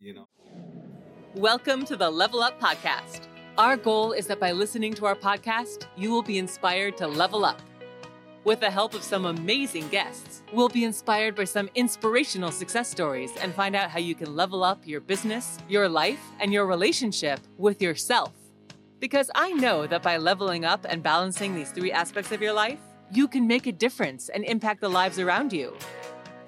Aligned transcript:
you 0.00 0.14
know. 0.14 0.28
Welcome 1.34 1.84
to 1.84 1.94
the 1.94 2.10
Level 2.10 2.40
Up 2.40 2.58
Podcast. 2.58 3.28
Our 3.58 3.76
goal 3.76 4.12
is 4.12 4.26
that 4.28 4.40
by 4.40 4.52
listening 4.52 4.94
to 4.94 5.04
our 5.04 5.14
podcast, 5.14 5.86
you 5.94 6.10
will 6.10 6.22
be 6.22 6.38
inspired 6.38 6.96
to 6.96 7.06
level 7.06 7.44
up. 7.44 7.60
With 8.44 8.60
the 8.60 8.70
help 8.70 8.94
of 8.94 9.02
some 9.02 9.26
amazing 9.26 9.88
guests, 9.88 10.42
we'll 10.54 10.70
be 10.70 10.84
inspired 10.84 11.36
by 11.36 11.44
some 11.44 11.68
inspirational 11.74 12.50
success 12.50 12.90
stories 12.90 13.30
and 13.42 13.54
find 13.54 13.76
out 13.76 13.90
how 13.90 13.98
you 13.98 14.14
can 14.14 14.34
level 14.34 14.64
up 14.64 14.86
your 14.86 15.02
business, 15.02 15.58
your 15.68 15.86
life, 15.86 16.20
and 16.40 16.50
your 16.50 16.64
relationship 16.64 17.38
with 17.58 17.82
yourself. 17.82 18.32
Because 19.00 19.30
I 19.34 19.52
know 19.52 19.86
that 19.86 20.02
by 20.02 20.16
leveling 20.16 20.64
up 20.64 20.86
and 20.88 21.02
balancing 21.02 21.54
these 21.54 21.72
three 21.72 21.92
aspects 21.92 22.32
of 22.32 22.40
your 22.40 22.54
life, 22.54 22.80
you 23.12 23.28
can 23.28 23.46
make 23.46 23.66
a 23.66 23.72
difference 23.72 24.30
and 24.30 24.44
impact 24.44 24.80
the 24.80 24.88
lives 24.88 25.18
around 25.18 25.52
you. 25.52 25.76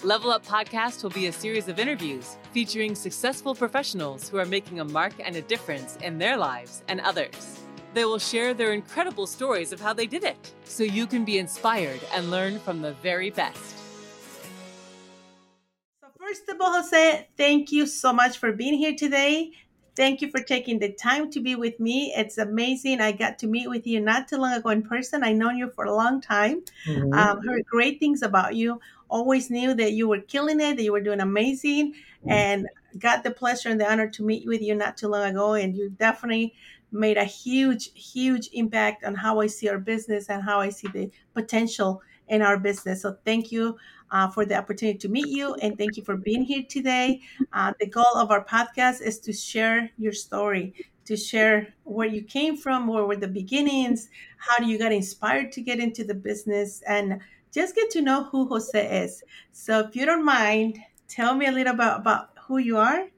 Level 0.04 0.32
Up 0.32 0.44
Podcast 0.44 1.04
will 1.04 1.10
be 1.10 1.28
a 1.28 1.32
series 1.32 1.68
of 1.68 1.78
interviews 1.78 2.36
featuring 2.50 2.96
successful 2.96 3.54
professionals 3.54 4.28
who 4.28 4.36
are 4.36 4.44
making 4.44 4.80
a 4.80 4.84
mark 4.84 5.12
and 5.24 5.36
a 5.36 5.42
difference 5.42 5.96
in 6.02 6.18
their 6.18 6.36
lives 6.36 6.82
and 6.88 7.00
others. 7.02 7.60
They 7.94 8.04
will 8.04 8.18
share 8.18 8.52
their 8.52 8.72
incredible 8.72 9.28
stories 9.28 9.72
of 9.72 9.80
how 9.80 9.92
they 9.92 10.06
did 10.06 10.24
it, 10.24 10.54
so 10.64 10.82
you 10.82 11.06
can 11.06 11.24
be 11.24 11.38
inspired 11.38 12.00
and 12.12 12.32
learn 12.32 12.58
from 12.58 12.82
the 12.82 12.94
very 12.94 13.30
best. 13.30 13.76
So, 16.00 16.08
first 16.18 16.48
of 16.48 16.60
all, 16.60 16.72
Jose, 16.72 17.28
thank 17.36 17.70
you 17.70 17.86
so 17.86 18.12
much 18.12 18.38
for 18.38 18.50
being 18.50 18.74
here 18.74 18.96
today. 18.96 19.52
Thank 19.94 20.22
you 20.22 20.30
for 20.30 20.40
taking 20.40 20.78
the 20.78 20.90
time 20.90 21.30
to 21.32 21.40
be 21.40 21.54
with 21.54 21.78
me. 21.78 22.12
It's 22.16 22.38
amazing. 22.38 23.00
I 23.02 23.12
got 23.12 23.38
to 23.40 23.46
meet 23.46 23.68
with 23.68 23.86
you 23.86 24.00
not 24.00 24.26
too 24.26 24.38
long 24.38 24.54
ago 24.54 24.70
in 24.70 24.82
person. 24.82 25.22
I've 25.22 25.36
known 25.36 25.58
you 25.58 25.70
for 25.70 25.84
a 25.84 25.94
long 25.94 26.20
time. 26.22 26.62
Mhm. 26.88 27.14
Um, 27.14 27.46
heard 27.46 27.66
great 27.66 28.00
things 28.00 28.22
about 28.22 28.56
you. 28.56 28.80
Always 29.18 29.50
knew 29.50 29.74
that 29.74 29.92
you 29.92 30.08
were 30.08 30.22
killing 30.34 30.60
it, 30.60 30.76
that 30.76 30.82
you 30.82 30.92
were 30.92 31.04
doing 31.08 31.20
amazing, 31.20 31.94
and 32.26 32.66
got 32.98 33.22
the 33.22 33.30
pleasure 33.30 33.68
and 33.68 33.80
the 33.80 33.90
honor 33.90 34.08
to 34.08 34.22
meet 34.24 34.46
with 34.46 34.62
you 34.62 34.74
not 34.74 34.96
too 34.96 35.08
long 35.08 35.30
ago. 35.30 35.54
And 35.54 35.76
you 35.76 35.90
definitely 35.90 36.54
made 36.90 37.18
a 37.18 37.24
huge, 37.24 37.90
huge 37.94 38.48
impact 38.52 39.04
on 39.04 39.14
how 39.14 39.40
I 39.40 39.48
see 39.48 39.68
our 39.68 39.78
business 39.78 40.28
and 40.30 40.42
how 40.42 40.60
I 40.60 40.70
see 40.70 40.88
the 40.88 41.10
potential 41.34 42.00
in 42.28 42.40
our 42.42 42.58
business. 42.58 43.02
So 43.02 43.16
thank 43.24 43.52
you 43.52 43.76
uh, 44.10 44.28
for 44.28 44.44
the 44.46 44.56
opportunity 44.56 44.98
to 44.98 45.08
meet 45.08 45.28
you, 45.28 45.54
and 45.62 45.76
thank 45.76 45.96
you 45.96 46.04
for 46.04 46.16
being 46.16 46.44
here 46.44 46.64
today. 46.68 47.20
Uh, 47.52 47.72
the 47.80 47.86
goal 47.86 48.14
of 48.16 48.30
our 48.30 48.44
podcast 48.44 49.02
is 49.02 49.18
to 49.20 49.32
share 49.32 49.90
your 49.98 50.12
story, 50.12 50.74
to 51.04 51.16
share 51.16 51.74
where 51.84 52.08
you 52.08 52.22
came 52.22 52.56
from, 52.56 52.86
where 52.86 53.04
were 53.04 53.16
the 53.16 53.28
beginnings, 53.28 54.08
how 54.36 54.56
do 54.58 54.66
you 54.66 54.78
got 54.78 54.92
inspired 54.92 55.52
to 55.52 55.60
get 55.60 55.78
into 55.80 56.04
the 56.04 56.14
business, 56.14 56.82
and 56.86 57.20
just 57.52 57.74
get 57.74 57.90
to 57.90 58.02
know 58.02 58.24
who 58.24 58.46
Jose 58.46 59.04
is. 59.04 59.22
So, 59.52 59.80
if 59.80 59.94
you 59.94 60.06
don't 60.06 60.24
mind, 60.24 60.78
tell 61.06 61.34
me 61.34 61.46
a 61.46 61.52
little 61.52 61.74
about, 61.74 62.00
about 62.00 62.30
who 62.46 62.58
you 62.58 62.78
are, 62.78 63.08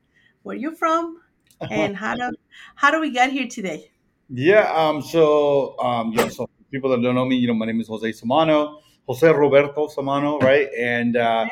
where 0.43 0.57
you're 0.57 0.75
from, 0.75 1.21
and 1.71 1.97
how 1.97 2.15
do 2.17 2.31
how 2.75 2.91
do 2.91 3.01
we 3.01 3.11
get 3.11 3.33
here 3.33 3.49
today? 3.49 3.91
Yeah. 4.29 4.73
Um. 4.75 5.01
So, 5.01 5.79
um. 5.79 6.13
Yeah. 6.13 6.29
So, 6.29 6.49
people 6.71 6.91
that 6.91 7.01
don't 7.01 7.15
know 7.15 7.25
me, 7.25 7.37
you 7.37 7.47
know, 7.47 7.55
my 7.55 7.67
name 7.67 7.81
is 7.81 7.89
Jose 7.89 8.11
Samano, 8.11 8.81
Jose 9.07 9.27
Roberto 9.27 9.87
Samano, 9.87 10.43
right? 10.43 10.69
And 10.77 11.17
uh, 11.17 11.47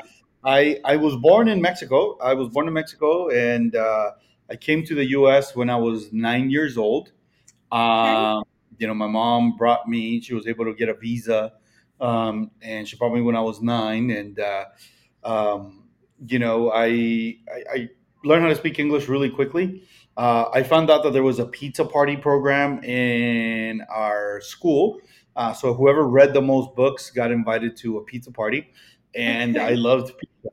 I 0.44 0.80
I 0.84 0.96
was 0.96 1.16
born 1.16 1.48
in 1.48 1.62
Mexico. 1.62 2.18
I 2.18 2.34
was 2.34 2.48
born 2.48 2.66
in 2.66 2.74
Mexico, 2.74 3.28
and 3.28 3.76
uh, 3.76 4.10
I 4.50 4.56
came 4.56 4.84
to 4.86 4.94
the 4.94 5.06
U.S. 5.10 5.54
when 5.54 5.70
I 5.70 5.76
was 5.76 6.12
nine 6.12 6.50
years 6.50 6.76
old. 6.76 7.12
Um. 7.70 8.44
You 8.78 8.88
know, 8.88 8.94
my 8.94 9.06
mom 9.06 9.56
brought 9.56 9.88
me. 9.88 10.20
She 10.20 10.34
was 10.34 10.48
able 10.48 10.64
to 10.64 10.74
get 10.74 10.88
a 10.88 10.94
visa, 10.94 11.52
um, 12.00 12.50
and 12.60 12.86
she 12.88 12.96
brought 12.96 13.14
me 13.14 13.20
when 13.20 13.36
I 13.36 13.40
was 13.40 13.60
nine. 13.60 14.10
And 14.10 14.38
uh, 14.38 14.64
um, 15.24 15.84
you 16.26 16.38
know, 16.38 16.70
I, 16.70 16.86
I 17.52 17.62
I 17.72 17.88
learned 18.24 18.42
how 18.42 18.48
to 18.48 18.56
speak 18.56 18.78
English 18.78 19.08
really 19.08 19.30
quickly. 19.30 19.82
Uh, 20.16 20.44
I 20.52 20.62
found 20.62 20.90
out 20.90 21.02
that 21.04 21.12
there 21.12 21.22
was 21.22 21.38
a 21.38 21.46
pizza 21.46 21.84
party 21.84 22.16
program 22.16 22.82
in 22.84 23.80
our 23.88 24.40
school. 24.42 25.00
Uh, 25.34 25.52
so 25.54 25.72
whoever 25.72 26.06
read 26.06 26.34
the 26.34 26.42
most 26.42 26.74
books 26.76 27.10
got 27.10 27.30
invited 27.30 27.76
to 27.78 27.96
a 27.96 28.04
pizza 28.04 28.30
party, 28.30 28.70
and 29.14 29.56
I 29.56 29.72
loved 29.72 30.08
pizza. 30.18 30.50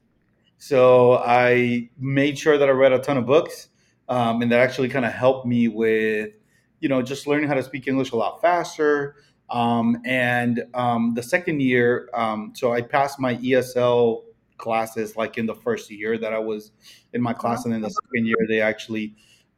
So 0.58 1.16
I 1.18 1.90
made 1.98 2.38
sure 2.38 2.58
that 2.58 2.68
I 2.68 2.72
read 2.72 2.94
a 2.94 3.00
ton 3.00 3.18
of 3.18 3.26
books, 3.26 3.70
um, 4.08 4.42
and 4.42 4.52
that 4.52 4.60
actually 4.62 4.90
kind 4.90 5.06
of 5.06 5.12
helped 5.14 5.46
me 5.46 5.68
with, 5.68 6.32
you 6.80 6.90
know, 6.90 7.02
just 7.02 7.28
learning 7.28 7.48
how 7.50 7.56
to 7.56 7.64
speak 7.64 7.88
English 7.88 8.12
a 8.12 8.16
lot 8.16 8.42
faster. 8.42 9.16
Um, 9.52 10.02
and 10.06 10.66
um, 10.74 11.14
the 11.16 11.24
second 11.24 11.62
year, 11.62 12.10
um, 12.14 12.54
so 12.56 12.72
I 12.72 12.82
passed 12.82 13.20
my 13.20 13.36
ESL 13.36 14.24
classes 14.58 15.16
like 15.16 15.38
in 15.38 15.46
the 15.46 15.56
first 15.56 15.90
year 15.90 16.18
that 16.18 16.34
I 16.34 16.40
was 16.40 16.72
in 17.14 17.22
my 17.22 17.34
class, 17.34 17.66
and 17.66 17.74
then 17.74 17.82
the 17.82 17.90
second 17.90 18.28
year 18.28 18.38
they 18.48 18.62
actually 18.62 19.16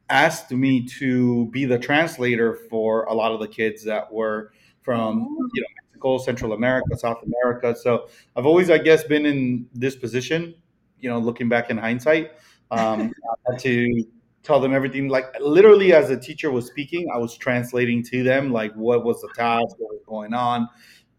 asked 0.08 0.50
me 0.50 0.86
to 0.86 1.46
be 1.46 1.64
the 1.64 1.78
translator 1.78 2.54
for 2.70 3.04
a 3.04 3.14
lot 3.14 3.32
of 3.32 3.40
the 3.40 3.48
kids 3.48 3.84
that 3.84 4.12
were 4.12 4.52
from 4.82 5.22
Oh, 5.22 5.48
you 5.54 5.62
know 5.62 5.68
Mexico, 6.02 6.18
Central 6.18 6.52
America, 6.52 6.96
South 6.96 7.22
America. 7.22 7.74
So 7.76 8.08
I've 8.36 8.46
always, 8.46 8.70
I 8.70 8.78
guess, 8.78 9.04
been 9.04 9.26
in 9.26 9.68
this 9.74 9.96
position. 9.96 10.54
You 11.00 11.10
know, 11.10 11.18
looking 11.18 11.48
back 11.48 11.70
in 11.70 11.78
hindsight, 11.78 12.32
um, 12.70 13.12
I 13.48 13.50
had 13.52 13.60
to 13.60 14.04
tell 14.42 14.60
them 14.60 14.74
everything. 14.74 15.08
Like 15.08 15.26
literally, 15.40 15.92
as 15.92 16.08
the 16.08 16.16
teacher 16.18 16.50
was 16.50 16.66
speaking, 16.66 17.08
I 17.12 17.18
was 17.18 17.36
translating 17.36 18.02
to 18.04 18.22
them 18.22 18.52
like 18.52 18.72
what 18.74 19.04
was 19.04 19.20
the 19.20 19.28
task, 19.34 19.76
what 19.78 19.90
was 19.90 20.02
going 20.06 20.34
on, 20.34 20.68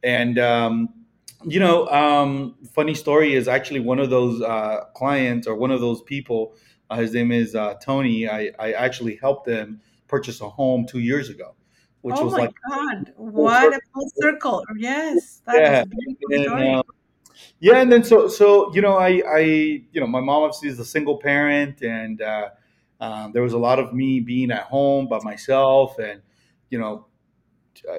and 0.04 0.40
um, 0.40 0.90
you 1.46 1.60
know, 1.60 1.88
um, 1.88 2.56
funny 2.74 2.94
story 2.94 3.34
is 3.34 3.48
actually 3.48 3.80
one 3.80 4.00
of 4.00 4.10
those 4.10 4.42
uh, 4.42 4.86
clients 4.96 5.48
or 5.48 5.56
one 5.56 5.72
of 5.72 5.82
those 5.82 6.02
people. 6.04 6.56
Uh, 6.90 6.98
his 6.98 7.14
name 7.14 7.32
is 7.32 7.56
uh, 7.56 7.76
Tony. 7.76 8.30
I, 8.30 8.52
I 8.60 8.74
actually 8.74 9.18
helped 9.18 9.46
them 9.46 9.82
purchase 10.08 10.42
a 10.42 10.50
home 10.50 10.86
two 10.86 11.00
years 11.00 11.30
ago, 11.30 11.56
which 12.02 12.16
oh 12.18 12.26
was 12.26 12.34
my 12.34 12.40
like 12.40 12.54
God! 12.70 13.14
What 13.18 13.74
a 13.74 13.80
full 13.94 14.12
circle! 14.22 14.64
Yes, 14.78 15.42
Yeah, 15.48 15.84
a 15.84 16.36
and 16.36 16.48
uh, 16.48 16.84
yeah, 17.60 17.82
and 17.82 17.92
then 17.92 18.04
so 18.04 18.28
so 18.28 18.74
you 18.74 18.82
know, 18.82 18.98
I 18.98 19.22
I 19.28 19.40
you 19.40 20.00
know, 20.00 20.08
my 20.08 20.20
mom 20.20 20.44
obviously 20.44 20.70
is 20.70 20.80
a 20.80 20.86
single 20.86 21.18
parent, 21.18 21.82
and 21.82 22.22
uh, 22.22 22.50
um, 23.04 23.34
there 23.34 23.44
was 23.44 23.52
a 23.54 23.58
lot 23.58 23.80
of 23.80 23.94
me 23.94 24.22
being 24.22 24.50
at 24.50 24.64
home 24.64 25.08
by 25.10 25.20
myself, 25.24 26.00
and 26.00 26.22
you 26.70 26.80
know, 26.80 27.06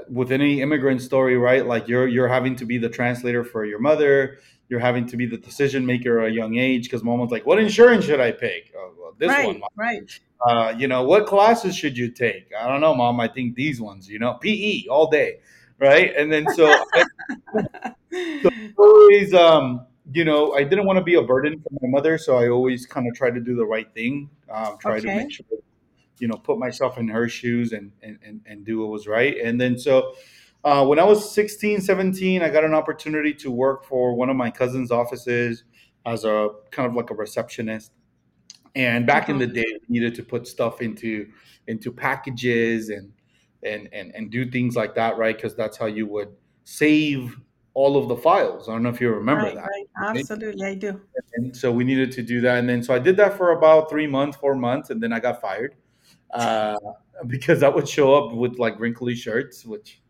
with 0.08 0.32
any 0.32 0.62
immigrant 0.62 1.02
story, 1.02 1.36
right? 1.36 1.66
Like 1.66 1.88
you're 1.88 2.08
you're 2.08 2.28
having 2.28 2.56
to 2.56 2.64
be 2.64 2.78
the 2.78 2.88
translator 2.88 3.44
for 3.44 3.64
your 3.66 3.78
mother. 3.80 4.38
You're 4.70 4.80
having 4.80 5.06
to 5.08 5.16
be 5.18 5.26
the 5.26 5.36
decision 5.36 5.84
maker 5.84 6.20
at 6.20 6.30
a 6.30 6.34
young 6.34 6.56
age 6.56 6.84
because 6.84 7.02
mom 7.02 7.18
was 7.18 7.30
like, 7.30 7.44
"What 7.44 7.58
insurance 7.58 8.06
should 8.06 8.20
I 8.20 8.32
pick? 8.32 8.72
Oh, 8.74 8.92
well, 8.98 9.14
this 9.18 9.28
one, 9.28 9.36
Right, 9.36 9.60
Mom. 9.60 9.68
right. 9.76 10.20
Uh, 10.40 10.74
you 10.78 10.88
know, 10.88 11.02
what 11.04 11.26
classes 11.26 11.76
should 11.76 11.98
you 11.98 12.10
take? 12.10 12.46
I 12.58 12.66
don't 12.66 12.80
know, 12.80 12.94
mom. 12.94 13.20
I 13.20 13.28
think 13.28 13.56
these 13.56 13.80
ones. 13.80 14.08
You 14.08 14.18
know, 14.18 14.34
PE 14.40 14.86
all 14.90 15.10
day, 15.10 15.40
right? 15.78 16.14
And 16.16 16.32
then 16.32 16.46
so 16.54 16.74
so 18.12 18.48
always 18.78 19.34
um 19.34 19.86
you 20.12 20.24
know 20.24 20.52
i 20.54 20.62
didn't 20.62 20.84
want 20.86 20.98
to 20.98 21.04
be 21.04 21.14
a 21.14 21.22
burden 21.22 21.58
for 21.60 21.70
my 21.80 21.88
mother 21.88 22.18
so 22.18 22.36
i 22.36 22.48
always 22.48 22.84
kind 22.86 23.08
of 23.08 23.14
tried 23.14 23.34
to 23.34 23.40
do 23.40 23.56
the 23.56 23.64
right 23.64 23.92
thing 23.94 24.28
um, 24.50 24.76
try 24.78 25.00
to 25.00 25.10
make 25.10 25.30
sure 25.30 25.46
you 26.18 26.28
know 26.28 26.36
put 26.36 26.58
myself 26.58 26.98
in 26.98 27.08
her 27.08 27.28
shoes 27.28 27.72
and 27.72 27.92
and, 28.02 28.18
and, 28.24 28.40
and 28.46 28.64
do 28.64 28.80
what 28.80 28.88
was 28.90 29.06
right. 29.06 29.36
And 29.42 29.60
then 29.60 29.78
so 29.78 30.14
uh, 30.64 30.84
when 30.86 30.98
i 30.98 31.04
was 31.04 31.34
16 31.34 31.80
17 31.80 32.42
i 32.42 32.50
got 32.50 32.64
an 32.64 32.74
opportunity 32.74 33.34
to 33.34 33.50
work 33.50 33.84
for 33.84 34.14
one 34.14 34.30
of 34.30 34.36
my 34.36 34.50
cousin's 34.50 34.90
offices 34.90 35.64
as 36.06 36.24
a 36.24 36.50
kind 36.70 36.88
of 36.88 36.94
like 36.94 37.10
a 37.10 37.14
receptionist. 37.14 37.92
And 38.76 39.06
back 39.06 39.28
in 39.28 39.36
Mhm. 39.36 39.40
the 39.40 39.46
day 39.46 39.64
we 39.88 39.98
needed 40.00 40.14
to 40.16 40.22
put 40.22 40.46
stuff 40.46 40.82
into 40.82 41.28
into 41.66 41.92
packages 41.92 42.90
and 42.90 43.12
and 43.62 43.88
and, 43.92 44.12
and 44.14 44.30
do 44.30 44.50
things 44.50 44.76
like 44.76 44.94
that 44.96 45.16
right? 45.18 45.36
Because 45.36 45.54
that's 45.56 45.76
how 45.76 45.86
you 45.86 46.06
would 46.06 46.34
save 46.64 47.38
all 47.74 47.96
of 47.96 48.08
the 48.08 48.16
files. 48.16 48.68
I 48.68 48.72
don't 48.72 48.82
know 48.84 48.88
if 48.88 49.00
you 49.00 49.10
remember 49.10 49.44
Right, 49.44 49.54
that. 49.56 49.68
right. 49.68 50.16
Absolutely, 50.16 50.64
I 50.66 50.74
do. 50.74 51.00
and 51.34 51.56
so 51.56 51.72
we 51.72 51.84
needed 51.84 52.12
to 52.12 52.22
do 52.22 52.40
that. 52.42 52.58
And 52.58 52.68
then 52.68 52.82
so 52.82 52.94
i 52.94 52.98
did 53.00 53.16
that 53.16 53.36
for 53.36 53.50
about 53.52 53.90
three 53.90 54.06
months 54.06 54.36
four 54.36 54.54
months 54.54 54.90
and 54.90 55.02
then 55.02 55.12
i 55.12 55.18
got 55.20 55.40
fired 55.40 55.74
uh, 56.30 56.76
because 57.26 57.62
i 57.62 57.68
would 57.68 57.88
show 57.88 58.14
up 58.14 58.32
with 58.34 58.58
like 58.58 58.78
wrinkly 58.78 59.14
shirts 59.16 59.64
which 59.64 60.00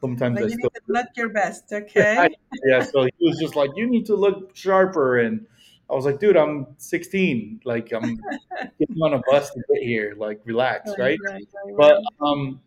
sometimes 0.00 0.36
Like 0.36 0.44
i 0.44 0.48
you 0.48 0.52
still 0.54 0.70
need 0.74 0.86
to 0.86 0.92
look 0.92 1.06
your 1.16 1.28
best, 1.28 1.64
okay? 1.80 2.28
yeah. 2.64 2.82
So 2.82 3.04
he 3.04 3.12
was 3.28 3.38
just 3.38 3.56
like 3.56 3.70
you 3.76 3.86
need 3.86 4.06
to 4.06 4.16
look 4.16 4.56
sharper. 4.56 5.18
And 5.20 5.46
i 5.90 5.94
was 5.94 6.04
like 6.06 6.18
dude 6.18 6.36
i'm 6.36 6.66
16 6.78 7.60
like 7.64 7.92
i'm 7.92 8.16
getting 8.78 9.00
on 9.02 9.12
a 9.14 9.20
bus 9.30 9.50
to 9.50 9.60
get 9.72 9.82
here. 9.82 10.14
Like 10.16 10.40
relax 10.44 10.92
right, 10.98 11.18
right, 11.28 11.46
but 11.76 12.00
um 12.20 12.60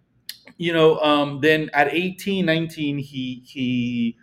you 0.57 0.71
know 0.73 0.99
um 0.99 1.41
then 1.41 1.69
at 1.73 1.87
18 1.93 2.45
19 2.45 2.97
he 2.99 3.41
he 3.45 4.15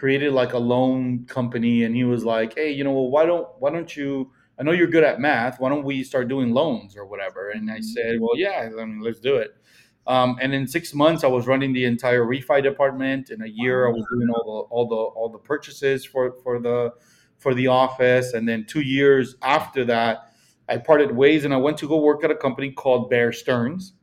created 0.00 0.32
like 0.32 0.54
a 0.54 0.58
loan 0.58 1.26
company 1.26 1.84
and 1.84 1.94
he 1.94 2.04
was 2.04 2.24
like 2.24 2.54
hey 2.54 2.72
you 2.72 2.82
know 2.82 2.90
well, 2.90 3.10
why 3.10 3.26
don't 3.26 3.46
why 3.58 3.68
don't 3.68 3.94
you 3.94 4.32
i 4.58 4.62
know 4.62 4.72
you're 4.72 4.86
good 4.86 5.04
at 5.04 5.20
math 5.20 5.60
why 5.60 5.68
don't 5.68 5.84
we 5.84 6.02
start 6.02 6.26
doing 6.26 6.54
loans 6.54 6.96
or 6.96 7.04
whatever 7.04 7.50
and 7.50 7.70
i 7.70 7.78
said 7.80 8.16
well 8.18 8.34
yeah 8.34 8.70
i 8.80 8.84
mean 8.86 9.02
let's 9.02 9.20
do 9.20 9.36
it 9.36 9.50
um, 10.06 10.38
and 10.40 10.54
in 10.54 10.66
six 10.66 10.94
months 10.94 11.22
i 11.22 11.26
was 11.26 11.46
running 11.46 11.74
the 11.74 11.84
entire 11.84 12.24
refi 12.24 12.62
department 12.62 13.28
in 13.28 13.42
a 13.42 13.46
year 13.46 13.86
i 13.86 13.90
was 13.90 14.02
doing 14.10 14.30
all 14.30 14.44
the 14.50 14.74
all 14.74 14.88
the 14.88 14.96
all 14.96 15.28
the 15.28 15.38
purchases 15.38 16.02
for 16.02 16.32
for 16.42 16.58
the 16.58 16.90
for 17.36 17.52
the 17.52 17.66
office 17.66 18.32
and 18.32 18.48
then 18.48 18.64
two 18.66 18.80
years 18.80 19.36
after 19.42 19.84
that 19.84 20.30
I 20.70 20.78
parted 20.78 21.10
ways 21.10 21.44
and 21.44 21.52
I 21.52 21.56
went 21.56 21.78
to 21.78 21.88
go 21.88 22.00
work 22.00 22.22
at 22.22 22.30
a 22.30 22.36
company 22.36 22.70
called 22.70 23.10
Bear 23.10 23.32
Stearns. 23.32 23.94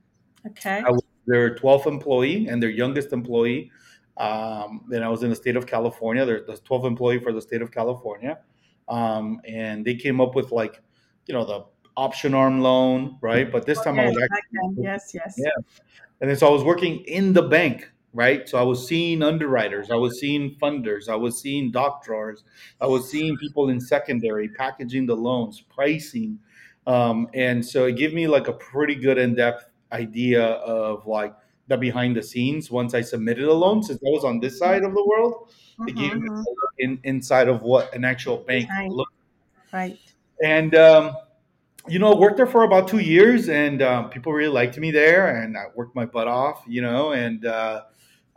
Okay. 0.45 0.83
I 0.85 0.91
was 0.91 1.01
their 1.25 1.55
12th 1.55 1.87
employee 1.87 2.47
and 2.47 2.61
their 2.61 2.69
youngest 2.69 3.13
employee. 3.13 3.71
Um, 4.17 4.85
and 4.91 5.03
I 5.03 5.09
was 5.09 5.23
in 5.23 5.29
the 5.29 5.35
state 5.35 5.55
of 5.55 5.67
California. 5.67 6.25
They're 6.25 6.43
the 6.45 6.53
12th 6.53 6.85
employee 6.85 7.19
for 7.19 7.31
the 7.31 7.41
state 7.41 7.61
of 7.61 7.71
California. 7.71 8.39
Um, 8.87 9.41
and 9.47 9.85
they 9.85 9.95
came 9.95 10.19
up 10.21 10.33
with 10.35 10.51
like, 10.51 10.81
you 11.27 11.33
know, 11.33 11.45
the 11.45 11.65
option 11.97 12.33
arm 12.33 12.61
loan, 12.61 13.17
right? 13.21 13.51
But 13.51 13.65
this 13.65 13.81
time 13.81 13.99
I 13.99 14.05
was 14.05 14.17
actually 14.17 14.75
then. 14.75 14.77
Yes, 14.79 15.11
yes. 15.13 15.35
Yeah. 15.37 15.49
and 16.21 16.29
then 16.29 16.37
so 16.37 16.47
I 16.47 16.51
was 16.51 16.63
working 16.63 16.99
in 17.05 17.33
the 17.33 17.41
bank, 17.41 17.91
right? 18.13 18.47
So 18.47 18.57
I 18.57 18.61
was 18.61 18.87
seeing 18.87 19.21
underwriters, 19.23 19.91
I 19.91 19.95
was 19.95 20.19
seeing 20.19 20.55
funders, 20.55 21.09
I 21.09 21.15
was 21.15 21.41
seeing 21.41 21.71
doc 21.71 22.03
drawers, 22.03 22.43
I 22.79 22.85
was 22.87 23.09
seeing 23.09 23.35
people 23.37 23.69
in 23.69 23.81
secondary 23.81 24.47
packaging 24.49 25.07
the 25.07 25.15
loans, 25.15 25.61
pricing, 25.61 26.39
um, 26.85 27.27
and 27.33 27.65
so 27.65 27.85
it 27.85 27.97
gave 27.97 28.13
me 28.13 28.27
like 28.27 28.47
a 28.47 28.53
pretty 28.53 28.95
good 28.95 29.17
in 29.17 29.35
depth 29.35 29.65
idea 29.91 30.43
of 30.43 31.05
like 31.05 31.33
the 31.67 31.77
behind 31.77 32.15
the 32.15 32.23
scenes. 32.23 32.71
Once 32.71 32.93
I 32.93 33.01
submitted 33.01 33.45
a 33.45 33.53
loan, 33.53 33.83
since 33.83 33.99
I 34.05 34.09
was 34.09 34.23
on 34.23 34.39
this 34.39 34.57
side 34.57 34.83
of 34.83 34.93
the 34.93 35.05
world, 35.05 35.51
it 35.85 35.95
gave 35.95 36.15
me 36.15 36.27
Mhm, 36.27 36.45
a 36.47 36.49
look 36.49 36.73
in, 36.79 36.99
inside 37.03 37.47
of 37.47 37.61
what 37.61 37.93
an 37.93 38.05
actual 38.05 38.37
bank 38.37 38.67
Behind. 38.67 38.91
looks 38.91 39.11
Right. 39.73 39.99
and 40.43 40.75
um, 40.75 41.15
you 41.87 41.99
know 41.99 42.15
worked 42.15 42.37
there 42.37 42.47
for 42.47 42.63
about 42.63 42.87
two 42.87 42.99
years 42.99 43.49
and 43.49 43.81
um, 43.81 44.09
people 44.09 44.33
really 44.33 44.53
liked 44.53 44.77
me 44.77 44.91
there 44.91 45.43
and 45.43 45.57
i 45.57 45.65
worked 45.75 45.95
my 45.95 46.05
butt 46.05 46.27
off 46.27 46.63
you 46.67 46.81
know 46.81 47.13
and 47.13 47.45
uh, 47.45 47.83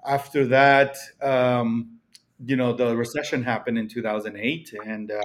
after 0.06 0.46
that 0.46 0.96
um, 1.22 1.98
you 2.44 2.56
know 2.56 2.72
the 2.72 2.96
recession 2.96 3.42
happened 3.42 3.78
in 3.78 3.88
2008 3.88 4.74
and 4.84 5.10
uh, 5.12 5.22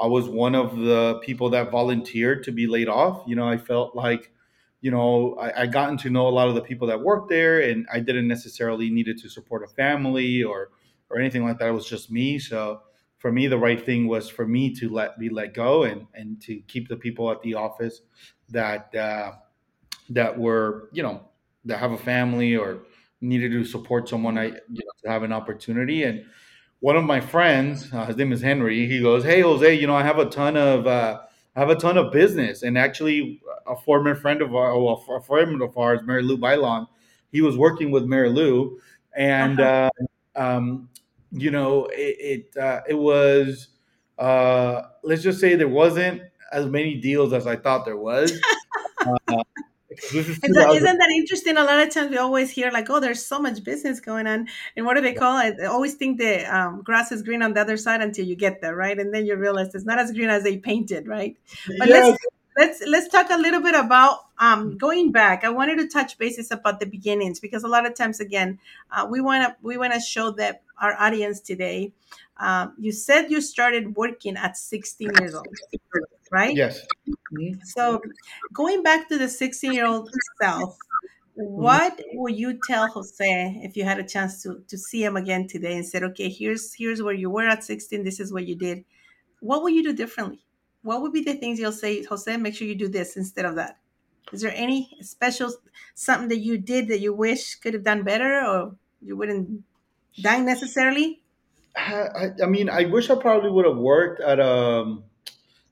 i 0.00 0.06
was 0.06 0.28
one 0.28 0.54
of 0.54 0.76
the 0.78 1.20
people 1.24 1.50
that 1.50 1.70
volunteered 1.70 2.42
to 2.44 2.52
be 2.52 2.66
laid 2.66 2.88
off 2.88 3.24
you 3.26 3.36
know 3.36 3.48
i 3.48 3.56
felt 3.58 3.94
like 3.96 4.32
you 4.80 4.90
know 4.90 5.36
I, 5.40 5.62
I 5.62 5.66
gotten 5.66 5.96
to 5.98 6.10
know 6.10 6.28
a 6.28 6.30
lot 6.30 6.48
of 6.48 6.54
the 6.54 6.60
people 6.60 6.86
that 6.88 7.00
worked 7.00 7.28
there 7.28 7.60
and 7.60 7.86
i 7.92 7.98
didn't 7.98 8.28
necessarily 8.28 8.90
needed 8.90 9.18
to 9.18 9.28
support 9.28 9.64
a 9.64 9.68
family 9.74 10.42
or 10.42 10.70
or 11.10 11.18
anything 11.18 11.44
like 11.44 11.58
that. 11.58 11.68
It 11.68 11.72
was 11.72 11.88
just 11.88 12.10
me. 12.10 12.38
So 12.38 12.82
for 13.18 13.32
me 13.32 13.46
the 13.46 13.58
right 13.58 13.84
thing 13.84 14.06
was 14.06 14.28
for 14.28 14.46
me 14.46 14.72
to 14.74 14.88
let 14.88 15.18
be 15.18 15.28
let 15.28 15.54
go 15.54 15.84
and 15.84 16.06
and 16.14 16.40
to 16.42 16.60
keep 16.68 16.88
the 16.88 16.96
people 16.96 17.30
at 17.30 17.42
the 17.42 17.54
office 17.54 18.02
that 18.50 18.94
uh, 18.94 19.32
that 20.10 20.38
were 20.38 20.88
you 20.92 21.02
know 21.02 21.22
that 21.64 21.78
have 21.78 21.92
a 21.92 21.98
family 21.98 22.56
or 22.56 22.82
needed 23.20 23.50
to 23.52 23.64
support 23.64 24.08
someone 24.08 24.38
I 24.38 24.46
you 24.46 24.52
know 24.52 24.92
to 25.04 25.10
have 25.10 25.22
an 25.22 25.32
opportunity. 25.32 26.04
And 26.04 26.24
one 26.80 26.96
of 26.96 27.04
my 27.04 27.20
friends 27.20 27.92
uh, 27.92 28.06
his 28.06 28.16
name 28.16 28.32
is 28.32 28.40
Henry 28.40 28.86
he 28.86 29.00
goes 29.00 29.24
hey 29.24 29.40
Jose 29.40 29.74
you 29.74 29.86
know 29.86 29.96
I 29.96 30.04
have 30.04 30.18
a 30.18 30.26
ton 30.26 30.56
of 30.56 30.86
uh, 30.86 31.22
have 31.58 31.70
a 31.70 31.76
ton 31.76 31.98
of 31.98 32.12
business 32.12 32.62
and 32.62 32.78
actually 32.78 33.42
a 33.66 33.76
former 33.76 34.14
friend 34.14 34.42
of 34.42 34.54
our 34.54 34.78
well, 34.80 35.04
a 35.10 35.20
friend 35.22 35.62
of 35.62 35.76
ours 35.76 36.00
Mary 36.04 36.22
Lou 36.22 36.38
Bailon 36.38 36.86
he 37.32 37.40
was 37.42 37.56
working 37.56 37.90
with 37.90 38.04
Mary 38.04 38.30
Lou 38.30 38.80
and 39.16 39.60
Uh-huh. 39.60 39.90
uh, 40.36 40.40
um, 40.40 40.88
you 41.32 41.50
know 41.50 41.86
it 41.92 42.16
it, 42.54 42.56
uh, 42.56 42.80
it 42.88 42.94
was 42.94 43.68
uh, 44.18 44.82
let's 45.02 45.22
just 45.22 45.40
say 45.40 45.54
there 45.54 45.68
wasn't 45.68 46.22
as 46.52 46.66
many 46.66 46.94
deals 47.00 47.32
as 47.32 47.46
I 47.46 47.56
thought 47.56 47.84
there 47.84 47.96
was. 47.96 48.32
Uh, 49.90 49.94
this 50.12 50.28
is 50.28 50.38
Is 50.42 50.54
that, 50.54 50.68
2000 50.68 50.76
isn't 50.76 50.98
that 50.98 51.10
interesting? 51.10 51.56
A 51.56 51.64
lot 51.64 51.80
of 51.80 51.92
times 51.92 52.10
we 52.10 52.18
always 52.18 52.50
hear 52.50 52.70
like, 52.70 52.88
"Oh, 52.90 53.00
there's 53.00 53.24
so 53.24 53.40
much 53.40 53.64
business 53.64 54.00
going 54.00 54.26
on," 54.26 54.46
and 54.76 54.86
what 54.86 54.94
do 54.94 55.00
they 55.00 55.14
call 55.14 55.38
it? 55.40 55.56
They 55.56 55.64
always 55.64 55.94
think 55.94 56.18
the 56.18 56.44
um, 56.54 56.82
grass 56.82 57.10
is 57.10 57.22
green 57.22 57.42
on 57.42 57.54
the 57.54 57.60
other 57.60 57.76
side 57.76 58.00
until 58.02 58.26
you 58.26 58.36
get 58.36 58.60
there, 58.60 58.76
right? 58.76 58.98
And 58.98 59.12
then 59.12 59.26
you 59.26 59.36
realize 59.36 59.74
it's 59.74 59.84
not 59.84 59.98
as 59.98 60.12
green 60.12 60.28
as 60.30 60.44
they 60.44 60.56
painted, 60.58 61.08
right? 61.08 61.36
But 61.78 61.88
Yes. 61.88 62.06
let's 62.06 62.26
let's 62.56 62.82
let's 62.86 63.08
talk 63.08 63.30
a 63.30 63.38
little 63.38 63.60
bit 63.60 63.74
about 63.74 64.18
um, 64.38 64.76
going 64.78 65.10
back. 65.12 65.44
I 65.44 65.50
wanted 65.50 65.76
to 65.78 65.88
touch 65.88 66.18
bases 66.18 66.50
about 66.50 66.80
the 66.80 66.86
beginnings 66.86 67.40
because 67.40 67.64
a 67.64 67.68
lot 67.68 67.86
of 67.86 67.94
times, 67.94 68.20
again, 68.20 68.58
uh, 68.90 69.06
we 69.10 69.20
want 69.20 69.42
to 69.44 69.56
we 69.62 69.76
want 69.76 69.94
to 69.94 70.00
show 70.00 70.30
that 70.32 70.62
our 70.80 70.94
audience 71.00 71.40
today. 71.40 71.92
Um, 72.38 72.74
you 72.78 72.92
said 72.92 73.30
you 73.30 73.40
started 73.40 73.96
working 73.96 74.36
at 74.36 74.56
16 74.56 75.14
years 75.14 75.34
old, 75.34 75.48
right? 76.30 76.54
Yes. 76.56 76.86
So, 77.64 78.00
going 78.52 78.82
back 78.82 79.08
to 79.08 79.18
the 79.18 79.28
16 79.28 79.72
year 79.72 79.86
old 79.86 80.10
self, 80.40 80.78
what 81.34 82.00
would 82.14 82.36
you 82.36 82.58
tell 82.66 82.88
Jose 82.88 83.60
if 83.62 83.76
you 83.76 83.84
had 83.84 83.98
a 83.98 84.04
chance 84.04 84.42
to 84.42 84.64
to 84.68 84.76
see 84.76 85.04
him 85.04 85.16
again 85.16 85.46
today 85.46 85.76
and 85.76 85.86
said, 85.86 86.02
"Okay, 86.02 86.28
here's 86.28 86.74
here's 86.74 87.00
where 87.02 87.14
you 87.14 87.30
were 87.30 87.46
at 87.46 87.64
16. 87.64 88.02
This 88.04 88.20
is 88.20 88.32
what 88.32 88.46
you 88.46 88.56
did." 88.56 88.84
What 89.40 89.62
would 89.62 89.72
you 89.72 89.84
do 89.84 89.92
differently? 89.92 90.40
What 90.82 91.00
would 91.00 91.12
be 91.12 91.22
the 91.22 91.34
things 91.34 91.60
you'll 91.60 91.70
say, 91.70 92.02
Jose? 92.02 92.36
Make 92.36 92.56
sure 92.56 92.66
you 92.66 92.74
do 92.74 92.88
this 92.88 93.16
instead 93.16 93.44
of 93.44 93.54
that. 93.54 93.78
Is 94.32 94.40
there 94.42 94.52
any 94.54 94.96
special 95.00 95.52
something 95.94 96.28
that 96.28 96.38
you 96.38 96.58
did 96.58 96.88
that 96.88 97.00
you 97.00 97.14
wish 97.14 97.54
could 97.56 97.74
have 97.74 97.84
done 97.84 98.02
better, 98.02 98.44
or 98.44 98.74
you 99.00 99.16
wouldn't 99.16 99.62
die 100.20 100.40
necessarily? 100.40 101.22
I, 101.76 102.30
I 102.42 102.46
mean, 102.46 102.68
I 102.68 102.86
wish 102.86 103.10
I 103.10 103.14
probably 103.14 103.50
would 103.50 103.64
have 103.64 103.76
worked 103.76 104.20
at 104.20 104.40
um. 104.40 105.04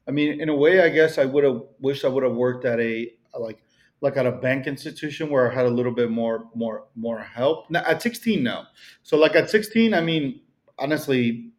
I 0.08 0.12
mean, 0.12 0.40
in 0.40 0.48
a 0.48 0.54
way, 0.54 0.80
I 0.80 0.88
guess 0.88 1.18
I 1.18 1.24
would 1.24 1.44
have 1.44 1.62
wished 1.80 2.04
I 2.04 2.08
would 2.08 2.22
have 2.22 2.34
worked 2.34 2.64
at 2.64 2.80
a 2.80 3.12
like 3.38 3.62
like 4.00 4.16
at 4.16 4.26
a 4.26 4.32
bank 4.32 4.66
institution 4.66 5.30
where 5.30 5.50
I 5.50 5.54
had 5.54 5.66
a 5.66 5.70
little 5.70 5.92
bit 5.92 6.10
more 6.10 6.48
more 6.54 6.86
more 6.94 7.20
help. 7.20 7.70
Now, 7.70 7.82
at 7.86 8.02
sixteen, 8.02 8.42
no. 8.44 8.64
So 9.02 9.16
like 9.16 9.34
at 9.34 9.50
sixteen, 9.50 9.94
I 9.94 10.00
mean, 10.00 10.40
honestly, 10.78 11.50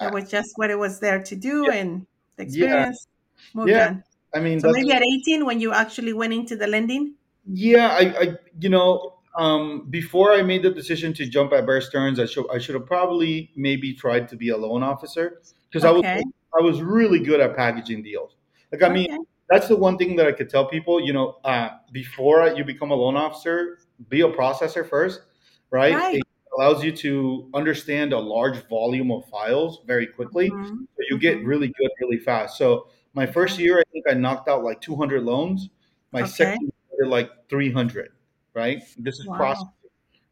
That 0.00 0.12
was 0.14 0.30
just 0.30 0.52
what 0.56 0.70
it 0.70 0.78
was 0.78 1.00
there 1.00 1.22
to 1.22 1.36
do, 1.36 1.66
Yeah. 1.66 1.74
and 1.74 2.06
the 2.36 2.44
Yeah. 2.44 2.46
experience 2.46 3.06
moved 3.54 3.70
Yeah. 3.70 3.88
on. 3.88 4.04
I 4.34 4.40
mean, 4.40 4.60
So 4.60 4.70
maybe 4.70 4.92
at 4.92 5.02
18, 5.02 5.44
when 5.44 5.60
you 5.60 5.72
actually 5.72 6.12
went 6.12 6.32
into 6.34 6.54
the 6.56 6.66
lending. 6.66 7.14
Yeah, 7.46 7.88
I, 7.88 8.20
I 8.22 8.36
you 8.60 8.68
know, 8.68 9.14
um, 9.38 9.88
before 9.90 10.32
I 10.32 10.42
made 10.42 10.62
the 10.62 10.70
decision 10.70 11.14
to 11.14 11.26
jump 11.26 11.52
at 11.52 11.66
Bear 11.66 11.80
Stearns, 11.80 12.18
I 12.20 12.26
should 12.26 12.46
I 12.52 12.58
should 12.58 12.74
have 12.74 12.86
probably 12.86 13.50
maybe 13.56 13.94
tried 13.94 14.28
to 14.28 14.36
be 14.36 14.50
a 14.50 14.56
loan 14.56 14.82
officer 14.82 15.40
because 15.70 15.84
I 15.84 15.90
was 15.90 16.04
Okay. 16.04 16.22
I 16.56 16.62
was 16.62 16.82
really 16.82 17.20
good 17.20 17.40
at 17.40 17.56
packaging 17.56 18.02
deals. 18.02 18.36
Like 18.72 18.82
I 18.82 18.88
mean, 18.88 19.06
Okay. 19.06 19.18
that's 19.50 19.68
the 19.68 19.76
one 19.76 19.98
thing 19.98 20.16
that 20.16 20.26
I 20.26 20.32
could 20.32 20.48
tell 20.50 20.66
people. 20.66 21.00
You 21.00 21.12
know, 21.12 21.38
uh, 21.44 21.70
before 21.92 22.46
you 22.48 22.64
become 22.64 22.90
a 22.90 22.94
loan 22.94 23.16
officer, 23.16 23.78
be 24.08 24.20
a 24.22 24.28
processor 24.28 24.88
first, 24.88 25.22
right? 25.70 26.06
Right. 26.06 26.12
It 26.12 26.22
allows 26.58 26.82
you 26.84 26.92
to 26.92 27.50
understand 27.54 28.12
a 28.12 28.18
large 28.18 28.66
volume 28.68 29.10
of 29.10 29.26
files 29.28 29.80
very 29.86 30.06
quickly. 30.06 30.50
Mhm. 30.50 30.86
So 30.96 31.04
you 31.10 31.18
get 31.18 31.44
Mhm. 31.44 31.46
really 31.46 31.68
good 31.68 31.90
really 32.00 32.18
fast. 32.18 32.58
So 32.58 32.88
my 33.14 33.26
first 33.26 33.58
year, 33.58 33.78
I 33.78 33.82
think 33.92 34.04
I 34.08 34.14
knocked 34.14 34.48
out 34.48 34.64
like 34.64 34.80
200 34.80 35.22
loans. 35.22 35.70
My 36.12 36.22
Okay. 36.22 36.58
second 36.58 36.72
year, 36.98 37.06
like 37.08 37.30
300, 37.48 38.10
right? 38.54 38.82
This 38.98 39.18
is 39.20 39.26
Wow. 39.26 39.36
process 39.36 39.72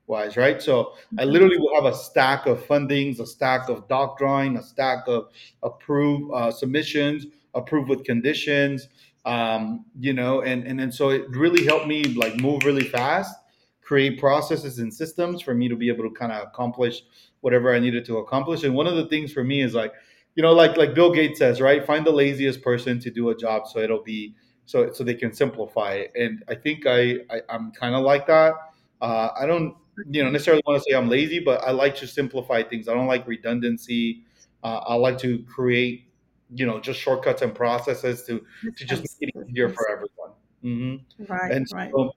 wise, 0.07 0.37
right? 0.37 0.63
So 0.63 0.95
I 1.19 1.25
Mhm. 1.25 1.31
literally 1.33 1.59
will 1.59 1.75
have 1.75 1.93
a 1.93 1.97
stack 1.97 2.47
of 2.47 2.61
fundings, 2.67 3.21
a 3.21 3.27
stack 3.27 3.69
of 3.69 3.89
doc 3.89 4.19
drawing, 4.19 4.57
a 4.57 4.63
stack 4.63 5.05
of 5.09 5.29
approved 5.63 6.33
uh, 6.35 6.51
submissions, 6.51 7.27
approved 7.55 7.89
with 7.89 8.05
conditions, 8.05 8.89
um, 9.25 9.85
you 9.99 10.13
know, 10.13 10.43
and 10.43 10.67
and 10.67 10.79
then 10.79 10.93
so 10.93 11.11
it 11.11 11.29
really 11.31 11.65
helped 11.65 11.87
me 11.87 12.05
like 12.05 12.37
move 12.37 12.65
really 12.65 12.85
fast, 12.85 13.35
create 13.83 14.19
processes 14.19 14.79
and 14.79 14.93
systems 14.93 15.41
for 15.43 15.55
me 15.55 15.69
to 15.69 15.77
be 15.77 15.89
able 15.89 16.05
to 16.09 16.11
kind 16.15 16.33
of 16.33 16.43
accomplish 16.47 17.03
whatever 17.41 17.75
I 17.75 17.79
needed 17.79 18.05
to 18.07 18.19
accomplish. 18.19 18.65
And 18.65 18.75
one 18.75 18.87
of 18.87 18.97
the 18.97 19.07
things 19.07 19.33
for 19.33 19.45
me 19.45 19.63
is 19.63 19.75
like, 19.75 19.93
you 20.35 20.43
know, 20.43 20.53
like 20.53 20.77
like 20.77 20.95
Bill 20.95 21.13
Gates 21.13 21.39
says, 21.39 21.61
right? 21.61 21.85
Find 21.85 22.05
the 22.07 22.13
laziest 22.13 22.63
person 22.63 23.01
to 23.01 23.11
do 23.11 23.31
a 23.31 23.37
job 23.37 23.67
so 23.67 23.79
it'll 23.81 24.03
be 24.03 24.35
so 24.65 24.93
so 24.93 25.05
they 25.05 25.15
can 25.15 25.33
simplify 25.33 25.95
it. 25.95 26.13
And 26.15 26.43
I 26.49 26.55
think 26.55 26.87
I, 26.87 27.19
I 27.31 27.41
I'm 27.49 27.73
kind 27.73 27.95
of 27.95 28.03
like 28.05 28.27
that. 28.27 28.55
Uh, 29.01 29.29
I 29.39 29.47
don't 29.47 29.77
you 30.11 30.23
know 30.23 30.31
necessarily 30.31 30.63
want 30.67 30.83
to 30.83 30.91
say 30.91 30.97
I'm 30.97 31.09
lazy, 31.09 31.41
but 31.41 31.63
I 31.63 31.71
like 31.71 31.97
to 31.97 32.07
simplify 32.07 32.63
things. 32.63 32.89
I 32.89 32.95
don't 32.95 33.07
like 33.07 33.27
redundancy. 33.27 34.25
Uh, 34.63 34.79
I 34.87 34.95
like 34.95 35.19
to 35.19 35.43
create 35.45 36.13
you 36.55 36.67
know 36.67 36.81
just 36.81 37.01
shortcuts 37.01 37.43
and 37.43 37.55
processes 37.55 38.25
to 38.27 38.45
to 38.77 38.85
just 38.85 39.03
make 39.03 39.31
it 39.31 39.35
easier 39.49 39.69
for 39.69 39.89
everyone. 39.91 40.33
hmm 40.63 40.97
Right. 41.19 41.55
And 41.55 41.67
Right. 41.71 41.95
so 41.95 42.13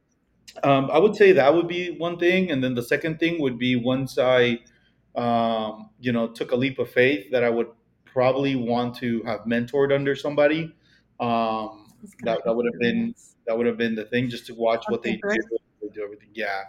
um, 0.64 0.90
I 0.92 0.98
would 1.00 1.16
say 1.16 1.32
that 1.34 1.54
would 1.54 1.68
be 1.68 1.92
one 1.98 2.18
thing, 2.18 2.52
and 2.52 2.64
then 2.64 2.76
the 2.76 2.84
second 2.84 3.20
thing 3.20 3.42
would 3.42 3.58
be 3.60 3.76
once 3.76 4.18
I 4.18 4.60
um, 5.16 5.92
you 6.00 6.12
know 6.12 6.28
took 6.30 6.52
a 6.52 6.56
leap 6.56 6.80
of 6.80 6.90
faith 6.90 7.32
that 7.32 7.44
I 7.44 7.50
would 7.50 7.68
probably 8.06 8.56
want 8.56 8.96
to 8.98 9.24
have 9.24 9.42
mentored 9.42 9.94
under 9.94 10.16
somebody. 10.16 10.74
Um, 11.20 11.94
that 12.24 12.42
that 12.46 12.54
would 12.54 12.66
have 12.66 12.80
been 12.80 13.16
that 13.48 13.58
would 13.58 13.68
have 13.68 13.78
been 13.78 13.96
the 13.96 14.06
thing 14.06 14.30
just 14.30 14.48
to 14.48 14.56
watch 14.56 14.90
what 14.90 15.04
they 15.04 15.18
do, 15.32 15.48
they 15.82 15.90
do 15.90 16.04
everything. 16.04 16.30
Yeah, 16.34 16.64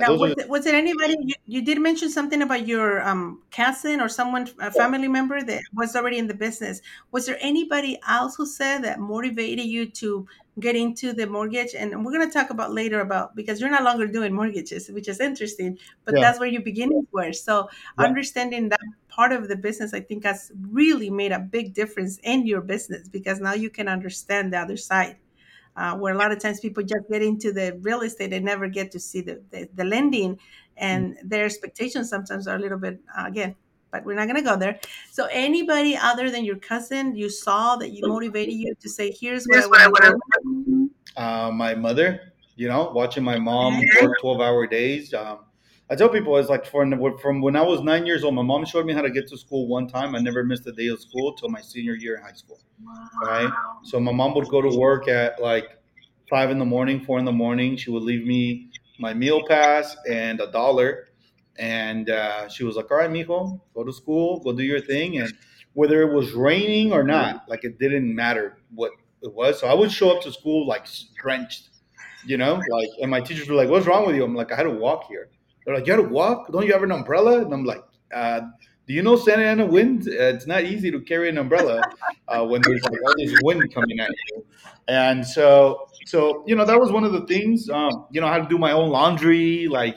Now, 0.00 0.14
are 0.14 0.18
was 0.18 0.32
it, 0.32 0.48
was 0.48 0.66
it 0.66 0.74
anybody? 0.74 1.16
You, 1.20 1.34
you 1.46 1.62
did 1.62 1.80
mention 1.80 2.10
something 2.10 2.42
about 2.42 2.66
your 2.66 3.02
um, 3.06 3.42
cousin 3.50 4.00
or 4.00 4.08
someone, 4.08 4.48
a 4.60 4.70
family 4.70 5.08
member 5.08 5.42
that 5.42 5.62
was 5.72 5.94
already 5.94 6.18
in 6.18 6.26
the 6.26 6.34
business. 6.34 6.80
Was 7.12 7.26
there 7.26 7.38
anybody 7.40 7.98
else 8.08 8.34
who 8.34 8.46
said 8.46 8.82
that 8.84 8.98
motivated 8.98 9.64
you 9.64 9.86
to 9.86 10.26
get 10.58 10.74
into 10.74 11.12
the 11.12 11.26
mortgage? 11.26 11.74
And 11.74 12.04
we're 12.04 12.12
going 12.12 12.28
to 12.28 12.32
talk 12.32 12.50
about 12.50 12.72
later 12.72 13.00
about 13.00 13.36
because 13.36 13.60
you're 13.60 13.70
no 13.70 13.82
longer 13.82 14.06
doing 14.06 14.32
mortgages, 14.32 14.88
which 14.88 15.08
is 15.08 15.20
interesting, 15.20 15.78
but 16.04 16.14
yeah, 16.14 16.22
that's 16.22 16.40
where 16.40 16.48
your 16.48 16.62
beginnings 16.62 17.06
were. 17.12 17.32
So 17.32 17.68
yeah, 17.98 18.04
understanding 18.06 18.68
that 18.70 18.80
part 19.08 19.32
of 19.32 19.48
the 19.48 19.56
business, 19.56 19.94
I 19.94 20.00
think, 20.00 20.24
has 20.24 20.50
really 20.70 21.08
made 21.10 21.30
a 21.30 21.38
big 21.38 21.72
difference 21.72 22.18
in 22.24 22.46
your 22.46 22.60
business 22.60 23.08
because 23.08 23.40
now 23.40 23.54
you 23.54 23.70
can 23.70 23.88
understand 23.88 24.52
the 24.52 24.58
other 24.58 24.76
side 24.76 25.16
uh, 25.76 25.96
where 25.96 26.14
a 26.14 26.16
lot 26.16 26.32
of 26.32 26.38
times 26.38 26.60
people 26.60 26.82
just 26.82 27.08
get 27.10 27.22
into 27.22 27.52
the 27.52 27.78
real 27.82 28.00
estate 28.02 28.32
and 28.32 28.44
never 28.44 28.68
get 28.68 28.90
to 28.92 29.00
see 29.00 29.20
the, 29.20 29.42
the, 29.50 29.68
the 29.74 29.84
lending 29.84 30.38
and 30.76 31.16
their 31.22 31.44
expectations 31.44 32.08
sometimes 32.08 32.46
are 32.46 32.56
a 32.56 32.58
little 32.58 32.78
bit 32.78 33.00
uh, 33.18 33.24
again 33.26 33.54
but 33.90 34.04
we're 34.04 34.14
not 34.16 34.26
going 34.26 34.34
to 34.34 34.42
go 34.42 34.56
there. 34.56 34.80
So 35.12 35.28
anybody 35.30 35.96
other 35.96 36.28
than 36.28 36.44
your 36.44 36.56
cousin 36.56 37.14
you 37.14 37.30
saw 37.30 37.76
that 37.76 37.90
you 37.90 38.08
motivated 38.08 38.54
you 38.54 38.74
to 38.80 38.88
say 38.88 39.12
here's 39.12 39.46
what 39.46 39.60
I 39.80 39.86
want 39.86 40.02
to 40.02 40.10
want 40.10 40.90
uh, 41.16 41.50
my 41.52 41.74
mother, 41.74 42.32
you 42.56 42.68
know, 42.68 42.90
watching 42.90 43.22
my 43.22 43.38
mom 43.38 43.80
work 44.02 44.18
12 44.20 44.40
hour 44.40 44.66
days. 44.66 45.14
Um, 45.14 45.44
I 45.90 45.96
tell 45.96 46.08
people 46.08 46.36
it's 46.38 46.48
like 46.48 46.64
from, 46.64 46.98
from 47.18 47.40
when 47.42 47.56
I 47.56 47.62
was 47.62 47.82
nine 47.82 48.06
years 48.06 48.24
old, 48.24 48.34
my 48.34 48.42
mom 48.42 48.64
showed 48.64 48.86
me 48.86 48.94
how 48.94 49.02
to 49.02 49.10
get 49.10 49.28
to 49.28 49.36
school 49.36 49.68
one 49.68 49.86
time. 49.86 50.14
I 50.14 50.18
never 50.18 50.42
missed 50.42 50.66
a 50.66 50.72
day 50.72 50.88
of 50.88 51.00
school 51.00 51.34
till 51.34 51.50
my 51.50 51.60
senior 51.60 51.94
year 51.94 52.16
in 52.16 52.22
high 52.22 52.32
school. 52.32 52.60
Right. 53.22 53.52
So 53.82 54.00
my 54.00 54.12
mom 54.12 54.34
would 54.34 54.48
go 54.48 54.62
to 54.62 54.76
work 54.78 55.08
at 55.08 55.40
like 55.42 55.78
five 56.30 56.50
in 56.50 56.58
the 56.58 56.64
morning, 56.64 57.04
four 57.04 57.18
in 57.18 57.24
the 57.26 57.32
morning. 57.32 57.76
She 57.76 57.90
would 57.90 58.02
leave 58.02 58.26
me 58.26 58.70
my 58.98 59.12
meal 59.12 59.46
pass 59.46 59.96
and 60.10 60.40
a 60.40 60.50
dollar. 60.50 61.08
And 61.58 62.08
uh, 62.10 62.48
she 62.48 62.64
was 62.64 62.76
like, 62.76 62.90
all 62.90 62.96
right, 62.96 63.10
mijo, 63.10 63.60
go 63.74 63.84
to 63.84 63.92
school, 63.92 64.40
go 64.40 64.52
do 64.52 64.62
your 64.64 64.80
thing. 64.80 65.18
And 65.18 65.32
whether 65.74 66.02
it 66.02 66.12
was 66.14 66.32
raining 66.32 66.92
or 66.92 67.02
not, 67.02 67.48
like 67.48 67.64
it 67.64 67.78
didn't 67.78 68.12
matter 68.14 68.56
what 68.74 68.92
it 69.22 69.32
was. 69.32 69.60
So 69.60 69.66
I 69.66 69.74
would 69.74 69.92
show 69.92 70.16
up 70.16 70.22
to 70.22 70.32
school 70.32 70.66
like 70.66 70.86
drenched, 71.20 71.70
you 72.24 72.36
know, 72.38 72.54
like, 72.54 72.88
and 73.02 73.10
my 73.10 73.20
teachers 73.20 73.48
were 73.48 73.54
like, 73.54 73.68
what's 73.68 73.86
wrong 73.86 74.06
with 74.06 74.16
you? 74.16 74.24
I'm 74.24 74.34
like, 74.34 74.50
I 74.50 74.56
had 74.56 74.64
to 74.64 74.70
walk 74.70 75.08
here. 75.08 75.28
They're 75.64 75.74
like, 75.74 75.86
you 75.86 75.96
to 75.96 76.02
walk? 76.02 76.52
Don't 76.52 76.66
you 76.66 76.72
have 76.72 76.82
an 76.82 76.92
umbrella? 76.92 77.42
And 77.42 77.52
I'm 77.52 77.64
like, 77.64 77.84
uh, 78.14 78.40
do 78.86 78.92
you 78.92 79.02
know 79.02 79.16
Santa 79.16 79.44
Ana 79.44 79.64
wind? 79.64 80.06
Uh, 80.08 80.34
it's 80.34 80.46
not 80.46 80.64
easy 80.64 80.90
to 80.90 81.00
carry 81.00 81.28
an 81.28 81.38
umbrella 81.38 81.82
uh, 82.28 82.44
when 82.44 82.60
there's 82.62 82.82
like 82.84 83.00
all 83.02 83.14
this 83.16 83.34
wind 83.42 83.72
coming 83.72 83.98
at 84.00 84.10
you. 84.10 84.44
And 84.88 85.26
so, 85.26 85.88
so 86.04 86.44
you 86.46 86.54
know, 86.54 86.66
that 86.66 86.78
was 86.78 86.92
one 86.92 87.04
of 87.04 87.12
the 87.12 87.26
things. 87.26 87.70
Um, 87.70 88.06
you 88.10 88.20
know, 88.20 88.26
I 88.26 88.34
had 88.34 88.42
to 88.42 88.48
do 88.48 88.58
my 88.58 88.72
own 88.72 88.90
laundry, 88.90 89.68
like 89.68 89.96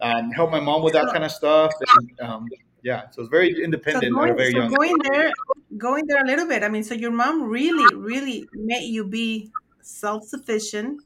um, 0.00 0.30
help 0.30 0.50
my 0.50 0.60
mom 0.60 0.82
with 0.82 0.94
that 0.94 1.12
kind 1.12 1.24
of 1.24 1.30
stuff. 1.30 1.72
And 1.96 2.20
um, 2.20 2.48
yeah, 2.82 3.02
so 3.10 3.22
it's 3.22 3.30
very 3.30 3.54
so 3.54 3.60
independent 3.60 4.12
a 4.12 4.14
going 4.14 4.36
very 4.36 4.52
so 4.52 4.58
young 4.58 4.72
going 4.72 4.98
there 5.10 5.32
going 5.76 6.06
there 6.06 6.22
a 6.22 6.26
little 6.26 6.46
bit 6.46 6.62
i 6.62 6.68
mean 6.68 6.82
so 6.82 6.94
your 6.94 7.10
mom 7.10 7.44
really 7.44 7.94
really 7.94 8.46
made 8.52 8.84
you 8.84 9.04
be 9.04 9.50
self-sufficient 9.80 11.00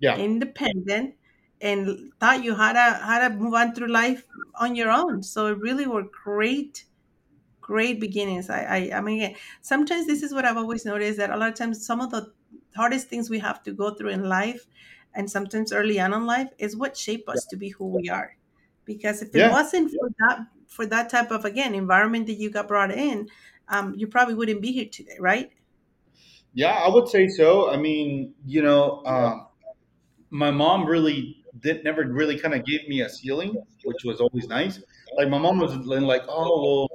Yeah, 0.00 0.16
independent 0.16 1.14
and 1.60 2.12
taught 2.20 2.44
you 2.44 2.54
how 2.54 2.72
to 2.72 2.80
how 3.04 3.28
to 3.28 3.34
move 3.34 3.54
on 3.54 3.74
through 3.74 3.88
life 3.88 4.26
on 4.56 4.74
your 4.76 4.90
own. 4.90 5.22
So 5.22 5.46
it 5.48 5.58
really 5.58 5.86
were 5.86 6.04
great 6.04 6.86
great 7.60 8.00
beginnings. 8.00 8.48
I 8.50 8.60
i, 8.64 8.98
I 8.98 9.00
mean 9.00 9.36
sometimes 9.60 10.06
this 10.06 10.22
is 10.22 10.32
what 10.32 10.44
i've 10.44 10.56
always 10.56 10.84
noticed 10.84 11.18
that 11.18 11.30
a 11.30 11.36
lot 11.36 11.48
of 11.48 11.54
times 11.56 11.84
some 11.84 12.00
of 12.00 12.10
the 12.10 12.32
hardest 12.76 13.08
things 13.08 13.30
we 13.30 13.38
have 13.40 13.62
to 13.64 13.72
go 13.72 13.94
through 13.94 14.10
in 14.10 14.28
life 14.28 14.66
and 15.14 15.30
sometimes 15.30 15.72
early 15.72 15.98
on 16.00 16.12
in 16.12 16.26
life 16.26 16.50
is 16.58 16.76
what 16.76 16.96
shape 16.96 17.28
us 17.28 17.46
to 17.46 17.56
be 17.56 17.70
who 17.70 17.86
we 17.88 18.08
are. 18.10 18.36
Because 18.84 19.22
if 19.22 19.34
it 19.34 19.44
yeah, 19.44 19.50
wasn't 19.50 19.90
for 19.90 20.10
that 20.20 20.46
for 20.68 20.86
that 20.86 21.08
type 21.10 21.30
of 21.30 21.44
again 21.44 21.74
environment 21.74 22.26
that 22.26 22.34
you 22.34 22.50
got 22.50 22.68
brought 22.68 22.90
in 22.92 23.28
um, 23.68 23.94
you 23.96 24.06
probably 24.06 24.34
wouldn't 24.34 24.62
be 24.62 24.72
here 24.72 24.88
today 24.90 25.16
right? 25.20 25.52
Yeah. 26.54 26.72
I 26.72 26.88
would 26.88 27.08
say 27.08 27.28
so. 27.28 27.70
I 27.70 27.76
mean, 27.76 28.34
you 28.44 28.62
know, 28.62 29.04
um, 29.04 29.48
my 30.30 30.50
mom 30.50 30.86
really 30.86 31.35
did 31.60 31.84
never 31.84 32.04
really 32.04 32.38
kind 32.38 32.54
of 32.54 32.64
gave 32.64 32.88
me 32.88 33.02
a 33.02 33.08
ceiling, 33.08 33.56
which 33.84 34.04
was 34.04 34.20
always 34.20 34.48
nice. 34.48 34.80
Like 35.16 35.28
my 35.28 35.38
mom 35.38 35.58
was 35.58 35.74
like, 35.76 36.22
oh 36.28 36.62
well, 36.62 36.88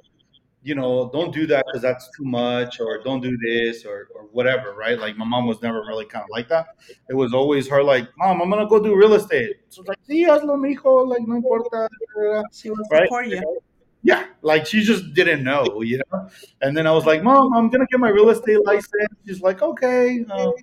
you 0.64 0.76
know, 0.76 1.10
don't 1.12 1.34
do 1.34 1.48
that 1.48 1.66
because 1.66 1.82
that's 1.82 2.10
too 2.16 2.24
much, 2.24 2.80
or 2.80 3.02
don't 3.04 3.22
do 3.22 3.36
this, 3.38 3.86
or, 3.86 4.10
or 4.16 4.24
whatever, 4.32 4.74
right? 4.74 5.00
Like 5.00 5.18
my 5.18 5.26
mom 5.26 5.48
was 5.48 5.62
never 5.62 5.80
really 5.88 6.06
kind 6.06 6.24
of 6.24 6.30
like 6.30 6.48
that. 6.50 6.68
It 7.10 7.16
was 7.16 7.34
always 7.34 7.68
her 7.68 7.84
like, 7.84 8.08
mom, 8.18 8.42
I'm 8.42 8.50
gonna 8.50 8.68
go 8.68 8.82
do 8.82 8.96
real 8.96 9.14
estate. 9.16 9.58
So 9.70 9.84
like, 9.88 9.98
sí, 10.08 10.28
hazlo, 10.28 10.56
mijo, 10.58 11.08
like 11.08 11.28
no 11.28 11.36
importa, 11.36 11.90
she 12.54 12.70
will 12.70 12.78
right? 12.92 13.04
support 13.04 13.28
you 13.28 13.62
Yeah, 14.04 14.26
like 14.42 14.66
she 14.68 14.82
just 14.82 15.14
didn't 15.14 15.44
know, 15.44 15.82
you 15.82 16.02
know. 16.12 16.30
And 16.62 16.78
then 16.78 16.86
I 16.86 16.92
was 16.92 17.06
like, 17.06 17.24
mom, 17.24 17.54
I'm 17.54 17.70
gonna 17.70 17.88
get 17.90 18.00
my 18.00 18.10
real 18.10 18.30
estate 18.30 18.64
license. 18.64 19.14
She's 19.26 19.42
like, 19.42 19.62
okay. 19.62 20.24
Um, 20.30 20.54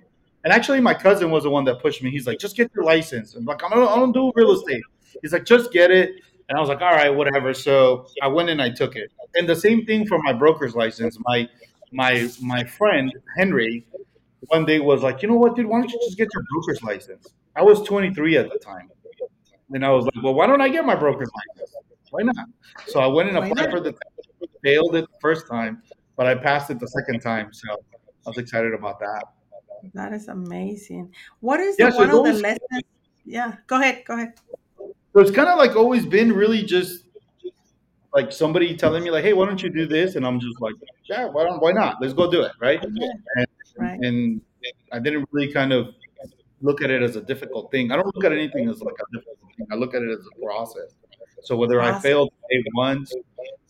and 0.43 0.53
actually, 0.53 0.79
my 0.79 0.93
cousin 0.93 1.31
was 1.31 1.43
the 1.43 1.49
one 1.49 1.65
that 1.65 1.81
pushed 1.81 2.01
me. 2.01 2.11
He's 2.11 2.25
like, 2.27 2.39
just 2.39 2.55
get 2.55 2.71
your 2.73 2.85
license. 2.85 3.35
I'm 3.35 3.45
like, 3.45 3.63
I 3.63 3.69
don't, 3.69 3.87
I 3.87 3.95
don't 3.95 4.11
do 4.11 4.31
real 4.35 4.51
estate. 4.53 4.81
He's 5.21 5.33
like, 5.33 5.45
just 5.45 5.71
get 5.71 5.91
it. 5.91 6.11
And 6.47 6.57
I 6.57 6.61
was 6.61 6.69
like, 6.69 6.81
all 6.81 6.91
right, 6.91 7.09
whatever. 7.09 7.53
So 7.53 8.07
I 8.21 8.27
went 8.27 8.49
and 8.49 8.61
I 8.61 8.69
took 8.69 8.95
it. 8.95 9.11
And 9.35 9.47
the 9.47 9.55
same 9.55 9.85
thing 9.85 10.07
for 10.07 10.17
my 10.19 10.33
broker's 10.33 10.75
license. 10.75 11.17
My 11.25 11.47
my 11.91 12.29
my 12.41 12.63
friend 12.63 13.11
Henry 13.37 13.85
one 14.47 14.65
day 14.65 14.79
was 14.79 15.03
like, 15.03 15.21
you 15.21 15.27
know 15.27 15.35
what, 15.35 15.55
dude? 15.55 15.67
Why 15.67 15.81
don't 15.81 15.91
you 15.91 15.99
just 16.05 16.17
get 16.17 16.29
your 16.33 16.43
broker's 16.51 16.81
license? 16.83 17.27
I 17.55 17.61
was 17.61 17.81
23 17.83 18.37
at 18.37 18.49
the 18.51 18.57
time, 18.59 18.89
and 19.71 19.85
I 19.85 19.89
was 19.89 20.05
like, 20.05 20.23
well, 20.23 20.33
why 20.33 20.47
don't 20.47 20.61
I 20.61 20.69
get 20.69 20.85
my 20.85 20.95
broker's 20.95 21.29
license? 21.35 21.75
Why 22.11 22.21
not? 22.23 22.47
So 22.87 22.99
I 22.99 23.07
went 23.07 23.29
and 23.29 23.37
applied 23.37 23.69
for 23.69 23.79
the. 23.79 23.93
Failed 24.63 24.95
it 24.95 25.05
the 25.09 25.19
first 25.21 25.47
time, 25.47 25.81
but 26.17 26.27
I 26.27 26.35
passed 26.35 26.69
it 26.69 26.79
the 26.79 26.87
second 26.87 27.21
time. 27.21 27.53
So 27.53 27.71
I 27.71 28.29
was 28.29 28.37
excited 28.37 28.73
about 28.73 28.99
that. 28.99 29.23
That 29.93 30.13
is 30.13 30.27
amazing 30.27 31.13
what 31.39 31.59
is 31.59 31.79
the 31.79 31.89
so 31.91 31.97
one 31.97 32.09
of 32.09 32.23
the 32.23 32.33
lessons 32.33 32.83
yeah 33.25 33.57
go 33.67 33.79
ahead 33.79 34.03
go 34.05 34.15
ahead 34.15 34.33
so 35.13 35.21
it's 35.21 35.31
kind 35.31 35.49
of 35.49 35.57
like 35.57 35.75
always 35.75 36.05
been 36.05 36.31
really 36.31 36.63
just 36.63 37.05
like 38.13 38.31
somebody 38.31 38.75
telling 38.75 39.03
me 39.03 39.11
like, 39.11 39.23
hey, 39.23 39.33
why 39.33 39.45
don't 39.45 39.61
you 39.61 39.69
do 39.69 39.85
this? 39.87 40.15
And 40.15 40.25
I'm 40.25 40.39
just 40.39 40.59
like, 40.61 40.73
yeah, 41.05 41.25
why 41.25 41.43
don't 41.43 41.61
why 41.61 41.71
not? 41.71 41.97
Let's 42.01 42.13
go 42.13 42.29
do 42.29 42.41
it, 42.41 42.51
right? 42.59 42.83
yeah 42.83 43.13
And 43.35 43.47
right 43.77 43.99
and 44.01 44.41
I 44.91 44.99
didn't 44.99 45.27
really 45.31 45.51
kind 45.51 45.73
of 45.73 45.95
look 46.61 46.81
at 46.81 46.89
it 46.89 47.01
as 47.01 47.15
a 47.15 47.21
difficult 47.21 47.71
thing. 47.71 47.91
I 47.91 47.95
don't 47.95 48.13
look 48.15 48.25
at 48.25 48.31
anything 48.31 48.69
as 48.69 48.81
like 48.81 48.95
a 48.95 49.17
difficult 49.17 49.39
thing. 49.57 49.67
I 49.71 49.75
look 49.75 49.93
at 49.93 50.01
it 50.01 50.09
as 50.11 50.25
a 50.25 50.45
process. 50.45 50.95
So 51.43 51.55
whether 51.55 51.81
I 51.81 51.91
process 51.91 52.03
fail 52.03 52.29
today 52.29 52.63
once, 52.75 53.13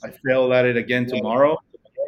I 0.04 0.12
fail 0.26 0.52
at 0.54 0.66
it 0.66 0.78
again 0.78 1.06
tomorrow, 1.06 1.58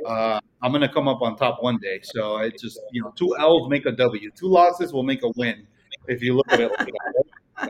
uh, 0.06 0.40
I'm 0.62 0.72
gonna 0.72 0.92
come 0.92 1.08
up 1.08 1.22
on 1.22 1.38
top 1.38 1.62
one 1.62 1.78
day. 1.78 2.00
So 2.04 2.38
it 2.38 2.60
just 2.60 2.80
you 2.92 3.02
know, 3.02 3.14
two 3.16 3.36
L's 3.38 3.70
make 3.70 3.86
a 3.86 3.92
W. 3.92 4.32
Two 4.32 4.48
losses 4.48 4.94
will 4.94 5.04
make 5.04 5.24
a 5.24 5.30
win 5.36 5.68
if 6.08 6.22
you 6.22 6.36
look 6.36 6.52
at 6.52 6.60
it 6.60 6.72
like. 6.72 7.70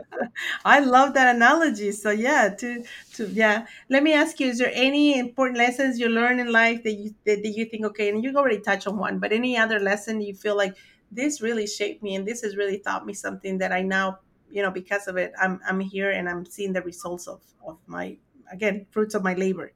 I 0.64 0.80
love 0.80 1.12
that 1.14 1.34
analogy. 1.36 1.92
So 1.92 2.10
yeah, 2.10 2.48
to 2.58 2.84
to 3.14 3.26
yeah. 3.26 3.66
Let 3.90 4.02
me 4.02 4.14
ask 4.14 4.40
you: 4.40 4.48
Is 4.48 4.58
there 4.58 4.72
any 4.72 5.18
important 5.18 5.58
lessons 5.58 5.98
you 5.98 6.08
learn 6.08 6.40
in 6.40 6.50
life 6.50 6.82
that 6.84 6.92
you 6.92 7.14
that, 7.26 7.42
that 7.42 7.50
you 7.50 7.66
think 7.66 7.84
okay, 7.86 8.08
and 8.08 8.24
you 8.24 8.34
already 8.36 8.60
touched 8.60 8.86
on 8.86 8.96
one, 8.96 9.18
but 9.18 9.32
any 9.32 9.56
other 9.56 9.78
lesson 9.78 10.20
you 10.20 10.34
feel 10.34 10.56
like 10.56 10.76
this 11.10 11.42
really 11.42 11.66
shaped 11.66 12.02
me 12.02 12.14
and 12.14 12.26
this 12.26 12.40
has 12.40 12.56
really 12.56 12.78
taught 12.78 13.04
me 13.04 13.12
something 13.12 13.58
that 13.58 13.70
I 13.70 13.82
now 13.82 14.18
you 14.50 14.62
know 14.62 14.70
because 14.70 15.06
of 15.06 15.16
it 15.16 15.32
I'm 15.40 15.60
I'm 15.68 15.78
here 15.78 16.10
and 16.10 16.28
I'm 16.28 16.46
seeing 16.46 16.72
the 16.72 16.82
results 16.82 17.28
of 17.28 17.42
of 17.66 17.78
my 17.86 18.16
again 18.50 18.86
fruits 18.90 19.14
of 19.14 19.22
my 19.22 19.34
labor. 19.34 19.72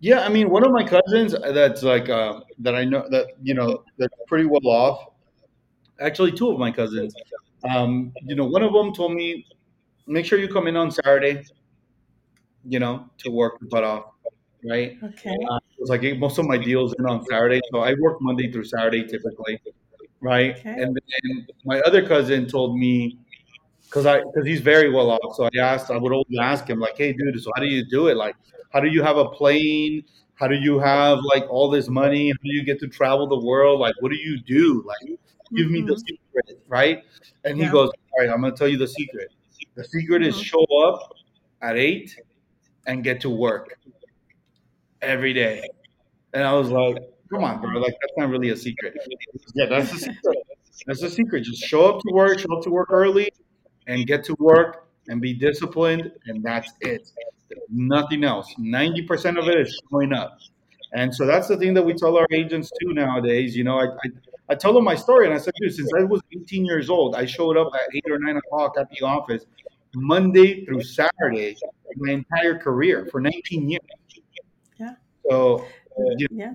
Yeah, 0.00 0.20
I 0.20 0.28
mean, 0.28 0.50
one 0.50 0.64
of 0.64 0.72
my 0.72 0.84
cousins 0.84 1.34
that's 1.54 1.82
like 1.82 2.08
um, 2.10 2.44
that 2.58 2.74
I 2.74 2.84
know 2.84 3.06
that 3.10 3.28
you 3.42 3.54
know 3.54 3.82
that's 3.98 4.14
pretty 4.28 4.44
well 4.44 4.66
off. 4.66 5.06
Actually, 6.00 6.32
two 6.32 6.50
of 6.50 6.58
my 6.58 6.70
cousins. 6.72 7.14
Um, 7.68 8.12
you 8.22 8.36
know, 8.36 8.46
one 8.46 8.62
of 8.62 8.72
them 8.72 8.94
told 8.94 9.14
me, 9.14 9.46
make 10.06 10.26
sure 10.26 10.38
you 10.38 10.48
come 10.48 10.66
in 10.68 10.76
on 10.76 10.90
Saturday. 10.90 11.44
You 12.68 12.80
know, 12.80 13.08
to 13.18 13.30
work 13.30 13.60
the 13.60 13.66
butt 13.66 13.84
off, 13.84 14.06
right? 14.64 14.98
Okay. 15.02 15.30
Uh, 15.50 15.56
it 15.56 15.80
was 15.80 15.88
like 15.88 16.02
most 16.18 16.38
of 16.38 16.46
my 16.46 16.58
deals 16.58 16.94
in 16.98 17.06
on 17.06 17.24
Saturday, 17.30 17.60
so 17.72 17.78
I 17.80 17.94
work 18.00 18.18
Monday 18.20 18.50
through 18.50 18.64
Saturday 18.64 19.04
typically, 19.06 19.60
right? 20.20 20.56
Okay. 20.58 20.70
And 20.70 20.96
then 20.96 21.46
my 21.64 21.80
other 21.82 22.06
cousin 22.06 22.46
told 22.48 22.78
me 22.78 23.18
because 23.84 24.06
I 24.06 24.20
because 24.20 24.46
he's 24.46 24.60
very 24.60 24.90
well 24.90 25.10
off. 25.10 25.36
So 25.36 25.44
I 25.46 25.50
asked, 25.60 25.90
I 25.90 25.98
would 25.98 26.12
always 26.12 26.38
ask 26.40 26.68
him 26.68 26.80
like, 26.80 26.96
"Hey, 26.98 27.12
dude, 27.12 27.40
so 27.42 27.50
how 27.56 27.62
do 27.62 27.68
you 27.68 27.84
do 27.84 28.08
it? 28.08 28.16
Like, 28.16 28.36
how 28.72 28.80
do 28.80 28.88
you 28.88 29.02
have 29.02 29.16
a 29.16 29.28
plane? 29.28 30.04
How 30.34 30.48
do 30.48 30.56
you 30.56 30.78
have 30.78 31.18
like 31.34 31.44
all 31.50 31.70
this 31.70 31.88
money? 31.88 32.30
How 32.30 32.42
do 32.42 32.52
you 32.54 32.64
get 32.64 32.78
to 32.80 32.88
travel 32.88 33.26
the 33.26 33.40
world? 33.40 33.80
Like, 33.80 33.94
what 34.00 34.10
do 34.10 34.16
you 34.16 34.38
do? 34.40 34.84
Like, 34.86 35.18
give 35.56 35.70
me 35.70 35.80
the 35.80 35.96
hmm 35.96 35.96
secret, 35.96 36.62
right?" 36.68 37.04
And 37.44 37.58
he 37.58 37.68
goes, 37.68 37.88
"All 37.88 38.20
right, 38.20 38.30
I'm 38.30 38.40
gonna 38.40 38.54
tell 38.56 38.68
you 38.68 38.76
the 38.78 38.88
secret. 38.88 39.32
The 39.76 39.84
secret 39.84 40.22
is 40.24 40.34
hmm 40.34 40.42
show 40.42 40.64
up 40.86 41.12
at 41.62 41.76
eight 41.76 42.16
and 42.86 43.02
get 43.02 43.20
to 43.22 43.30
work 43.30 43.78
every 45.02 45.32
day." 45.32 45.62
And 46.34 46.44
I 46.44 46.52
was 46.52 46.70
like, 46.70 46.96
"Come 47.30 47.44
on, 47.44 47.60
bro! 47.60 47.80
Like, 47.80 47.94
that's 48.00 48.12
not 48.18 48.28
really 48.28 48.50
a 48.50 48.56
secret." 48.56 48.94
Yeah, 49.54 49.66
that's 49.66 49.90
the 49.90 49.98
secret. 49.98 50.38
That's 50.86 51.00
the 51.00 51.10
secret. 51.10 51.44
Just 51.44 51.62
show 51.62 51.86
up 51.88 52.00
to 52.02 52.12
work. 52.12 52.38
Show 52.38 52.54
up 52.56 52.62
to 52.64 52.70
work 52.70 52.88
early 52.90 53.30
and 53.86 54.06
get 54.06 54.24
to 54.24 54.36
work 54.38 54.88
and 55.08 55.20
be 55.20 55.32
disciplined, 55.32 56.12
and 56.26 56.42
that's 56.42 56.72
it. 56.80 57.10
Nothing 57.70 58.24
else. 58.24 58.54
90% 58.58 59.38
of 59.38 59.48
it 59.48 59.60
is 59.60 59.80
showing 59.90 60.12
up. 60.12 60.38
And 60.92 61.14
so 61.14 61.26
that's 61.26 61.48
the 61.48 61.56
thing 61.56 61.74
that 61.74 61.82
we 61.82 61.94
tell 61.94 62.16
our 62.16 62.26
agents 62.32 62.70
too 62.80 62.92
nowadays. 62.92 63.56
You 63.56 63.64
know, 63.64 63.78
I, 63.78 63.86
I, 63.86 64.10
I 64.50 64.54
tell 64.54 64.72
them 64.72 64.84
my 64.84 64.94
story 64.94 65.26
and 65.26 65.34
I 65.34 65.38
said, 65.38 65.52
dude, 65.60 65.74
since 65.74 65.90
I 65.98 66.04
was 66.04 66.20
18 66.32 66.64
years 66.64 66.88
old, 66.88 67.14
I 67.14 67.26
showed 67.26 67.56
up 67.56 67.72
at 67.74 67.94
eight 67.94 68.10
or 68.10 68.18
nine 68.18 68.36
o'clock 68.36 68.76
at 68.78 68.88
the 68.90 69.04
office 69.04 69.44
Monday 69.94 70.64
through 70.64 70.82
Saturday 70.82 71.56
my 71.96 72.12
entire 72.12 72.58
career 72.58 73.08
for 73.10 73.20
19 73.20 73.70
years. 73.70 73.80
Yeah. 74.78 74.94
So, 75.28 75.64
uh, 75.98 76.14
you 76.18 76.28
Yeah. 76.30 76.54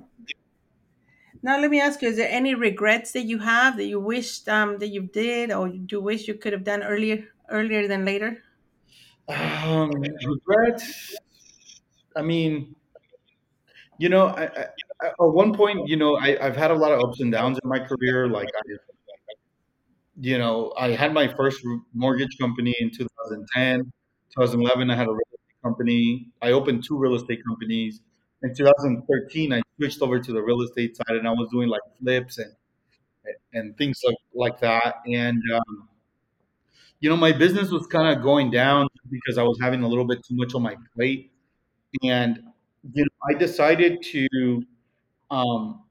Now 1.44 1.60
let 1.60 1.72
me 1.72 1.82
ask 1.82 2.02
you: 2.04 2.10
Is 2.10 2.18
there 2.18 2.30
any 2.30 2.54
regrets 2.54 3.14
that 3.14 3.24
you 3.24 3.40
have 3.40 3.78
that 3.78 3.86
you 3.86 4.00
wished 4.00 4.48
um, 4.48 4.78
that 4.78 4.90
you 4.90 5.02
did, 5.02 5.52
or 5.52 5.68
you 5.68 6.00
wish 6.00 6.28
you 6.28 6.36
could 6.36 6.54
have 6.54 6.64
done 6.64 6.84
earlier, 6.84 7.26
earlier 7.50 7.88
than 7.88 8.06
later? 8.06 8.44
Um, 9.32 9.92
regrets. 10.26 11.16
I 12.16 12.22
mean, 12.22 12.76
you 13.98 14.10
know, 14.10 14.28
I, 14.28 14.44
I, 14.46 14.66
at 15.08 15.14
one 15.20 15.54
point, 15.54 15.88
you 15.88 15.96
know, 15.98 16.18
I, 16.18 16.38
I've 16.44 16.56
had 16.56 16.72
a 16.72 16.76
lot 16.76 16.92
of 16.92 17.02
ups 17.02 17.20
and 17.22 17.32
downs 17.32 17.60
in 17.64 17.70
my 17.70 17.80
career. 17.80 18.28
Like, 18.28 18.48
I, 18.50 18.74
you 20.20 20.38
know, 20.38 20.74
I 20.78 20.90
had 20.92 21.14
my 21.14 21.28
first 21.28 21.62
mortgage 21.94 22.38
company 22.40 22.76
in 22.80 22.92
2010. 22.92 23.92
2011, 24.36 24.90
I 24.90 24.96
had 24.96 25.08
a 25.08 25.12
real 25.12 25.20
estate 25.34 25.62
company. 25.64 26.28
I 26.42 26.52
opened 26.52 26.84
two 26.84 26.98
real 26.98 27.16
estate 27.16 27.40
companies. 27.48 28.02
In 28.44 28.54
2013, 28.56 29.54
I 29.54 29.62
switched 29.78 30.02
over 30.02 30.20
to 30.20 30.32
the 30.32 30.42
real 30.42 30.62
estate 30.62 30.96
side, 30.98 31.16
and 31.18 31.28
I 31.28 31.32
was 31.32 31.50
doing 31.52 31.70
like 31.70 31.82
flips 32.02 32.38
and 32.38 32.54
and 33.54 33.78
things 33.78 34.00
like, 34.06 34.18
like 34.34 34.60
that. 34.62 34.96
And 35.08 35.42
um, 35.56 35.90
you 37.02 37.10
know, 37.10 37.18
my 37.18 37.34
business 37.34 37.72
was 37.72 37.88
kind 37.88 38.16
of 38.18 38.24
going 38.24 38.52
down 38.52 38.88
because 39.12 39.38
I 39.40 39.44
was 39.44 39.60
having 39.62 39.84
a 39.84 39.90
little 39.90 40.06
bit 40.06 40.20
too 40.28 40.36
much 40.36 40.56
on 40.56 40.64
my 40.64 40.76
plate. 40.96 41.32
And 42.04 42.40
you 42.94 43.04
know, 43.04 43.10
I 43.30 43.38
decided 43.40 44.04
to, 44.04 44.64
um, 45.30 45.84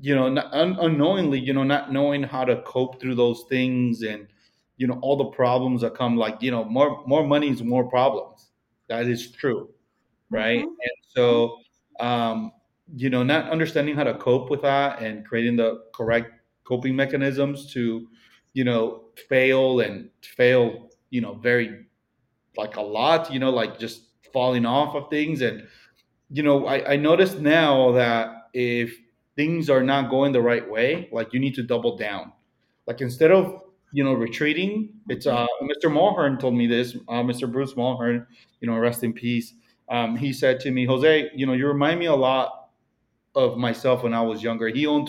you 0.00 0.14
know, 0.14 0.28
not, 0.28 0.52
un- 0.54 0.78
unknowingly, 0.80 1.38
you 1.40 1.52
know, 1.52 1.64
not 1.64 1.92
knowing 1.92 2.22
how 2.22 2.44
to 2.44 2.62
cope 2.62 3.00
through 3.00 3.16
those 3.16 3.44
things 3.48 4.02
and 4.02 4.28
you 4.78 4.86
know 4.86 4.98
all 5.02 5.16
the 5.16 5.26
problems 5.26 5.82
that 5.82 5.94
come 5.94 6.16
like 6.16 6.42
you 6.42 6.50
know 6.50 6.64
more 6.64 7.04
more 7.06 7.26
money 7.26 7.48
is 7.50 7.62
more 7.62 7.84
problems 7.88 8.50
that 8.88 9.06
is 9.06 9.30
true 9.30 9.68
right 10.30 10.60
Mhm. 10.60 10.68
and 10.68 10.98
so 11.08 11.58
um 12.00 12.52
you 12.96 13.10
know 13.10 13.22
not 13.22 13.50
understanding 13.50 13.94
how 13.94 14.04
to 14.04 14.14
cope 14.14 14.50
with 14.50 14.62
that 14.62 15.02
and 15.02 15.26
creating 15.26 15.56
the 15.56 15.84
correct 15.94 16.32
coping 16.64 16.96
mechanisms 16.96 17.72
to 17.72 18.08
you 18.52 18.64
know 18.64 19.04
fail 19.28 19.80
and 19.80 20.10
fail 20.22 20.90
you 21.10 21.20
know 21.20 21.34
very 21.34 21.86
like 22.56 22.76
a 22.76 22.80
lot 22.82 23.32
you 23.32 23.38
know 23.38 23.50
like 23.50 23.78
just 23.78 24.02
falling 24.32 24.66
off 24.66 24.94
of 24.94 25.10
things. 25.10 25.40
And 25.42 25.66
you 26.30 26.42
know 26.42 26.66
i, 26.66 26.92
I 26.92 26.96
noticed 26.96 27.38
now 27.40 27.92
that 27.92 28.48
if 28.54 28.96
things 29.36 29.70
are 29.70 29.82
not 29.82 30.10
going 30.10 30.32
the 30.32 30.40
right 30.42 30.68
way 30.68 31.08
like 31.12 31.32
you 31.32 31.40
need 31.40 31.54
to 31.56 31.62
double 31.62 31.96
down. 31.96 32.32
Like 32.86 33.00
instead 33.00 33.30
of 33.32 33.62
you 33.92 34.04
know 34.04 34.12
retreating 34.14 34.90
it's 35.08 35.26
uh 35.26 35.46
mr 35.62 35.90
mulhern 35.90 36.38
told 36.40 36.54
me 36.54 36.66
this 36.66 36.96
uh, 37.08 37.22
mr 37.22 37.50
bruce 37.50 37.74
mulhern 37.74 38.26
you 38.60 38.68
know 38.68 38.76
rest 38.78 39.04
in 39.04 39.12
peace. 39.12 39.54
Um, 39.88 40.16
he 40.16 40.32
said 40.32 40.60
to 40.60 40.70
me 40.70 40.86
jose 40.86 41.30
you 41.34 41.46
know 41.46 41.52
you 41.54 41.66
remind 41.66 42.00
me 42.00 42.06
a 42.06 42.14
lot 42.14 42.70
of 43.34 43.58
myself 43.58 44.02
when 44.02 44.14
i 44.14 44.22
was 44.22 44.42
younger. 44.42 44.68
He 44.68 44.86
owned 44.86 45.08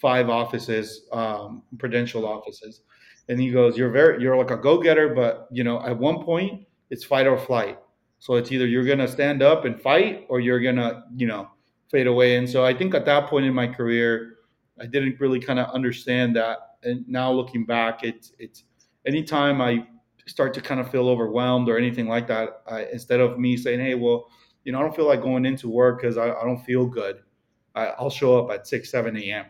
25 0.00 0.30
offices 0.30 1.06
um, 1.12 1.62
prudential 1.78 2.26
offices. 2.26 2.82
And 3.28 3.40
he 3.40 3.50
goes 3.50 3.76
you're 3.76 3.90
very 3.90 4.22
you're 4.22 4.36
like 4.36 4.50
a 4.50 4.56
go-getter 4.56 5.14
but 5.14 5.48
you 5.50 5.64
know 5.64 5.82
at 5.84 5.96
one 5.96 6.24
point 6.24 6.66
it's 6.90 7.04
fight 7.04 7.26
or 7.26 7.38
flight. 7.38 7.78
So 8.20 8.34
it's 8.34 8.50
either 8.50 8.66
you're 8.66 8.84
gonna 8.84 9.08
stand 9.08 9.42
up 9.42 9.64
and 9.64 9.80
fight 9.80 10.26
or 10.28 10.40
you're 10.40 10.60
gonna 10.60 11.04
you 11.14 11.26
know 11.26 11.48
fade 11.90 12.06
away. 12.06 12.36
And 12.36 12.48
so 12.48 12.64
i 12.64 12.72
think 12.72 12.94
at 12.94 13.04
that 13.04 13.28
point 13.28 13.46
in 13.46 13.54
my 13.54 13.66
career 13.66 14.36
i 14.80 14.86
didn't 14.86 15.20
really 15.20 15.40
kind 15.40 15.58
of 15.58 15.70
understand 15.74 16.36
that. 16.36 16.58
And 16.82 17.06
now 17.08 17.30
looking 17.30 17.66
back 17.66 18.04
it's 18.04 18.32
it's 18.38 18.64
anytime 19.06 19.60
i 19.60 19.86
start 20.26 20.54
to 20.54 20.60
kind 20.60 20.80
of 20.80 20.90
feel 20.90 21.08
overwhelmed 21.08 21.68
or 21.68 21.78
anything 21.78 22.06
like 22.06 22.26
that 22.28 22.62
I, 22.66 22.84
instead 22.92 23.20
of 23.20 23.38
me 23.38 23.56
saying 23.56 23.80
hey 23.80 23.94
well 23.94 24.28
you 24.64 24.72
know 24.72 24.78
i 24.78 24.82
don't 24.82 24.94
feel 24.94 25.06
like 25.06 25.22
going 25.22 25.44
into 25.46 25.68
work 25.68 26.00
because 26.00 26.16
I, 26.18 26.30
I 26.30 26.44
don't 26.44 26.62
feel 26.64 26.86
good. 26.86 27.20
I, 27.74 27.86
i'll 27.98 28.10
show 28.10 28.38
up 28.38 28.50
at 28.50 28.66
6 28.66 28.90
7 28.90 29.16
a.m 29.16 29.46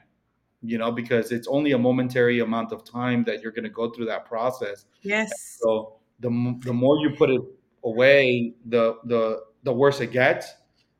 you 0.62 0.78
know 0.78 0.90
because 0.90 1.30
it's 1.32 1.46
only 1.48 1.72
a 1.72 1.78
momentary 1.78 2.40
amount 2.40 2.72
of 2.72 2.84
time 2.84 3.22
that 3.24 3.40
you're 3.42 3.52
going 3.52 3.64
to 3.64 3.70
go 3.70 3.90
through 3.90 4.06
that 4.06 4.24
process 4.24 4.86
Yes. 5.02 5.58
so 5.60 5.96
the, 6.20 6.28
the 6.64 6.72
more 6.72 6.98
you 6.98 7.10
put 7.16 7.30
it 7.30 7.40
away 7.84 8.54
the 8.66 8.96
the 9.04 9.42
the 9.62 9.72
worse 9.72 10.00
it 10.00 10.10
gets 10.10 10.52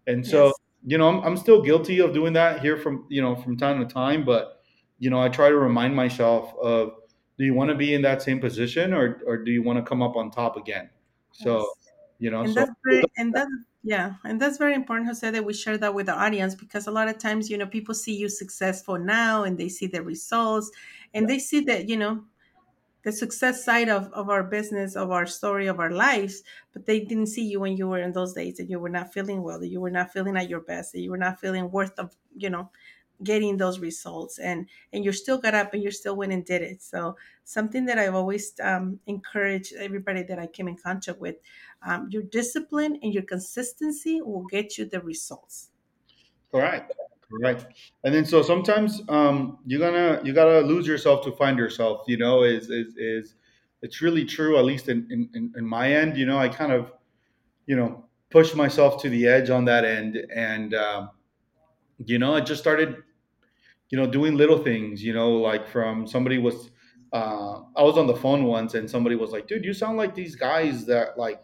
and 0.07 0.25
so 0.27 0.47
Yes. 0.47 0.55
you 0.87 0.99
know 0.99 1.09
I'm, 1.09 1.25
I'm 1.25 1.37
still 1.37 1.61
guilty 1.61 2.01
of 2.01 2.13
doing 2.13 2.33
that 2.35 2.61
here 2.61 2.77
from 2.77 3.05
you 3.09 3.21
know 3.21 3.35
from 3.35 3.57
time 3.57 3.81
to 3.81 3.93
time 3.93 4.25
but 4.25 4.63
you 4.99 5.11
know 5.11 5.21
i 5.21 5.29
try 5.29 5.49
to 5.49 5.57
remind 5.57 5.95
myself 5.97 6.55
of 6.63 6.93
do 7.37 7.45
you 7.45 7.55
want 7.55 7.71
to 7.71 7.75
be 7.77 7.95
in 7.95 8.03
that 8.03 8.23
same 8.23 8.39
position 8.41 8.93
or 8.93 9.21
or 9.27 9.39
do 9.39 9.51
you 9.51 9.63
want 9.63 9.77
to 9.79 9.83
come 9.83 10.03
up 10.03 10.15
on 10.17 10.31
top 10.31 10.57
again 10.57 10.89
so 11.33 11.59
Yes. 11.59 11.67
You 12.19 12.31
know 12.31 12.43
and 12.43 12.55
so 12.55 12.55
that's 12.55 12.73
very 12.85 13.03
and 13.17 13.35
that's 13.35 13.51
yeah 13.83 14.15
and 14.25 14.41
that's 14.41 14.59
very 14.59 14.75
important 14.75 15.07
jose 15.07 15.31
that 15.31 15.45
we 15.45 15.53
share 15.55 15.79
that 15.79 15.95
with 15.95 16.07
the 16.07 16.15
audience 16.15 16.55
because 16.55 16.87
a 16.87 16.91
lot 16.91 17.09
of 17.09 17.19
times 17.19 17.49
you 17.49 17.57
know 17.57 17.67
people 17.67 17.95
see 17.95 18.17
you 18.17 18.29
successful 18.29 18.99
now 18.99 19.45
and 19.45 19.59
they 19.59 19.69
see 19.69 19.87
the 19.87 20.03
results 20.03 20.71
and 21.15 21.29
they 21.29 21.39
see 21.39 21.61
that 21.61 21.89
you 21.89 21.97
know 21.97 22.25
the 23.05 23.13
success 23.13 23.65
side 23.65 23.89
of, 23.89 24.13
of 24.13 24.29
our 24.29 24.43
business 24.43 24.97
of 24.97 25.11
our 25.11 25.27
story 25.27 25.67
of 25.67 25.79
our 25.81 25.91
lives 25.91 26.43
but 26.73 26.87
they 26.87 27.01
didn't 27.01 27.27
see 27.27 27.47
you 27.47 27.61
when 27.61 27.77
you 27.77 27.89
were 27.89 28.01
in 28.01 28.13
those 28.13 28.35
days 28.35 28.57
that 28.57 28.69
you 28.69 28.79
were 28.79 28.89
not 28.89 29.13
feeling 29.13 29.43
well 29.43 29.61
that 29.61 29.69
you 29.69 29.81
were 29.81 29.91
not 29.91 30.13
feeling 30.13 30.37
at 30.37 30.49
your 30.49 30.61
best 30.61 30.93
that 30.93 31.01
you 31.01 31.11
were 31.11 31.19
not 31.19 31.41
feeling 31.41 31.71
worth 31.71 31.99
of 31.99 32.17
you 32.37 32.51
know 32.51 32.71
getting 33.23 33.57
those 33.57 33.81
results 33.81 34.39
and 34.39 34.69
and 34.93 35.05
you 35.05 35.13
still 35.13 35.39
got 35.39 35.55
up 35.55 35.75
and 35.75 35.83
you 35.83 35.91
still 35.91 36.15
went 36.15 36.33
and 36.33 36.45
did 36.45 36.63
it. 36.63 36.81
So 36.81 37.17
something 37.45 37.87
that 37.87 37.99
i've 37.99 38.15
always 38.15 38.53
um, 38.63 39.01
encouraged 39.07 39.73
everybody 39.75 40.23
that 40.23 40.39
i 40.39 40.47
came 40.47 40.69
in 40.69 40.77
contact 40.77 41.19
with 41.19 41.37
um, 41.87 42.09
your 42.11 42.23
discipline 42.23 42.99
and 43.03 43.15
your 43.15 43.23
consistency 43.23 44.21
will 44.21 44.45
get 44.47 44.79
you 44.79 44.85
the 44.85 45.01
results 45.01 45.71
Correct. 46.51 46.93
Correct. 47.31 47.67
And 48.05 48.15
then 48.15 48.25
so 48.25 48.43
sometimes 48.43 49.03
um 49.09 49.59
you're 49.67 49.81
gonna 49.81 50.21
you 50.25 50.33
gotta 50.33 50.61
lose 50.61 50.87
yourself 50.87 51.23
to 51.25 51.33
find 51.33 51.59
yourself, 51.59 52.03
you 52.07 52.17
know, 52.17 52.43
is 52.43 52.71
is 52.71 52.97
is 52.97 53.35
it's 53.83 54.01
really 54.01 54.25
true, 54.25 54.59
at 54.59 54.65
least 54.65 54.89
in, 54.89 55.07
in, 55.11 55.53
in 55.57 55.65
my 55.65 55.93
end, 55.93 56.17
you 56.17 56.27
know, 56.27 56.39
I 56.39 56.49
kind 56.49 56.73
of, 56.73 56.91
you 57.67 57.77
know, 57.77 58.07
pushed 58.31 58.57
myself 58.57 59.01
to 59.03 59.09
the 59.09 59.29
edge 59.29 59.51
on 59.51 59.65
that 59.67 59.85
end 59.85 60.17
and 60.35 60.75
um, 60.75 61.11
you 62.05 62.19
know, 62.19 62.35
I 62.35 62.41
just 62.41 62.61
started, 62.61 62.97
you 63.91 63.99
know, 63.99 64.07
doing 64.07 64.37
little 64.37 64.59
things, 64.59 65.03
you 65.03 65.13
know, 65.13 65.33
like 65.33 65.69
from 65.69 66.07
somebody 66.07 66.39
was 66.39 66.71
uh 67.13 67.61
I 67.77 67.83
was 67.83 67.99
on 67.99 68.07
the 68.07 68.17
phone 68.17 68.45
once 68.45 68.73
and 68.75 68.89
somebody 68.89 69.17
was 69.17 69.33
like, 69.33 69.47
dude, 69.47 69.67
you 69.67 69.75
sound 69.75 69.99
like 69.99 70.15
these 70.15 70.35
guys 70.35 70.87
that 70.87 71.19
like 71.19 71.43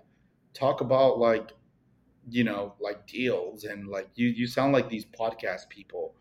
talk 0.55 0.81
about 0.81 1.19
like 1.19 1.53
you 2.31 2.43
know, 2.43 2.75
like 2.81 3.07
deals 3.07 3.65
and 3.65 3.89
like 3.89 4.09
you 4.15 4.29
you 4.29 4.47
sound 4.47 4.73
like 4.73 4.89
these 4.89 5.05
podcast 5.05 5.69
people. 5.69 6.15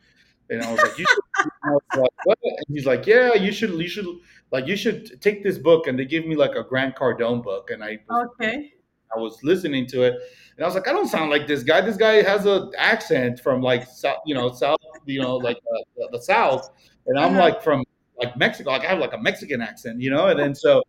And 0.50 0.62
I 0.62 0.70
was 0.70 0.82
like, 0.82 0.98
you 1.00 1.06
should 1.08 1.50
I 1.64 1.70
was 1.70 1.82
like, 1.96 2.12
what? 2.26 2.38
And 2.44 2.66
he's 2.70 2.86
like, 2.86 3.08
Yeah, 3.08 3.34
you 3.36 3.52
should 3.52 3.72
you 3.72 3.88
should 3.88 4.06
like 4.52 4.68
you 4.68 4.76
should 4.76 5.22
take 5.22 5.44
this 5.44 5.58
book 5.58 5.88
and 5.88 5.98
they 5.98 6.06
give 6.06 6.26
me 6.26 6.36
like 6.36 6.56
a 6.56 6.64
Grant 6.64 6.96
Cardone 6.96 7.42
book 7.42 7.70
and 7.72 7.84
I 7.84 8.00
was 8.10 8.28
okay 8.42 8.74
I 9.16 9.20
was 9.20 9.38
listening 9.44 9.86
to 9.88 10.04
it 10.04 10.16
and 10.56 10.64
I 10.64 10.68
was 10.68 10.76
like, 10.76 10.88
I 10.88 10.92
don't 10.92 11.08
sound 11.08 11.32
like 11.32 11.48
this 11.48 11.64
guy. 11.64 11.82
This 11.82 11.98
guy 11.98 12.22
has 12.22 12.46
a 12.46 12.70
accent 12.78 13.40
from 13.40 13.62
like 13.62 13.88
south, 13.88 14.20
you 14.26 14.36
know, 14.36 14.52
south, 14.52 14.80
you 15.06 15.22
know, 15.22 15.38
like 15.38 15.58
uh, 15.58 15.80
the, 15.96 16.10
the 16.18 16.22
south, 16.22 16.70
and 17.08 17.18
I'm 17.18 17.32
uh-huh. 17.32 17.40
like 17.40 17.64
from 17.64 17.84
like 18.20 18.38
Mexico. 18.38 18.72
Like 18.72 18.86
I 18.86 18.90
have 18.90 19.00
like 19.00 19.14
a 19.14 19.18
Mexican 19.18 19.62
accent, 19.62 20.00
you 20.00 20.12
know. 20.12 20.28
And 20.28 20.40
then 20.40 20.54
so 20.54 20.84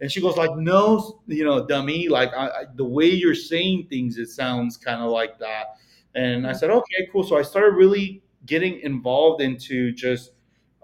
and 0.00 0.10
she 0.10 0.20
goes 0.20 0.36
like, 0.36 0.54
"No, 0.56 1.20
you 1.26 1.44
know, 1.44 1.66
dummy. 1.66 2.08
Like 2.08 2.32
I, 2.34 2.48
I, 2.48 2.64
the 2.74 2.84
way 2.84 3.06
you're 3.10 3.34
saying 3.34 3.88
things, 3.88 4.18
it 4.18 4.28
sounds 4.28 4.76
kind 4.76 5.00
of 5.02 5.10
like 5.10 5.38
that." 5.38 5.76
And 6.14 6.46
I 6.46 6.52
said, 6.52 6.70
"Okay, 6.70 7.08
cool." 7.12 7.22
So 7.24 7.36
I 7.36 7.42
started 7.42 7.76
really 7.76 8.22
getting 8.46 8.80
involved 8.80 9.42
into 9.42 9.92
just, 9.92 10.32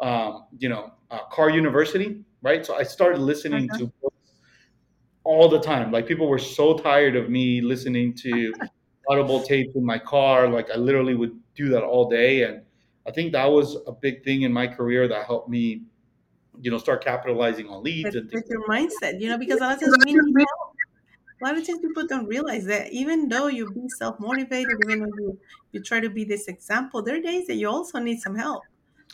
um, 0.00 0.46
you 0.58 0.68
know, 0.68 0.94
uh, 1.10 1.24
Car 1.26 1.50
University, 1.50 2.24
right? 2.42 2.64
So 2.66 2.74
I 2.76 2.82
started 2.82 3.20
listening 3.20 3.70
Uh-huh. 3.70 3.78
to 3.78 3.86
books 4.00 4.16
all 5.24 5.48
the 5.48 5.60
time. 5.60 5.90
Like 5.92 6.06
people 6.06 6.28
were 6.28 6.38
so 6.38 6.76
tired 6.76 7.16
of 7.16 7.30
me 7.30 7.60
listening 7.60 8.14
to 8.16 8.54
audible 9.08 9.42
tapes 9.42 9.74
in 9.74 9.84
my 9.84 9.98
car. 9.98 10.48
Like 10.48 10.70
I 10.70 10.76
literally 10.76 11.14
would 11.14 11.38
do 11.54 11.68
that 11.70 11.82
all 11.82 12.08
day, 12.08 12.44
and 12.44 12.62
I 13.06 13.10
think 13.10 13.32
that 13.32 13.46
was 13.46 13.76
a 13.86 13.92
big 13.92 14.24
thing 14.24 14.42
in 14.42 14.52
my 14.52 14.66
career 14.66 15.08
that 15.08 15.26
helped 15.26 15.48
me, 15.48 15.82
you 16.60 16.70
know, 16.70 16.78
start 16.78 17.02
capitalizing 17.04 17.68
on 17.68 17.82
leads 17.82 18.14
with, 18.14 18.14
and 18.14 18.30
with 18.32 18.44
your 18.48 18.66
mindset 18.68 19.20
you 19.20 19.28
know 19.28 19.38
because 19.38 19.60
a 19.60 19.64
lot 19.64 19.74
of 19.74 19.80
times 19.80 19.92
we 20.04 20.12
need 20.12 20.34
help 20.38 20.76
a 21.42 21.44
lot 21.44 21.58
of 21.58 21.66
times 21.66 21.80
people 21.80 22.06
don't 22.06 22.26
realize 22.26 22.66
that 22.66 22.92
even 22.92 23.28
though 23.28 23.48
you 23.48 23.68
be 23.68 23.88
self-motivated 23.88 24.80
even 24.80 25.00
though 25.00 25.14
you 25.18 25.40
you 25.72 25.82
try 25.82 26.00
to 26.00 26.10
be 26.10 26.24
this 26.24 26.48
example 26.48 27.02
there 27.02 27.16
are 27.18 27.22
days 27.22 27.46
that 27.48 27.56
you 27.56 27.68
also 27.68 27.98
need 28.00 28.20
some 28.20 28.36
help 28.36 28.70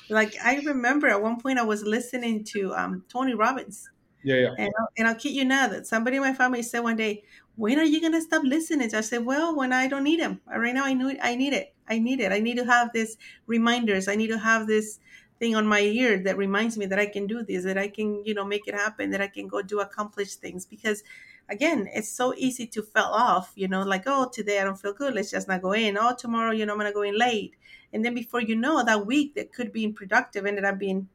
like 0.09 0.35
i 0.44 0.59
remember 0.61 1.09
at 1.09 1.22
one 1.22 1.40
point 1.40 1.59
i 1.59 1.64
was 1.64 1.85
listening 1.85 2.44
to 2.44 2.74
um, 2.74 3.05
tony 3.09 3.35
robbins 3.35 3.90
Yeah, 4.22 4.37
yeah. 4.37 4.57
And 4.57 4.70
I'll, 4.79 4.88
and 4.98 5.09
I'll 5.09 5.14
kid 5.14 5.31
you 5.35 5.44
now 5.44 5.68
that 5.68 5.87
somebody 5.87 6.16
in 6.16 6.22
my 6.22 6.35
family 6.35 6.62
said 6.62 6.81
one 6.81 6.96
day, 6.96 7.22
"When 7.55 7.79
are 7.79 7.85
you 7.85 8.01
gonna 8.01 8.20
stop 8.20 8.42
listening?" 8.44 8.92
I 8.94 9.03
said, 9.03 9.24
"Well, 9.24 9.55
when 9.57 9.72
I 9.72 9.87
don't 9.88 10.05
need 10.05 10.20
them. 10.20 10.40
Right 10.46 10.74
now, 10.74 10.85
I 10.85 10.94
know 10.94 11.14
I 11.22 11.37
need 11.37 11.53
it. 11.53 11.74
I 11.87 11.98
need 12.01 12.20
it. 12.20 12.33
I 12.33 12.40
need 12.40 12.57
to 12.57 12.64
have 12.64 12.92
this 12.92 13.16
reminders. 13.46 14.09
I 14.09 14.16
need 14.16 14.29
to 14.29 14.38
have 14.38 14.66
this 14.66 14.98
thing 15.38 15.55
on 15.55 15.66
my 15.66 15.81
ear 15.81 16.18
that 16.18 16.37
reminds 16.37 16.77
me 16.77 16.87
that 16.87 16.98
I 16.98 17.07
can 17.07 17.27
do 17.27 17.42
this, 17.42 17.64
that 17.64 17.79
I 17.79 17.88
can, 17.88 18.24
you 18.24 18.35
know, 18.35 18.44
make 18.44 18.66
it 18.66 18.74
happen, 18.74 19.11
that 19.11 19.20
I 19.20 19.29
can 19.29 19.48
go 19.48 19.62
do 19.62 19.81
accomplish 19.81 20.35
things. 20.35 20.66
Because 20.66 21.03
again, 21.48 21.88
it's 21.94 22.09
so 22.09 22.35
easy 22.37 22.66
to 22.66 22.83
fell 22.83 23.12
off, 23.12 23.53
you 23.55 23.68
know, 23.68 23.83
like, 23.83 24.05
oh, 24.07 24.29
today 24.33 24.61
I 24.61 24.64
don't 24.64 24.81
feel 24.81 24.92
good. 24.92 25.14
Let's 25.14 25.31
just 25.31 25.48
not 25.48 25.62
go 25.62 25.72
in. 25.72 25.96
Oh, 25.98 26.14
tomorrow, 26.16 26.53
you 26.53 26.66
know, 26.66 26.72
I'm 26.72 26.79
gonna 26.79 26.92
go 26.92 27.03
in 27.03 27.18
late. 27.18 27.55
And 27.92 28.05
then 28.05 28.14
before 28.14 28.42
you 28.42 28.57
know, 28.57 28.85
that 28.85 29.07
week 29.07 29.35
that 29.35 29.53
could 29.53 29.72
be 29.72 29.88
productive 29.88 30.44
ended 30.44 30.64
up 30.64 30.79
being 30.79 31.09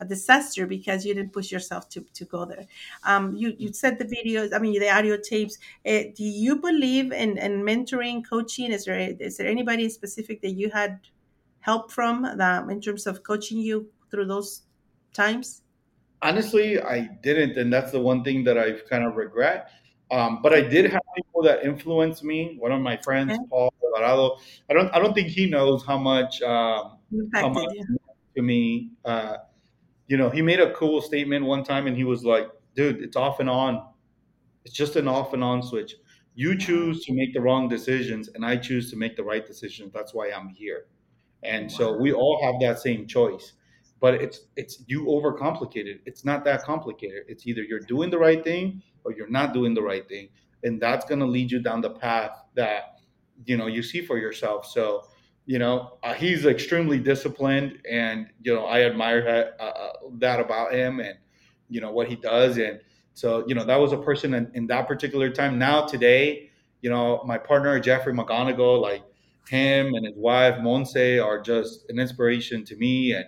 a 0.00 0.04
disaster 0.04 0.66
because 0.66 1.04
you 1.04 1.14
didn't 1.14 1.32
push 1.32 1.50
yourself 1.50 1.88
to, 1.90 2.00
to 2.14 2.24
go 2.24 2.44
there. 2.44 2.66
Um, 3.04 3.34
you, 3.34 3.54
you 3.58 3.72
said 3.72 3.98
the 3.98 4.04
videos, 4.04 4.54
I 4.54 4.58
mean, 4.58 4.78
the 4.78 4.90
audio 4.90 5.16
tapes. 5.16 5.58
Uh, 5.84 6.04
do 6.14 6.24
you 6.24 6.56
believe 6.56 7.12
in, 7.12 7.36
in 7.38 7.62
mentoring, 7.62 8.22
coaching? 8.28 8.72
Is 8.72 8.84
there, 8.84 8.98
is 9.18 9.36
there 9.36 9.48
anybody 9.48 9.88
specific 9.88 10.40
that 10.42 10.52
you 10.52 10.70
had 10.70 11.00
help 11.60 11.90
from 11.90 12.24
um, 12.24 12.70
in 12.70 12.80
terms 12.80 13.06
of 13.06 13.22
coaching 13.22 13.58
you 13.58 13.88
through 14.10 14.26
those 14.26 14.62
times? 15.12 15.62
Honestly, 16.22 16.80
I 16.80 17.08
didn't, 17.22 17.56
and 17.56 17.72
that's 17.72 17.92
the 17.92 18.00
one 18.00 18.24
thing 18.24 18.44
that 18.44 18.58
I've 18.58 18.84
kind 18.88 19.04
of 19.04 19.16
regret. 19.16 19.70
Um, 20.10 20.40
but 20.42 20.52
I 20.54 20.62
did 20.62 20.90
have 20.90 21.02
people 21.14 21.42
that 21.42 21.64
influenced 21.64 22.24
me. 22.24 22.56
One 22.58 22.72
of 22.72 22.80
my 22.80 22.96
friends, 22.96 23.32
okay. 23.32 23.42
Paul 23.50 23.72
Alvarado. 23.84 24.38
I 24.70 24.72
don't, 24.72 24.88
I 24.94 24.98
don't 24.98 25.14
think 25.14 25.28
he 25.28 25.48
knows 25.48 25.84
how 25.84 25.98
much, 25.98 26.40
um, 26.42 26.98
how 27.34 27.50
much 27.50 27.74
to 28.36 28.42
me. 28.42 28.90
Uh, 29.04 29.36
you 30.06 30.16
know, 30.16 30.30
he 30.30 30.40
made 30.40 30.60
a 30.60 30.72
cool 30.72 31.02
statement 31.02 31.44
one 31.44 31.62
time, 31.62 31.86
and 31.86 31.96
he 31.96 32.04
was 32.04 32.24
like, 32.24 32.48
"Dude, 32.74 33.02
it's 33.02 33.16
off 33.16 33.40
and 33.40 33.50
on. 33.50 33.86
It's 34.64 34.74
just 34.74 34.96
an 34.96 35.06
off 35.06 35.34
and 35.34 35.44
on 35.44 35.62
switch. 35.62 35.94
You 36.34 36.56
choose 36.56 37.04
to 37.04 37.12
make 37.12 37.34
the 37.34 37.40
wrong 37.40 37.68
decisions, 37.68 38.30
and 38.34 38.44
I 38.46 38.56
choose 38.56 38.90
to 38.90 38.96
make 38.96 39.16
the 39.16 39.24
right 39.24 39.46
decisions. 39.46 39.92
That's 39.92 40.14
why 40.14 40.30
I'm 40.30 40.48
here." 40.48 40.86
And 41.42 41.70
so 41.70 41.96
we 41.96 42.12
all 42.12 42.40
have 42.42 42.60
that 42.60 42.80
same 42.80 43.06
choice. 43.06 43.52
But 44.00 44.14
it's 44.14 44.40
it's 44.56 44.82
you 44.86 45.04
overcomplicate 45.06 45.86
it. 45.86 46.00
It's 46.06 46.24
not 46.24 46.44
that 46.44 46.62
complicated. 46.62 47.24
It's 47.28 47.46
either 47.46 47.62
you're 47.62 47.80
doing 47.80 48.10
the 48.10 48.18
right 48.18 48.42
thing 48.44 48.82
or 49.04 49.12
you're 49.12 49.30
not 49.30 49.52
doing 49.52 49.74
the 49.74 49.82
right 49.82 50.08
thing. 50.08 50.28
And 50.62 50.80
that's 50.80 51.04
gonna 51.04 51.26
lead 51.26 51.50
you 51.50 51.60
down 51.60 51.80
the 51.80 51.90
path 51.90 52.32
that 52.54 53.00
you 53.44 53.56
know 53.56 53.66
you 53.66 53.82
see 53.82 54.02
for 54.02 54.18
yourself. 54.18 54.66
So 54.66 55.04
you 55.48 55.58
know 55.58 55.98
uh, 56.02 56.12
he's 56.12 56.44
extremely 56.44 56.98
disciplined 56.98 57.78
and 57.90 58.28
you 58.42 58.54
know 58.54 58.66
i 58.66 58.82
admire 58.82 59.24
that, 59.24 59.56
uh, 59.58 59.62
uh, 59.62 59.92
that 60.18 60.38
about 60.38 60.72
him 60.72 61.00
and 61.00 61.18
you 61.70 61.80
know 61.80 61.90
what 61.90 62.06
he 62.06 62.14
does 62.14 62.58
and 62.58 62.78
so 63.14 63.44
you 63.48 63.54
know 63.54 63.64
that 63.64 63.76
was 63.80 63.92
a 63.92 63.96
person 63.96 64.34
in, 64.34 64.50
in, 64.54 64.66
that 64.66 64.86
particular 64.86 65.30
time 65.30 65.58
now 65.58 65.86
today 65.86 66.50
you 66.82 66.90
know 66.90 67.22
my 67.24 67.38
partner 67.38 67.80
jeffrey 67.80 68.12
mcgonigal 68.12 68.80
like 68.80 69.02
him 69.48 69.94
and 69.94 70.06
his 70.06 70.16
wife 70.16 70.56
Monse 70.56 71.24
are 71.24 71.40
just 71.40 71.88
an 71.90 71.98
inspiration 71.98 72.64
to 72.66 72.76
me 72.76 73.12
and 73.12 73.26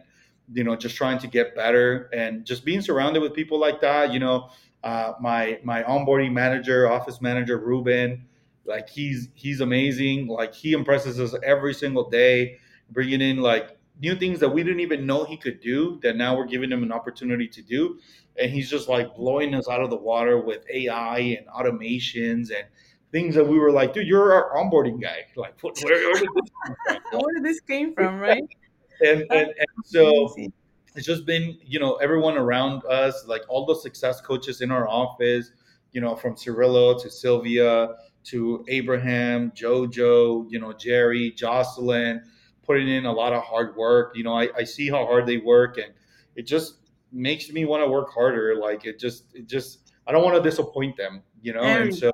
you 0.52 0.64
know 0.64 0.76
just 0.76 0.96
trying 0.96 1.18
to 1.18 1.26
get 1.26 1.54
better 1.54 2.10
and 2.12 2.44
just 2.44 2.64
being 2.64 2.80
surrounded 2.80 3.20
with 3.22 3.34
people 3.34 3.58
like 3.58 3.80
that 3.80 4.12
you 4.12 4.18
know 4.18 4.50
uh, 4.82 5.12
my 5.20 5.60
my 5.62 5.82
onboarding 5.82 6.32
manager 6.32 6.90
office 6.90 7.20
manager 7.20 7.58
Ruben 7.58 8.26
like 8.64 8.88
he's 8.88 9.28
he's 9.34 9.60
amazing. 9.60 10.28
Like 10.28 10.54
he 10.54 10.72
impresses 10.72 11.20
us 11.20 11.34
every 11.42 11.74
single 11.74 12.08
day 12.08 12.58
bringing 12.90 13.20
in 13.20 13.38
like 13.38 13.76
new 14.00 14.14
things 14.16 14.40
that 14.40 14.48
we 14.48 14.62
didn't 14.62 14.80
even 14.80 15.04
know 15.06 15.24
he 15.24 15.36
could 15.36 15.60
do 15.60 15.98
that 16.02 16.16
now 16.16 16.36
we're 16.36 16.46
giving 16.46 16.70
him 16.70 16.82
an 16.82 16.92
opportunity 16.92 17.48
to 17.48 17.62
do. 17.62 17.98
And 18.38 18.50
he's 18.50 18.70
just 18.70 18.88
like 18.88 19.14
blowing 19.14 19.54
us 19.54 19.68
out 19.68 19.82
of 19.82 19.90
the 19.90 19.96
water 19.96 20.40
with 20.40 20.64
AI 20.72 21.18
and 21.18 21.46
automations 21.48 22.50
and 22.50 22.64
things 23.12 23.34
that 23.34 23.46
we 23.46 23.58
were 23.58 23.72
like, 23.72 23.92
dude, 23.92 24.06
you're 24.06 24.32
our 24.32 24.56
onboarding 24.56 25.00
guy. 25.00 25.26
Like, 25.36 25.54
where, 25.62 25.72
where 25.82 26.14
did 26.14 26.28
this 26.34 26.50
come 26.66 26.76
from? 26.86 26.98
where 27.20 27.34
did 27.34 27.44
this 27.44 27.60
came 27.60 27.94
from, 27.94 28.18
right? 28.18 28.42
and, 29.00 29.22
and, 29.30 29.48
and 29.48 29.84
so 29.84 30.34
it's 30.94 31.06
just 31.06 31.24
been, 31.24 31.58
you 31.64 31.80
know, 31.80 31.94
everyone 31.96 32.36
around 32.36 32.84
us, 32.84 33.24
like 33.26 33.42
all 33.48 33.64
the 33.64 33.74
success 33.74 34.20
coaches 34.20 34.60
in 34.60 34.70
our 34.70 34.88
office, 34.88 35.52
you 35.92 36.00
know, 36.00 36.14
from 36.14 36.34
Cirillo 36.34 37.00
to 37.02 37.10
Sylvia 37.10 37.94
to 38.24 38.64
Abraham, 38.68 39.50
Jojo, 39.52 40.46
you 40.50 40.58
know, 40.60 40.72
Jerry, 40.72 41.30
Jocelyn, 41.30 42.22
putting 42.62 42.88
in 42.88 43.06
a 43.06 43.12
lot 43.12 43.32
of 43.32 43.42
hard 43.42 43.76
work. 43.76 44.12
You 44.14 44.24
know, 44.24 44.34
I, 44.34 44.48
I 44.56 44.64
see 44.64 44.88
how 44.88 45.06
hard 45.06 45.26
they 45.26 45.38
work 45.38 45.78
and 45.78 45.92
it 46.36 46.46
just 46.46 46.74
makes 47.12 47.50
me 47.50 47.64
want 47.64 47.82
to 47.82 47.88
work 47.88 48.12
harder. 48.12 48.56
Like 48.56 48.84
it 48.84 48.98
just, 48.98 49.24
it 49.34 49.46
just, 49.46 49.92
I 50.06 50.12
don't 50.12 50.24
want 50.24 50.36
to 50.36 50.42
disappoint 50.42 50.96
them, 50.96 51.22
you 51.40 51.52
know? 51.52 51.62
And 51.62 51.94
so 51.94 52.12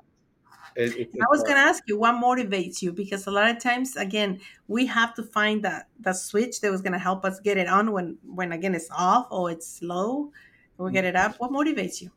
it, 0.77 0.95
it, 0.95 1.09
I 1.19 1.25
was 1.29 1.41
going 1.41 1.55
to 1.55 1.61
ask 1.61 1.83
you 1.87 1.97
what 1.97 2.15
motivates 2.15 2.83
you 2.83 2.93
because 2.93 3.25
a 3.25 3.31
lot 3.31 3.49
of 3.49 3.59
times, 3.61 3.95
again, 3.95 4.39
we 4.67 4.85
have 4.85 5.15
to 5.15 5.23
find 5.23 5.63
that 5.63 5.87
that 6.01 6.15
switch 6.15 6.61
that 6.61 6.71
was 6.71 6.81
going 6.81 6.93
to 6.93 6.99
help 6.99 7.25
us 7.25 7.39
get 7.39 7.57
it 7.57 7.67
on 7.67 7.91
when 7.91 8.17
when 8.23 8.51
again 8.51 8.75
it's 8.75 8.89
off 8.91 9.27
or 9.31 9.49
it's 9.49 9.81
low. 9.81 10.31
We 10.77 10.91
get 10.91 11.05
it 11.05 11.15
up. 11.15 11.35
What 11.39 11.51
motivates 11.51 12.01
you? 12.01 12.11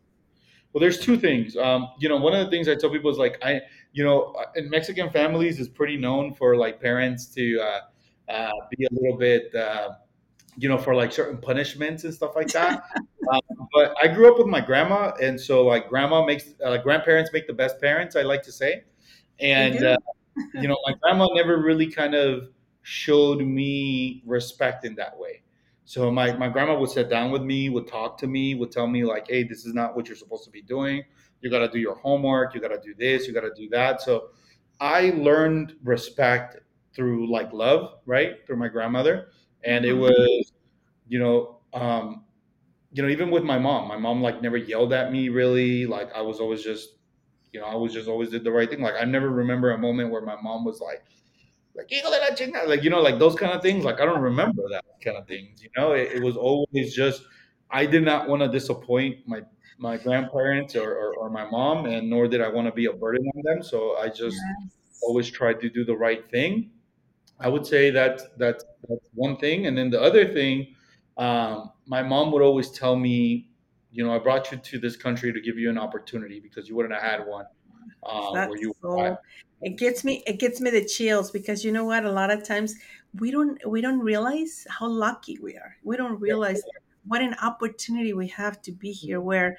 Well, 0.73 0.81
there's 0.81 1.01
two 1.01 1.17
things. 1.17 1.57
Um, 1.57 1.89
you 1.99 2.11
know, 2.11 2.19
one 2.19 2.35
of 2.35 2.45
the 2.45 2.51
things 2.51 2.69
I 2.69 2.75
tell 2.75 2.91
people 2.91 3.11
is 3.11 3.17
like 3.17 3.39
I, 3.43 3.63
you 3.93 4.05
know, 4.05 4.35
uh, 4.39 4.45
in 4.55 4.69
Mexican 4.69 5.09
families 5.11 5.59
is 5.59 5.69
pretty 5.69 5.97
known 5.97 6.35
for 6.35 6.55
like 6.57 6.81
parents 6.81 7.27
to 7.35 7.61
uh, 7.61 7.81
uh, 8.31 8.51
be 8.77 8.85
a 8.85 8.89
little 8.93 9.17
bit. 9.17 9.55
Uh, 9.55 9.93
you 10.61 10.69
know, 10.69 10.77
for 10.77 10.95
like 10.95 11.11
certain 11.11 11.39
punishments 11.39 12.05
and 12.05 12.13
stuff 12.13 12.37
like 12.37 12.49
that. 12.49 12.85
um, 13.33 13.41
but 13.73 13.95
I 14.03 14.09
grew 14.09 14.31
up 14.31 14.37
with 14.37 14.47
my 14.47 14.61
grandma, 14.61 15.13
and 15.21 15.41
so 15.41 15.65
like 15.65 15.89
grandma 15.89 16.25
makes 16.25 16.53
uh, 16.63 16.77
grandparents 16.77 17.31
make 17.33 17.47
the 17.47 17.55
best 17.55 17.81
parents. 17.81 18.15
I 18.15 18.23
like 18.23 18.43
to 18.43 18.53
say, 18.53 18.85
and 19.41 19.83
uh, 19.83 19.97
you 20.55 20.69
know, 20.69 20.77
my 20.87 20.95
grandma 21.01 21.29
never 21.33 21.63
really 21.63 21.91
kind 21.91 22.15
of 22.15 22.51
showed 22.83 23.41
me 23.41 24.23
respect 24.27 24.85
in 24.85 24.95
that 24.97 25.19
way. 25.19 25.43
So 25.87 26.11
my 26.11 26.35
my 26.37 26.51
grandma 26.51 26.79
would 26.79 26.91
sit 26.91 27.09
down 27.09 27.31
with 27.31 27.43
me, 27.43 27.71
would 27.71 27.89
talk 27.89 28.19
to 28.19 28.27
me, 28.27 28.55
would 28.55 28.71
tell 28.71 28.87
me 28.87 29.03
like, 29.03 29.29
"Hey, 29.29 29.45
this 29.45 29.65
is 29.65 29.73
not 29.73 29.97
what 29.97 30.09
you're 30.09 30.17
supposed 30.17 30.45
to 30.45 30.51
be 30.51 30.61
doing. 30.61 31.03
You 31.41 31.49
got 31.49 31.61
to 31.61 31.69
do 31.69 31.79
your 31.79 31.95
homework. 31.95 32.55
You 32.55 32.61
got 32.61 32.69
to 32.69 32.81
do 32.85 32.95
this. 32.99 33.27
You 33.27 33.33
got 33.33 33.49
to 33.49 33.55
do 33.57 33.71
that." 33.71 34.03
So 34.03 34.29
I 34.79 35.15
learned 35.17 35.77
respect 35.83 36.59
through 36.95 37.33
like 37.33 37.51
love, 37.55 37.95
right? 38.05 38.47
Through 38.47 38.57
my 38.57 38.69
grandmother 38.69 39.29
and 39.65 39.85
it 39.85 39.91
mm-hmm. 39.91 40.01
was 40.01 40.50
you 41.11 41.19
know 41.19 41.59
um 41.75 42.25
you 42.93 43.03
know 43.03 43.09
even 43.09 43.31
with 43.31 43.43
my 43.43 43.59
mom 43.59 43.89
my 43.89 43.99
mom 43.99 44.23
like 44.23 44.41
never 44.41 44.57
yelled 44.57 44.93
at 44.93 45.13
me 45.13 45.29
really. 45.29 45.85
Like 45.87 46.11
i 46.15 46.23
was 46.23 46.41
always 46.41 46.63
just 46.63 46.91
you 47.53 47.61
know 47.61 47.67
i 47.67 47.75
was 47.75 47.93
just 47.93 48.09
always 48.09 48.31
did 48.31 48.45
the 48.45 48.53
right 48.53 48.71
thing. 48.71 48.81
Like 48.81 48.95
i 48.99 49.05
never 49.05 49.29
remember 49.29 49.73
a 49.73 49.79
moment 49.79 50.11
where 50.11 50.23
my 50.23 50.41
mom 50.41 50.65
was 50.65 50.81
like 50.81 51.03
like 51.75 51.91
like 52.67 52.83
you 52.83 52.91
know 52.91 53.01
like 53.01 53.19
those 53.19 53.35
kind 53.35 53.53
of 53.53 53.61
things. 53.61 53.85
Like 53.85 54.01
i 54.01 54.07
don't 54.07 54.23
remember 54.23 54.63
that 54.71 54.85
kind 55.05 55.17
of 55.17 55.27
things 55.27 55.63
you 55.63 55.71
know? 55.77 55.93
It, 55.93 56.13
it 56.17 56.23
was 56.23 56.37
always 56.37 56.95
just 56.95 57.23
i 57.71 57.85
did 57.85 58.05
not 58.05 58.29
want 58.29 58.43
to 58.43 58.49
disappoint 58.49 59.17
my 59.27 59.41
my 59.79 59.97
grandparents 59.97 60.77
or, 60.77 60.91
or, 60.93 61.15
or, 61.17 61.31
my 61.31 61.49
mom 61.49 61.87
and 61.87 62.11
nor 62.11 62.29
did 62.29 62.43
i 62.43 62.49
want 62.49 62.67
to 62.67 62.73
be 62.73 62.87
a 62.87 62.93
burden 62.93 63.27
on 63.35 63.43
them. 63.45 63.63
So 63.63 63.97
i 63.97 64.09
just 64.09 64.37
yes. 64.37 64.77
always 65.03 65.29
tried 65.31 65.59
to 65.63 65.71
do 65.71 65.85
the 65.85 65.97
right 65.97 66.31
thing. 66.31 66.71
I 67.41 67.49
would 67.49 67.67
say 67.67 67.91
that 67.91 68.21
that's 68.39 68.65
that's 68.87 69.05
one 69.15 69.37
thing, 69.39 69.67
and 69.67 69.77
then 69.77 69.89
the 69.89 70.01
other 70.01 70.31
thing, 70.31 70.75
um, 71.21 71.71
my 71.87 72.03
mom 72.03 72.33
would 72.33 72.43
always 72.43 72.71
tell 72.71 72.97
me, 72.97 73.51
you 73.93 74.03
know, 74.03 74.15
I 74.15 74.19
brought 74.19 74.51
you 74.51 74.59
to 74.59 74.79
this 74.79 74.97
country 74.97 75.33
to 75.33 75.41
give 75.41 75.59
you 75.59 75.69
an 75.69 75.79
opportunity 75.79 76.41
because 76.41 76.69
you 76.69 76.75
wouldn't 76.75 76.95
have 76.95 77.03
had 77.03 77.27
one. 77.27 77.45
Um, 78.09 78.35
that's 78.35 78.55
you 78.59 78.73
so, 78.81 79.19
it 79.61 79.77
gets 79.77 80.05
me 80.05 80.23
it 80.27 80.39
gets 80.39 80.61
me 80.61 80.71
the 80.71 80.85
chills 80.85 81.31
because 81.31 81.65
you 81.65 81.73
know 81.73 81.85
what 81.85 82.05
a 82.05 82.11
lot 82.11 82.31
of 82.31 82.43
times 82.43 82.75
we 83.19 83.31
don't 83.31 83.59
we 83.69 83.83
don't 83.83 83.99
realize 83.99 84.67
how 84.71 84.89
lucky 84.89 85.39
we 85.43 85.55
are 85.57 85.77
we 85.83 85.97
don't 85.97 86.19
realize 86.19 86.63
yeah. 86.67 86.81
what 87.07 87.21
an 87.21 87.35
opportunity 87.43 88.15
we 88.15 88.29
have 88.29 88.63
to 88.63 88.73
be 88.73 88.91
here 88.91 89.21
where 89.21 89.59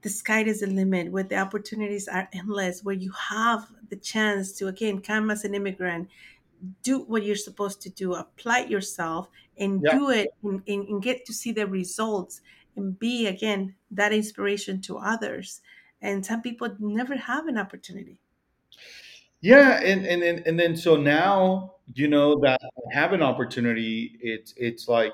the 0.00 0.08
sky 0.08 0.42
is 0.42 0.60
the 0.60 0.66
limit 0.66 1.12
where 1.12 1.24
the 1.24 1.36
opportunities 1.36 2.08
are 2.08 2.28
endless 2.32 2.82
where 2.82 2.94
you 2.94 3.12
have 3.12 3.66
the 3.90 3.96
chance 3.96 4.52
to 4.52 4.68
again 4.68 5.00
come 5.00 5.30
as 5.30 5.44
an 5.44 5.54
immigrant 5.54 6.08
do 6.82 7.00
what 7.00 7.22
you're 7.22 7.36
supposed 7.36 7.82
to 7.82 7.90
do 7.90 8.14
apply 8.14 8.60
yourself 8.60 9.28
and 9.58 9.82
yeah. 9.84 9.92
do 9.92 10.10
it 10.10 10.28
and, 10.42 10.62
and, 10.66 11.02
get 11.02 11.24
to 11.26 11.32
see 11.32 11.52
the 11.52 11.66
results 11.66 12.40
and 12.76 12.98
be 12.98 13.26
again 13.26 13.74
that 13.90 14.12
inspiration 14.12 14.80
to 14.80 14.98
others 14.98 15.60
and 16.02 16.24
some 16.24 16.42
people 16.42 16.68
never 16.78 17.16
have 17.16 17.46
an 17.46 17.58
opportunity 17.58 18.18
yeah 19.40 19.80
and 19.82 20.06
and 20.06 20.22
and, 20.22 20.46
and 20.46 20.58
then 20.58 20.76
so 20.76 20.96
now 20.96 21.74
you 21.94 22.08
know 22.08 22.38
that 22.40 22.60
I 22.62 22.94
have 22.94 23.12
an 23.12 23.22
opportunity 23.22 24.18
it's 24.20 24.54
it's 24.56 24.88
like 24.88 25.12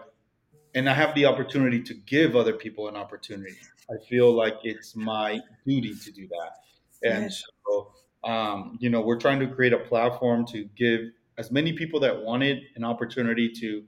and 0.74 0.88
i 0.88 0.94
have 0.94 1.14
the 1.14 1.26
opportunity 1.26 1.82
to 1.82 1.94
give 1.94 2.34
other 2.34 2.54
people 2.54 2.88
an 2.88 2.96
opportunity 2.96 3.56
i 3.90 4.04
feel 4.08 4.32
like 4.32 4.54
it's 4.64 4.96
my 4.96 5.38
duty 5.66 5.94
to 5.94 6.10
do 6.10 6.26
that 6.28 7.08
and 7.08 7.24
yes. 7.24 7.44
so 7.66 7.92
um, 8.24 8.78
you 8.80 8.88
know 8.88 9.00
we're 9.00 9.18
trying 9.18 9.40
to 9.40 9.48
create 9.48 9.72
a 9.72 9.78
platform 9.78 10.46
to 10.46 10.64
give 10.76 11.00
as 11.38 11.50
many 11.50 11.72
people 11.72 11.98
that 12.00 12.22
wanted 12.22 12.62
an 12.76 12.84
opportunity 12.84 13.48
to 13.48 13.82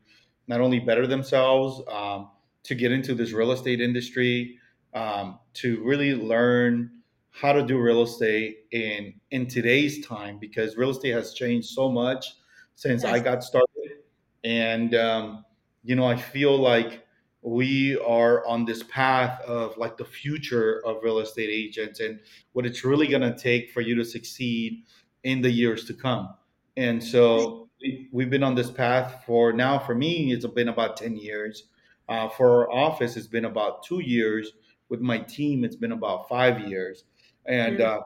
not 0.47 0.61
only 0.61 0.81
better 0.81 1.07
themselves, 1.07 1.83
um, 1.89 2.31
to 2.65 2.75
get 2.75 2.93
into 2.93 3.15
this 3.15 3.33
real 3.33 3.53
estate 3.53 3.81
industry, 3.81 4.59
um, 4.95 5.39
to 5.55 5.83
really 5.85 6.15
learn 6.15 6.91
how 7.31 7.53
to 7.53 7.65
do 7.67 7.79
real 7.79 8.03
estate 8.03 8.67
in 8.71 9.13
in 9.31 9.47
today's 9.47 10.07
time 10.07 10.39
because 10.39 10.77
real 10.77 10.91
estate 10.91 11.11
has 11.11 11.35
changed 11.35 11.69
so 11.69 11.91
much 11.91 12.35
since 12.77 13.03
Yes. 13.03 13.13
I 13.13 13.19
got 13.19 13.43
started, 13.43 13.99
and 14.45 14.95
um, 14.95 15.45
you 15.83 15.97
know 15.97 16.07
I 16.07 16.17
feel 16.17 16.57
like 16.57 17.05
we 17.43 17.99
are 17.99 18.47
on 18.47 18.65
this 18.65 18.83
path 18.85 19.39
of 19.43 19.77
like 19.77 19.99
the 19.99 20.05
future 20.05 20.81
of 20.87 21.03
real 21.03 21.19
estate 21.19 21.51
agents 21.51 22.01
and 22.01 22.19
what 22.53 22.65
it's 22.65 22.85
really 22.85 23.07
going 23.07 23.21
to 23.21 23.37
take 23.37 23.71
for 23.71 23.83
you 23.83 23.95
to 23.95 24.05
succeed 24.05 24.83
in 25.25 25.43
the 25.43 25.51
years 25.51 25.85
to 25.85 25.93
come. 25.93 26.35
And 26.79 27.05
so 27.05 27.69
we've 28.13 28.31
been 28.31 28.43
on 28.43 28.55
this 28.55 28.71
path 28.71 29.23
for 29.27 29.53
now. 29.53 29.79
For 29.79 29.95
me, 29.95 30.33
it's 30.33 30.47
been 30.47 30.69
about 30.69 30.97
ten 30.97 31.17
years. 31.17 31.65
Uh, 32.09 32.29
for 32.29 32.63
our 32.63 32.71
office, 32.71 33.17
it's 33.17 33.27
been 33.27 33.47
about 33.47 33.83
two 33.83 34.01
years. 34.01 34.53
With 34.89 35.01
my 35.01 35.19
team, 35.19 35.65
it's 35.65 35.77
been 35.77 35.93
about 35.93 36.29
five 36.29 36.61
years. 36.69 37.05
And 37.47 37.81
uh, 37.81 38.01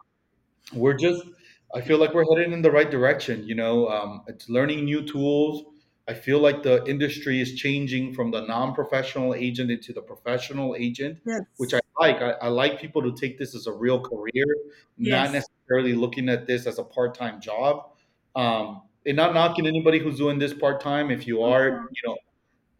we're 0.73 0.95
just 0.95 1.23
i 1.75 1.81
feel 1.81 1.99
like 1.99 2.15
we're 2.15 2.25
heading 2.35 2.53
in 2.53 2.63
the 2.63 2.71
right 2.71 2.91
direction 2.91 3.45
you 3.47 3.55
know? 3.55 3.89
Um, 3.89 4.23
it's 4.27 4.49
learning 4.49 4.85
new 4.85 5.03
tools. 5.03 5.65
I 6.07 6.15
feel 6.15 6.39
like 6.39 6.63
the 6.63 6.85
industry 6.87 7.41
is 7.41 7.55
changing 7.55 8.15
from 8.15 8.31
the 8.31 8.41
non-professional 8.41 9.35
agent 9.35 9.71
into 9.71 9.93
the 9.93 10.01
professional 10.01 10.75
agent 10.79 11.19
which 11.59 11.75
i 11.75 11.81
like. 12.01 12.23
I, 12.23 12.31
I 12.43 12.49
like 12.49 12.81
people 12.81 13.03
to 13.03 13.13
take 13.13 13.39
this 13.39 13.55
as 13.55 13.67
a 13.67 13.73
real 13.73 14.01
career 14.01 14.45
not 14.97 15.33
necessarily 15.33 15.95
looking 15.95 16.29
at 16.29 16.47
this 16.47 16.67
as 16.67 16.79
a 16.79 16.85
part-time 16.85 17.41
job. 17.41 17.91
Um, 18.35 18.83
and 19.09 19.17
not 19.17 19.35
knocking 19.35 19.67
anybody 19.67 19.99
who's 19.99 20.19
doing 20.19 20.39
this 20.39 20.55
part-time 20.55 21.11
if 21.11 21.27
you 21.27 21.43
are 21.43 21.71
Mhm. 21.71 21.87
you 21.97 22.03
know 22.07 22.17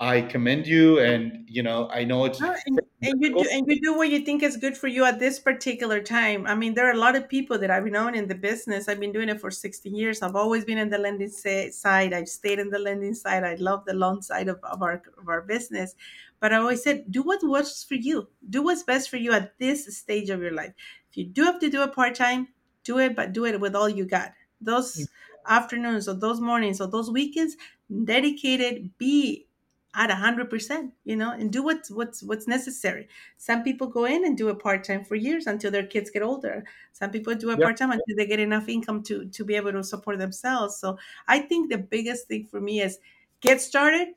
i 0.01 0.21
commend 0.21 0.67
you 0.67 1.01
and 1.01 1.45
you 1.49 1.63
know 1.63 1.89
i 1.91 2.05
know 2.05 2.25
it's 2.25 2.41
and, 2.41 2.81
and 3.03 3.23
you 3.23 3.31
do 3.35 3.49
and 3.51 3.67
you 3.67 3.81
do 3.81 3.97
what 3.97 4.09
you 4.11 4.21
think 4.21 4.43
is 4.43 4.57
good 4.57 4.77
for 4.77 4.87
you 4.89 5.05
at 5.05 5.19
this 5.19 5.39
particular 5.39 6.01
time. 6.01 6.47
I 6.47 6.55
mean, 6.55 6.75
there 6.75 6.87
are 6.89 6.93
a 6.93 6.97
lot 7.07 7.15
of 7.17 7.29
people 7.29 7.59
that 7.59 7.71
I've 7.71 7.87
known 7.87 8.15
in 8.15 8.27
the 8.29 8.35
business. 8.35 8.89
I've 8.89 9.01
been 9.01 9.13
doing 9.13 9.29
it 9.29 9.41
for 9.41 9.51
16 9.51 9.95
years. 9.95 10.23
I've 10.23 10.35
always 10.37 10.65
been 10.65 10.79
in 10.79 10.91
the 10.91 10.99
lending 10.99 11.31
side. 11.31 12.13
I've 12.13 12.29
stayed 12.29 12.59
in 12.59 12.71
the 12.71 12.79
lending 12.79 13.15
side. 13.15 13.45
I 13.45 13.55
love 13.55 13.85
the 13.87 13.95
loan 13.95 14.23
side 14.23 14.49
of, 14.49 14.59
of 14.65 14.83
our 14.83 15.03
of 15.17 15.29
our 15.29 15.43
business. 15.43 15.95
But 16.41 16.53
I 16.53 16.57
always 16.57 16.83
said, 16.83 17.11
do 17.11 17.23
what 17.23 17.43
works 17.43 17.83
for 17.85 17.95
you. 17.95 18.29
Do 18.49 18.63
what's 18.63 18.83
best 18.83 19.11
for 19.11 19.17
you 19.17 19.33
at 19.33 19.59
this 19.59 19.87
stage 19.97 20.31
of 20.31 20.41
your 20.41 20.53
life. 20.53 20.73
If 21.11 21.17
you 21.17 21.25
do 21.27 21.45
have 21.45 21.59
to 21.61 21.71
do 21.71 21.83
it 21.83 21.93
part 21.93 22.15
time, 22.15 22.49
do 22.85 22.99
it, 22.99 23.17
but 23.17 23.33
do 23.33 23.45
it 23.47 23.61
with 23.61 23.75
all 23.75 23.89
you 23.89 24.05
got. 24.07 24.33
Those 24.61 25.09
afternoons 25.49 26.09
or 26.09 26.15
those 26.15 26.41
mornings 26.41 26.81
or 26.81 26.87
those 26.89 27.11
weekends, 27.11 27.57
dedicated, 28.05 28.97
be 28.99 29.47
at 29.95 30.11
a 30.11 30.15
hundred 30.15 30.51
percent, 30.51 30.93
you 31.05 31.17
know, 31.17 31.33
and 31.33 31.51
do 31.53 31.63
what's 31.63 31.91
what's 31.91 32.23
what's 32.23 32.47
necessary. 32.47 33.09
Some 33.39 33.63
people 33.65 33.87
go 33.89 34.05
in 34.05 34.25
and 34.25 34.37
do 34.37 34.49
it 34.51 34.59
part 34.59 34.85
time 34.85 35.05
for 35.05 35.15
years 35.17 35.47
until 35.47 35.71
their 35.71 35.87
kids 35.87 36.11
get 36.11 36.23
older. 36.23 36.65
Some 36.93 37.11
people 37.11 37.35
do 37.35 37.51
a 37.51 37.57
yeah 37.57 37.67
part 37.67 37.77
time 37.79 37.91
until 37.91 38.17
they 38.17 38.27
get 38.27 38.41
enough 38.41 38.69
income 38.69 39.03
to 39.05 39.27
to 39.27 39.45
be 39.45 39.57
able 39.57 39.73
to 39.73 39.83
support 39.85 40.19
themselves. 40.19 40.77
So 40.77 40.99
I 41.27 41.41
think 41.41 41.71
the 41.71 41.79
biggest 41.79 42.29
thing 42.29 42.45
for 42.47 42.61
me 42.61 42.81
is 42.81 42.99
get 43.41 43.61
started, 43.61 44.09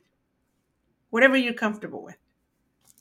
whatever 1.10 1.38
you're 1.38 1.54
comfortable 1.54 2.04
with 2.04 2.18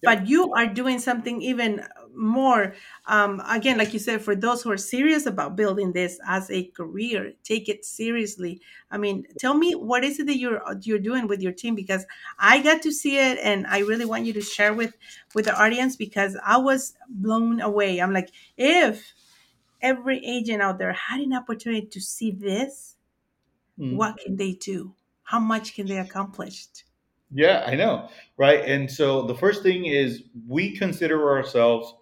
but 0.02 0.26
you 0.26 0.52
are 0.54 0.66
doing 0.66 0.98
something 0.98 1.42
even 1.42 1.84
more 2.14 2.74
um, 3.06 3.40
again 3.48 3.78
like 3.78 3.92
you 3.92 3.98
said 3.98 4.20
for 4.20 4.34
those 4.34 4.62
who 4.62 4.70
are 4.70 4.76
serious 4.76 5.26
about 5.26 5.56
building 5.56 5.92
this 5.92 6.18
as 6.26 6.50
a 6.50 6.64
career 6.64 7.32
take 7.44 7.68
it 7.68 7.84
seriously. 7.84 8.60
I 8.90 8.98
mean 8.98 9.26
tell 9.38 9.54
me 9.54 9.72
what 9.74 10.04
is 10.04 10.18
it 10.20 10.26
that 10.26 10.38
you're 10.38 10.60
you're 10.82 10.98
doing 10.98 11.26
with 11.28 11.40
your 11.42 11.52
team? 11.52 11.74
Because 11.74 12.04
i 12.38 12.60
got 12.60 12.82
to 12.82 12.92
see 12.92 13.18
it 13.18 13.38
and 13.42 13.66
i 13.66 13.78
really 13.80 14.04
want 14.04 14.24
you 14.24 14.32
to 14.34 14.40
share 14.40 14.74
with 14.74 14.94
with 15.34 15.44
the 15.46 15.54
audience 15.62 15.96
because 15.96 16.36
i 16.44 16.56
was 16.56 16.94
blown 17.08 17.60
away. 17.60 18.00
I'm 18.00 18.12
like 18.12 18.30
if 18.56 19.12
every 19.82 20.24
agent 20.24 20.62
out 20.62 20.78
there 20.78 20.92
had 20.92 21.20
an 21.20 21.32
opportunity 21.34 21.86
to 21.86 22.00
see 22.00 22.30
this 22.32 22.96
Mhm. 23.78 23.96
what 23.96 24.18
can 24.18 24.36
they 24.36 24.52
do? 24.52 24.94
How 25.24 25.38
much 25.40 25.74
can 25.74 25.86
they 25.86 25.98
accomplish 25.98 26.66
Yeah, 27.32 27.62
I 27.66 27.76
know, 27.76 28.08
right? 28.36 28.64
And 28.64 28.90
so 28.90 29.22
the 29.22 29.34
first 29.34 29.62
thing 29.62 29.86
is 29.86 30.24
we 30.48 30.76
consider 30.76 31.30
ourselves 31.30 31.94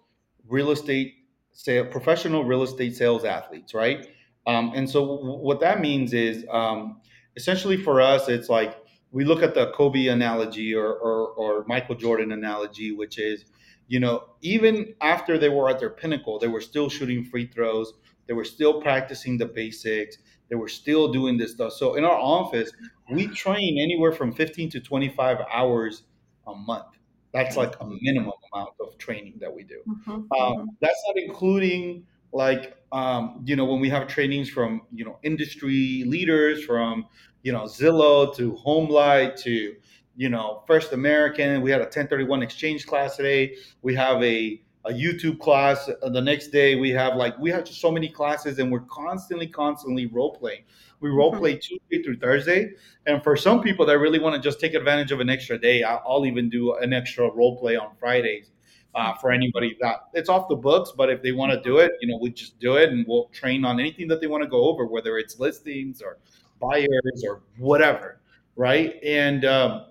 real 0.47 0.71
estate 0.71 1.13
sale, 1.51 1.85
professional 1.85 2.43
real 2.43 2.63
estate 2.63 2.95
sales 2.95 3.23
athletes, 3.25 3.73
right? 3.73 4.07
Um, 4.47 4.71
and 4.73 4.89
so 4.89 5.01
w- 5.17 5.37
what 5.37 5.59
that 5.59 5.81
means 5.81 6.13
is 6.13 6.45
um, 6.49 7.01
essentially 7.35 7.77
for 7.77 8.01
us, 8.01 8.27
it's 8.27 8.49
like 8.49 8.75
we 9.11 9.23
look 9.23 9.43
at 9.43 9.53
the 9.53 9.71
Kobe 9.71 10.07
analogy 10.07 10.73
or, 10.73 10.93
or, 10.93 11.27
or 11.29 11.63
Michael 11.67 11.95
Jordan 11.95 12.31
analogy, 12.31 12.91
which 12.91 13.19
is, 13.19 13.45
you 13.87 13.99
know, 13.99 14.23
even 14.41 14.95
after 15.01 15.37
they 15.37 15.49
were 15.49 15.69
at 15.69 15.79
their 15.79 15.89
pinnacle, 15.91 16.39
they 16.39 16.47
were 16.47 16.61
still 16.61 16.89
shooting 16.89 17.23
free 17.23 17.45
throws, 17.45 17.93
they 18.29 18.35
were 18.35 18.45
still 18.45 18.81
practicing 18.81 19.37
the 19.39 19.47
basics, 19.47 20.19
they 20.49 20.55
were 20.55 20.69
still 20.69 21.11
doing 21.11 21.37
this 21.37 21.53
stuff. 21.53 21.73
So 21.73 21.95
in 21.95 22.05
our 22.05 22.17
office, 22.17 22.71
we 23.09 23.27
train 23.27 23.79
anywhere 23.81 24.13
from 24.13 24.31
15 24.31 24.69
to 24.71 24.79
25 24.79 25.39
hours 25.51 26.03
a 26.47 26.55
month. 26.55 26.85
That's 27.33 27.57
like 27.57 27.75
a 27.81 27.85
minimum 27.85 28.33
amount 28.53 28.75
of 28.79 28.97
training 28.99 29.39
that 29.41 29.53
we 29.53 29.63
do. 29.63 29.81
Mhm, 29.87 30.27
Um, 30.39 30.77
that's 30.81 31.03
not 31.07 31.17
including 31.17 32.05
like 32.31 32.77
um, 32.91 33.43
you 33.45 33.55
know 33.55 33.65
when 33.65 33.79
we 33.79 33.89
have 33.89 34.07
trainings 34.07 34.49
from 34.49 34.83
you 34.93 35.05
know 35.05 35.19
industry 35.23 36.03
leaders 36.05 36.63
from 36.63 37.07
you 37.43 37.51
know 37.51 37.63
Zillow 37.63 38.35
to 38.35 38.53
HomeLight 38.53 39.37
to 39.41 39.75
you 40.15 40.29
know 40.29 40.63
First 40.67 40.93
American. 40.93 41.61
We 41.61 41.71
had 41.71 41.81
a 41.81 41.87
1031 41.87 42.41
exchange 42.43 42.85
class 42.87 43.17
today. 43.17 43.55
We 43.81 43.95
have 43.95 44.23
a 44.23 44.61
a 44.85 44.91
YouTube 44.91 45.39
class 45.39 45.89
uh, 46.01 46.09
the 46.09 46.21
next 46.21 46.47
day. 46.47 46.75
We 46.75 46.89
have 46.91 47.15
like 47.15 47.37
we 47.37 47.49
have 47.51 47.65
just 47.65 47.81
so 47.81 47.91
many 47.91 48.09
classes, 48.09 48.59
and 48.59 48.71
we're 48.71 48.81
constantly, 48.81 49.47
constantly 49.47 50.05
role 50.07 50.33
playing. 50.35 50.63
We 51.01 51.09
role 51.09 51.33
Mhm. 51.33 51.39
play 51.39 51.55
Tuesday 51.55 52.03
through 52.03 52.17
Thursday, 52.17 52.71
and 53.05 53.23
for 53.23 53.35
some 53.35 53.61
people 53.61 53.85
that 53.85 53.99
really 53.99 54.19
want 54.19 54.35
to 54.35 54.41
just 54.41 54.59
take 54.59 54.73
advantage 54.73 55.11
of 55.11 55.19
an 55.19 55.29
extra 55.29 55.57
day, 55.57 55.83
I'll, 55.83 56.03
I'll 56.07 56.25
even 56.25 56.49
do 56.49 56.75
an 56.75 56.93
extra 56.93 57.29
role 57.29 57.57
play 57.57 57.75
on 57.75 57.95
Fridays 57.99 58.51
uh, 58.95 59.13
for 59.15 59.31
anybody 59.31 59.77
that 59.81 60.07
it's 60.13 60.29
off 60.29 60.49
the 60.49 60.55
books. 60.55 60.91
But 60.95 61.09
if 61.09 61.21
they 61.21 61.31
want 61.31 61.51
to 61.51 61.61
do 61.61 61.77
it, 61.77 61.91
you 62.01 62.07
know, 62.07 62.17
we 62.17 62.31
just 62.31 62.59
do 62.59 62.75
it, 62.75 62.89
and 62.89 63.05
we'll 63.07 63.29
train 63.33 63.63
on 63.65 63.79
anything 63.79 64.07
that 64.09 64.19
they 64.21 64.27
want 64.27 64.43
to 64.43 64.49
go 64.49 64.65
over, 64.65 64.85
whether 64.85 65.17
it's 65.17 65.39
listings 65.39 66.01
or 66.01 66.17
buyers 66.59 67.23
or 67.25 67.41
whatever, 67.57 68.19
right? 68.55 69.01
And 69.03 69.45
um, 69.45 69.85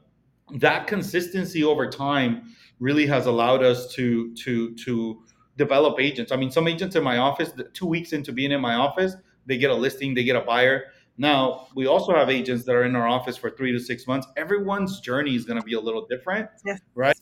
that 0.57 0.87
consistency 0.87 1.64
over 1.64 1.88
time 1.88 2.55
really 2.81 3.07
has 3.07 3.27
allowed 3.27 3.62
us 3.62 3.93
to 3.95 4.35
to 4.35 4.75
to 4.77 5.23
develop 5.57 5.99
agents. 6.01 6.31
I 6.33 6.37
mean, 6.37 6.51
some 6.51 6.69
agents 6.69 6.95
in 6.97 7.03
my 7.03 7.19
office, 7.19 7.53
two 7.75 7.87
weeks 7.87 8.12
into 8.12 8.33
being 8.33 8.53
in 8.53 8.61
my 8.61 8.75
office, 8.75 9.14
they 9.47 9.59
get 9.59 9.71
a 9.71 9.75
listing, 9.75 10.14
they 10.14 10.25
get 10.25 10.37
a 10.37 10.41
buyer. 10.41 10.85
Now, 11.21 11.67
we 11.75 11.87
also 11.88 12.14
have 12.14 12.31
agents 12.31 12.64
that 12.67 12.77
are 12.77 12.85
in 12.85 12.95
our 12.95 13.09
office 13.09 13.37
for 13.37 13.51
three 13.51 13.73
to 13.73 13.81
six 13.81 14.07
months. 14.07 14.29
Everyone's 14.37 15.01
journey 15.01 15.35
is 15.35 15.45
going 15.45 15.59
to 15.59 15.64
be 15.67 15.75
a 15.75 15.81
little 15.81 16.07
different, 16.07 16.49
Yes. 16.64 16.81
right? 16.95 17.17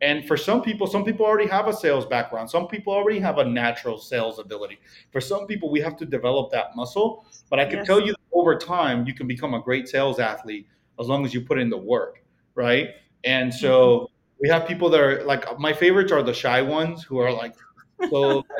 And 0.00 0.26
for 0.26 0.36
some 0.36 0.62
people, 0.62 0.88
some 0.88 1.04
people 1.04 1.24
already 1.24 1.48
have 1.48 1.68
a 1.68 1.72
sales 1.72 2.04
background. 2.06 2.50
Some 2.50 2.66
people 2.66 2.92
already 2.92 3.20
have 3.20 3.38
a 3.38 3.44
natural 3.44 3.98
sales 3.98 4.40
ability. 4.40 4.78
For 5.12 5.20
some 5.20 5.46
people, 5.46 5.70
we 5.70 5.80
have 5.80 5.96
to 5.98 6.04
develop 6.04 6.50
that 6.50 6.74
muscle. 6.74 7.24
But 7.48 7.60
I 7.60 7.66
can 7.66 7.78
Yes. 7.78 7.86
tell 7.86 8.00
you 8.00 8.12
that 8.12 8.20
over 8.32 8.58
time, 8.58 9.06
you 9.06 9.14
can 9.14 9.28
become 9.28 9.54
a 9.54 9.62
great 9.62 9.88
sales 9.88 10.18
athlete 10.18 10.66
as 10.98 11.06
long 11.06 11.24
as 11.24 11.32
you 11.32 11.40
put 11.40 11.58
in 11.58 11.70
the 11.70 11.78
work, 11.78 12.24
right? 12.56 12.88
And 13.24 13.54
so 13.54 13.70
mm-hmm. 14.00 14.15
We 14.40 14.48
have 14.48 14.66
people 14.66 14.90
that 14.90 15.00
are 15.00 15.24
like 15.24 15.58
my 15.58 15.72
favorites 15.72 16.12
are 16.12 16.22
the 16.22 16.34
shy 16.34 16.62
ones 16.62 17.02
who 17.04 17.18
are 17.18 17.32
like 17.32 17.54
so. 18.10 18.42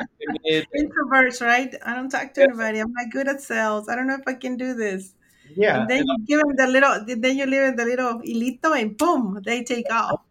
Introverts, 0.75 1.41
right? 1.41 1.73
I 1.85 1.95
don't 1.95 2.09
talk 2.09 2.33
to 2.33 2.41
Yeah, 2.41 2.47
anybody. 2.47 2.79
I'm 2.79 2.91
not 2.91 3.11
good 3.11 3.27
at 3.27 3.41
sales. 3.41 3.87
I 3.89 3.95
don't 3.95 4.07
know 4.07 4.15
if 4.15 4.27
I 4.27 4.33
can 4.33 4.57
do 4.57 4.73
this. 4.73 5.13
yeah, 5.55 5.75
And 5.75 5.89
then 5.89 5.99
and 5.99 6.07
you 6.07 6.25
give 6.27 6.39
them 6.41 6.55
the 6.55 6.67
little, 6.67 7.05
then 7.05 7.37
you 7.37 7.45
leave 7.45 7.61
them 7.61 7.75
the 7.77 7.85
little 7.85 8.19
hilito, 8.21 8.79
and 8.79 8.97
boom, 8.97 9.41
they 9.45 9.63
take 9.63 9.91
off, 9.91 10.21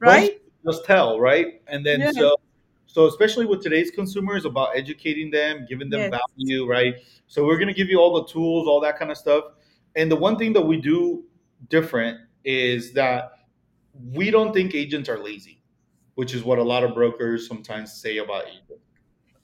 right? 0.00 0.30
just 0.64 0.84
tell, 0.84 1.20
right? 1.20 1.60
And 1.68 1.84
then 1.84 2.00
Yes, 2.00 2.14
so 2.16 2.36
so 2.86 3.06
especially 3.06 3.46
with 3.46 3.62
today's 3.62 3.90
consumers 3.90 4.44
about 4.44 4.76
educating 4.76 5.30
them, 5.30 5.66
giving 5.68 5.90
them 5.90 6.00
yes, 6.02 6.10
value, 6.10 6.66
right? 6.68 6.94
So 7.26 7.44
we're 7.44 7.58
gonna 7.58 7.74
give 7.74 7.88
you 7.88 7.98
all 7.98 8.14
the 8.22 8.26
tools, 8.32 8.66
all 8.66 8.80
that 8.80 8.98
kind 8.98 9.10
of 9.10 9.16
stuff. 9.16 9.44
And 9.94 10.10
the 10.10 10.16
one 10.16 10.38
thing 10.38 10.52
that 10.54 10.62
we 10.62 10.80
do 10.80 11.24
different 11.68 12.20
is 12.44 12.92
that 12.94 13.32
we 14.02 14.30
don't 14.30 14.52
think 14.52 14.74
agents 14.74 15.08
are 15.08 15.18
lazy, 15.18 15.62
which 16.14 16.34
is 16.34 16.44
what 16.44 16.58
a 16.58 16.62
lot 16.62 16.84
of 16.84 16.94
brokers 16.94 17.46
sometimes 17.48 17.92
say 17.92 18.18
about 18.18 18.46
agents. 18.48 18.84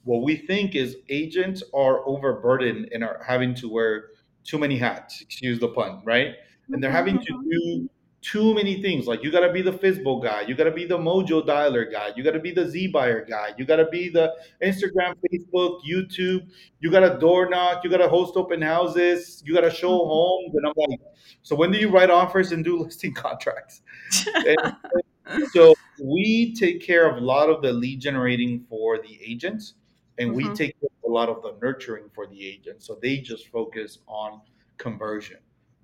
What 0.03 0.23
we 0.23 0.35
think 0.35 0.75
is 0.75 0.97
agents 1.09 1.63
are 1.73 2.07
overburdened 2.07 2.89
and 2.93 3.03
are 3.03 3.23
having 3.25 3.55
to 3.55 3.69
wear 3.69 4.09
too 4.43 4.57
many 4.59 4.77
hats, 4.77 5.21
excuse 5.21 5.59
the 5.59 5.69
pun, 5.69 6.03
right? 6.05 6.35
And 6.73 6.83
they're 6.83 6.91
having 6.91 7.19
to 7.19 7.33
Mhm, 7.33 7.49
do 7.49 7.89
too 8.23 8.53
many 8.53 8.81
things. 8.81 9.05
Like 9.05 9.21
you 9.23 9.31
got 9.31 9.41
to 9.41 9.51
be 9.51 9.61
the 9.61 9.73
FSBO 9.73 10.23
guy, 10.23 10.41
you 10.41 10.55
got 10.55 10.63
to 10.63 10.71
be 10.71 10.85
the 10.85 10.97
Mojo 10.97 11.45
Dialer 11.45 11.91
guy, 11.91 12.11
you 12.15 12.23
got 12.23 12.31
to 12.31 12.39
be 12.39 12.51
the 12.51 12.67
Z 12.67 12.87
Buyer 12.87 13.23
guy, 13.25 13.49
you 13.57 13.65
got 13.65 13.75
to 13.75 13.87
be 13.89 14.09
the 14.09 14.33
Instagram, 14.63 15.15
Facebook, 15.31 15.81
YouTube, 15.87 16.47
you 16.79 16.89
got 16.89 17.01
to 17.01 17.19
door 17.19 17.49
knock, 17.49 17.83
you 17.83 17.89
got 17.89 17.97
to 17.97 18.07
host 18.07 18.35
open 18.37 18.61
houses, 18.61 19.43
you 19.45 19.53
got 19.53 19.61
to 19.61 19.69
show 19.71 19.99
mhm. 19.99 20.07
homes. 20.07 20.55
And 20.55 20.65
I'm 20.65 20.73
like, 20.77 20.99
so 21.43 21.55
when 21.55 21.71
do 21.71 21.77
you 21.77 21.89
write 21.89 22.09
offers 22.09 22.51
and 22.53 22.63
do 22.63 22.79
listing 22.83 23.13
contracts? 23.13 23.81
And 24.35 25.47
so 25.51 25.75
we 26.01 26.53
take 26.55 26.81
care 26.81 27.09
of 27.09 27.17
a 27.17 27.25
lot 27.25 27.49
of 27.49 27.61
the 27.61 27.73
lead 27.73 27.99
generating 27.99 28.65
for 28.69 28.99
the 28.99 29.19
agents, 29.21 29.73
and 30.17 30.33
we 30.33 30.45
Mhm. 30.45 30.55
take 30.55 30.79
care 30.79 30.89
of 31.03 31.09
a 31.09 31.13
lot 31.13 31.27
of 31.27 31.41
the 31.41 31.55
nurturing 31.61 32.09
for 32.15 32.25
the 32.25 32.47
agents. 32.47 32.87
So 32.87 32.97
they 33.01 33.17
just 33.17 33.47
focus 33.49 33.99
on 34.07 34.41
conversion. 34.77 35.37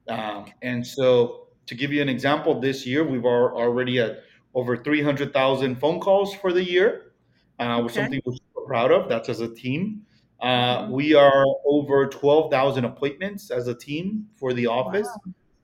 Um, 0.08 0.46
and 0.62 0.86
so, 0.86 1.49
to 1.70 1.76
give 1.76 1.94
you 1.94 2.02
an 2.02 2.10
example, 2.10 2.60
this 2.60 2.84
year 2.88 3.04
we've 3.08 3.26
al- 3.26 3.54
already 3.56 4.00
at 4.00 4.24
over 4.56 4.76
300,000 4.76 5.76
phone 5.76 6.00
calls 6.00 6.34
for 6.34 6.52
the 6.52 6.64
year, 6.64 7.12
uh, 7.60 7.80
which 7.82 7.92
is 7.92 7.98
Okay. 7.98 8.06
something 8.06 8.22
we're 8.26 8.34
super 8.34 8.66
proud 8.66 8.92
of. 8.92 9.08
That's 9.08 9.30
as 9.30 9.40
a 9.42 9.54
team. 9.54 10.04
Uh, 10.42 10.88
Mhm. 10.88 10.90
we 10.90 11.14
are 11.14 11.46
over 11.68 12.08
12,000 12.08 12.86
appointments 12.86 13.52
as 13.52 13.68
a 13.68 13.76
team 13.76 14.26
for 14.36 14.52
the 14.52 14.66
office. 14.66 15.08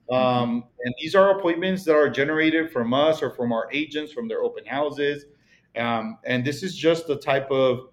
Um, 0.08 0.62
and 0.84 0.94
these 1.00 1.16
are 1.16 1.36
appointments 1.40 1.82
that 1.86 1.96
are 1.96 2.08
generated 2.08 2.70
from 2.70 2.94
us 2.94 3.20
or 3.20 3.30
from 3.30 3.52
our 3.52 3.68
agents 3.72 4.12
from 4.12 4.28
their 4.28 4.42
open 4.44 4.64
houses. 4.64 5.24
Um, 5.74 6.18
and 6.24 6.44
this 6.44 6.62
is 6.62 6.76
just 6.76 7.08
the 7.08 7.16
type 7.16 7.50
of 7.50 7.88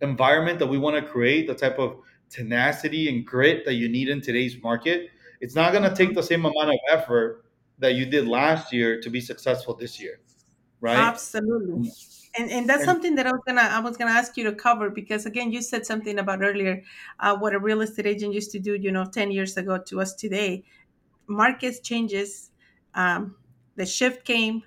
environment 0.00 0.60
that 0.60 0.68
we 0.68 0.78
want 0.78 0.94
to 0.94 1.02
create, 1.02 1.48
the 1.48 1.56
type 1.56 1.80
of 1.80 1.96
tenacity 2.28 3.08
and 3.08 3.26
grit 3.26 3.64
that 3.64 3.74
you 3.74 3.88
need 3.88 4.08
in 4.08 4.20
today's 4.20 4.62
market. 4.62 5.10
It's 5.40 5.54
not 5.54 5.72
going 5.72 5.84
to 5.88 5.94
take 5.94 6.14
the 6.14 6.22
same 6.22 6.44
amount 6.44 6.68
of 6.70 6.78
effort 6.90 7.44
that 7.78 7.94
you 7.94 8.06
did 8.06 8.28
last 8.28 8.72
year 8.72 9.00
to 9.00 9.10
be 9.10 9.20
successful 9.20 9.74
this 9.74 9.98
year, 10.00 10.20
right? 10.80 10.98
Absolutely. 10.98 11.90
And 12.38 12.48
and 12.50 12.68
that's 12.68 12.82
And- 12.82 12.86
something 12.88 13.14
that 13.16 13.26
I 13.26 13.32
was 13.32 13.40
gonna 13.44 13.62
I 13.62 13.80
was 13.80 13.96
gonna 13.96 14.12
ask 14.12 14.36
you 14.36 14.44
to 14.44 14.52
cover 14.52 14.88
because 14.88 15.26
again 15.26 15.50
you 15.50 15.60
said 15.62 15.84
something 15.84 16.16
about 16.20 16.42
earlier 16.42 16.82
uh, 17.18 17.36
what 17.36 17.54
a 17.54 17.58
real 17.58 17.80
estate 17.80 18.06
agent 18.06 18.34
used 18.34 18.52
to 18.52 18.60
do 18.60 18.74
you 18.76 18.92
know 18.92 19.04
ten 19.04 19.32
years 19.32 19.56
ago 19.56 19.78
to 19.78 20.00
us 20.00 20.14
today. 20.14 20.62
Markets 21.26 21.80
changes, 21.80 22.50
um, 22.94 23.34
the 23.76 23.86
shift 23.86 24.24
came. 24.24 24.62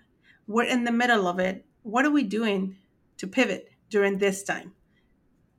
We're 0.48 0.66
in 0.66 0.84
the 0.84 0.92
middle 0.92 1.26
of 1.28 1.40
it. 1.40 1.64
What 1.84 2.04
are 2.06 2.12
we 2.12 2.24
doing 2.24 2.76
to 3.18 3.28
pivot 3.28 3.72
during 3.90 4.18
this 4.18 4.44
time? 4.44 4.74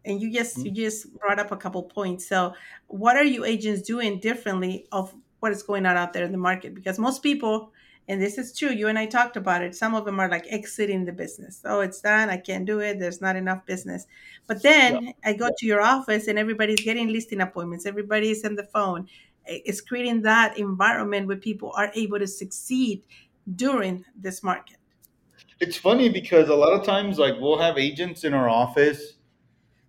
And 0.04 0.20
you 0.20 0.32
just 0.32 0.58
mm-hmm. 0.58 0.66
you 0.66 0.72
just 0.72 1.12
brought 1.18 1.38
up 1.38 1.52
a 1.52 1.56
couple 1.56 1.82
points. 1.82 2.26
So 2.26 2.54
what 2.88 3.16
are 3.16 3.24
you 3.24 3.44
agents 3.44 3.82
doing 3.82 4.20
differently 4.20 4.86
of 4.92 5.14
what 5.40 5.52
is 5.52 5.62
going 5.62 5.86
on 5.86 5.96
out 5.96 6.12
there 6.12 6.24
in 6.24 6.32
the 6.32 6.38
market? 6.38 6.74
Because 6.74 6.98
most 6.98 7.22
people 7.22 7.72
and 8.06 8.20
this 8.20 8.36
is 8.36 8.56
true. 8.56 8.70
You 8.70 8.88
and 8.88 8.98
I 8.98 9.06
talked 9.06 9.36
about 9.36 9.62
it. 9.62 9.74
Some 9.74 9.94
of 9.94 10.04
them 10.04 10.20
are 10.20 10.28
like 10.28 10.46
exiting 10.50 11.04
the 11.04 11.12
business. 11.12 11.62
Oh, 11.64 11.80
it's 11.80 12.00
done. 12.00 12.28
I 12.28 12.36
can't 12.36 12.66
do 12.66 12.80
it. 12.80 12.98
There's 12.98 13.20
not 13.22 13.34
enough 13.34 13.64
business. 13.64 14.06
But 14.46 14.62
then 14.62 15.14
I 15.24 15.32
go 15.32 15.48
to 15.56 15.66
your 15.66 15.80
office 15.80 16.28
and 16.28 16.38
everybody's 16.38 16.80
getting 16.80 17.08
listing 17.08 17.40
appointments. 17.40 17.86
Everybody's 17.86 18.44
on 18.44 18.56
the 18.56 18.64
phone. 18.64 19.08
It's 19.46 19.80
creating 19.80 20.22
that 20.22 20.58
environment 20.58 21.26
where 21.26 21.36
people 21.36 21.72
are 21.76 21.90
able 21.94 22.18
to 22.18 22.26
succeed 22.26 23.02
during 23.56 24.04
this 24.16 24.42
market. 24.42 24.76
It's 25.60 25.76
funny 25.76 26.08
because 26.08 26.48
a 26.48 26.54
lot 26.54 26.72
of 26.72 26.84
times, 26.84 27.18
like, 27.18 27.34
we'll 27.38 27.58
have 27.58 27.78
agents 27.78 28.24
in 28.24 28.34
our 28.34 28.48
office. 28.48 29.13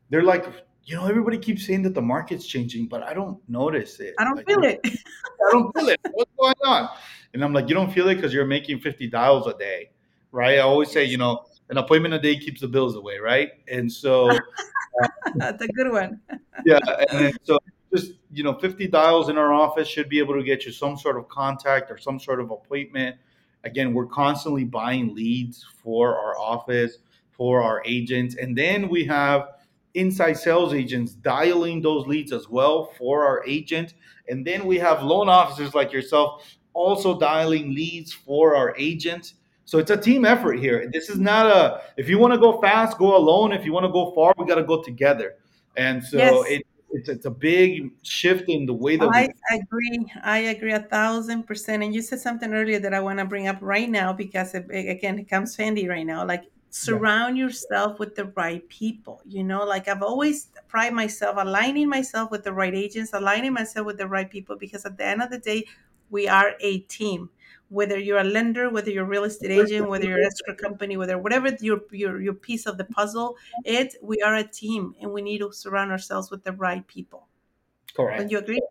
They're 0.09 0.23
like, 0.23 0.45
you 0.85 0.95
know, 0.95 1.07
everybody 1.07 1.37
keeps 1.37 1.65
saying 1.65 1.81
that 1.83 1.95
the 1.95 2.01
market's 2.01 2.45
changing, 2.45 2.87
but 2.87 3.01
I 3.01 3.13
don't 3.13 3.39
notice 3.49 3.99
it. 3.99 4.13
I 4.19 4.23
don't 4.23 4.37
Like, 4.37 4.47
feel 4.47 4.63
it. 4.63 4.79
I 4.85 5.51
don't 5.51 5.75
feel 5.75 5.89
it. 5.89 5.99
What's 6.11 6.31
going 6.39 6.53
on? 6.63 6.89
And 7.33 7.43
I'm 7.43 7.53
like, 7.53 7.67
you 7.67 7.75
don't 7.75 7.91
feel 7.91 8.07
it 8.09 8.15
because 8.15 8.33
you're 8.33 8.45
making 8.45 8.79
50 8.79 9.07
dials 9.07 9.47
a 9.47 9.57
day, 9.57 9.89
right? 10.31 10.59
I 10.59 10.61
always 10.61 10.91
say, 10.91 11.03
you 11.03 11.17
know, 11.17 11.45
an 11.69 11.77
appointment 11.77 12.13
a 12.13 12.19
day 12.19 12.37
keeps 12.37 12.61
the 12.61 12.67
bills 12.67 12.95
away, 12.95 13.17
right? 13.17 13.49
And 13.67 13.91
so, 13.91 14.29
uh, 15.03 15.07
That's 15.35 15.63
a 15.63 15.67
good 15.69 15.91
one. 15.91 16.21
yeah, 16.65 16.79
and 17.09 17.25
then, 17.25 17.33
so 17.43 17.57
just 17.93 18.13
you 18.31 18.43
know, 18.43 18.53
50 18.53 18.87
dials 18.87 19.29
in 19.29 19.37
our 19.37 19.53
office 19.53 19.87
should 19.87 20.09
be 20.09 20.19
able 20.19 20.35
to 20.35 20.43
get 20.43 20.65
you 20.65 20.71
some 20.71 20.97
sort 20.97 21.17
of 21.17 21.27
contact 21.29 21.89
or 21.89 21.97
some 21.97 22.19
sort 22.19 22.39
of 22.39 22.51
appointment. 22.51 23.15
Again, 23.63 23.93
we're 23.93 24.05
constantly 24.05 24.63
buying 24.63 25.15
leads 25.15 25.65
for 25.81 26.15
our 26.15 26.37
office, 26.37 26.99
for 27.31 27.63
our 27.63 27.81
agents, 27.85 28.35
and 28.35 28.55
then 28.55 28.87
we 28.87 29.03
have 29.05 29.54
inside 29.95 30.33
sales 30.33 30.73
agents 30.73 31.13
dialing 31.13 31.81
those 31.81 32.05
leads 32.07 32.31
as 32.31 32.49
well 32.49 32.85
for 32.97 33.25
our 33.25 33.43
agent. 33.45 33.93
And 34.27 34.45
then 34.45 34.65
we 34.65 34.77
have 34.79 35.03
loan 35.03 35.29
officers 35.29 35.73
like 35.73 35.91
yourself 35.91 36.43
also 36.73 37.17
dialing 37.19 37.73
leads 37.73 38.11
for 38.13 38.55
our 38.55 38.75
agents. 38.77 39.35
So 39.65 39.79
it's 39.79 39.89
a 39.91 39.97
team 39.97 40.25
effort 40.25 40.59
here. 40.59 40.89
This 40.91 41.09
is 41.09 41.19
not 41.19 41.47
a 41.47 41.81
if 41.97 42.07
you 42.09 42.19
want 42.19 42.33
to 42.33 42.39
go 42.39 42.59
fast, 42.61 42.97
go 42.97 43.15
alone. 43.15 43.51
If 43.51 43.65
you 43.65 43.73
want 43.73 43.85
to 43.85 43.91
go 43.91 44.11
far, 44.13 44.33
we 44.37 44.45
got 44.45 44.55
to 44.55 44.63
go 44.63 44.83
together. 44.83 45.37
And 45.75 46.03
so 46.03 46.17
Yes. 46.17 46.45
it, 46.45 46.67
it's 46.91 47.09
it's 47.09 47.25
a 47.25 47.31
big 47.31 47.91
shift 48.03 48.45
in 48.47 48.65
the 48.65 48.73
way 48.73 48.95
that 48.97 49.09
I 49.13 49.27
we 49.51 49.57
agree. 49.59 50.11
I 50.23 50.37
agree 50.39 50.73
a 50.73 50.79
thousand 50.79 51.43
percent. 51.43 51.83
And 51.83 51.93
you 51.93 52.01
said 52.01 52.19
something 52.19 52.53
earlier 52.53 52.79
that 52.79 52.93
I 52.93 52.99
want 52.99 53.19
to 53.19 53.25
bring 53.25 53.47
up 53.47 53.57
right 53.61 53.89
now 53.89 54.13
because 54.13 54.53
it- 54.55 54.69
again, 54.69 55.19
it 55.19 55.29
comes 55.29 55.55
handy 55.55 55.87
right 55.87 56.05
now. 56.05 56.25
Like 56.25 56.43
surround 56.75 57.37
yourself 57.37 57.99
with 57.99 58.15
the 58.15 58.25
right 58.35 58.67
people. 58.67 59.21
You 59.25 59.43
know, 59.45 59.63
like 59.63 59.87
I've 59.87 60.03
always 60.03 60.49
pride 60.67 60.93
myself 60.93 61.37
aligning 61.39 61.87
myself 61.87 62.31
with 62.31 62.43
the 62.43 62.51
right 62.51 62.75
agents, 62.75 63.13
aligning 63.13 63.53
myself 63.53 63.85
with 63.85 63.97
the 63.97 64.07
right 64.07 64.29
people 64.29 64.57
because 64.57 64.85
at 64.85 64.97
the 64.97 65.05
end 65.05 65.21
of 65.21 65.29
the 65.29 65.39
day, 65.39 65.65
we 66.09 66.27
are 66.27 66.53
a 66.59 66.79
team. 66.79 67.29
Whether 67.69 67.97
you're 67.97 68.19
a 68.19 68.25
lender, 68.25 68.69
whether 68.69 68.91
you're 68.91 69.05
a 69.05 69.07
real 69.07 69.23
estate 69.23 69.51
agent, 69.51 69.89
whether 69.89 70.05
you're 70.05 70.19
an 70.19 70.25
escrow 70.25 70.55
company, 70.55 70.97
whether 70.97 71.17
whatever 71.17 71.49
your 71.61 71.79
your 71.91 72.21
your 72.21 72.33
piece 72.33 72.65
of 72.67 72.77
the 72.77 72.85
puzzle, 72.85 73.37
it 73.63 73.95
we 74.03 74.21
are 74.21 74.35
a 74.35 74.43
team 74.43 74.95
and 75.01 75.11
we 75.11 75.21
need 75.21 75.39
to 75.39 75.51
surround 75.53 75.91
ourselves 75.91 76.29
with 76.29 76.43
the 76.43 76.51
right 76.51 76.85
people. 76.87 77.27
correct. 77.95 78.19
Don't 78.19 78.31
you 78.31 78.39
agree? 78.39 78.61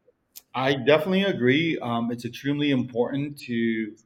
I 0.55 0.75
definitely 0.75 1.25
agree. 1.25 1.79
Um, 1.81 2.13
it's 2.13 2.25
extremely 2.25 2.71
important 2.71 3.39
to 3.41 3.97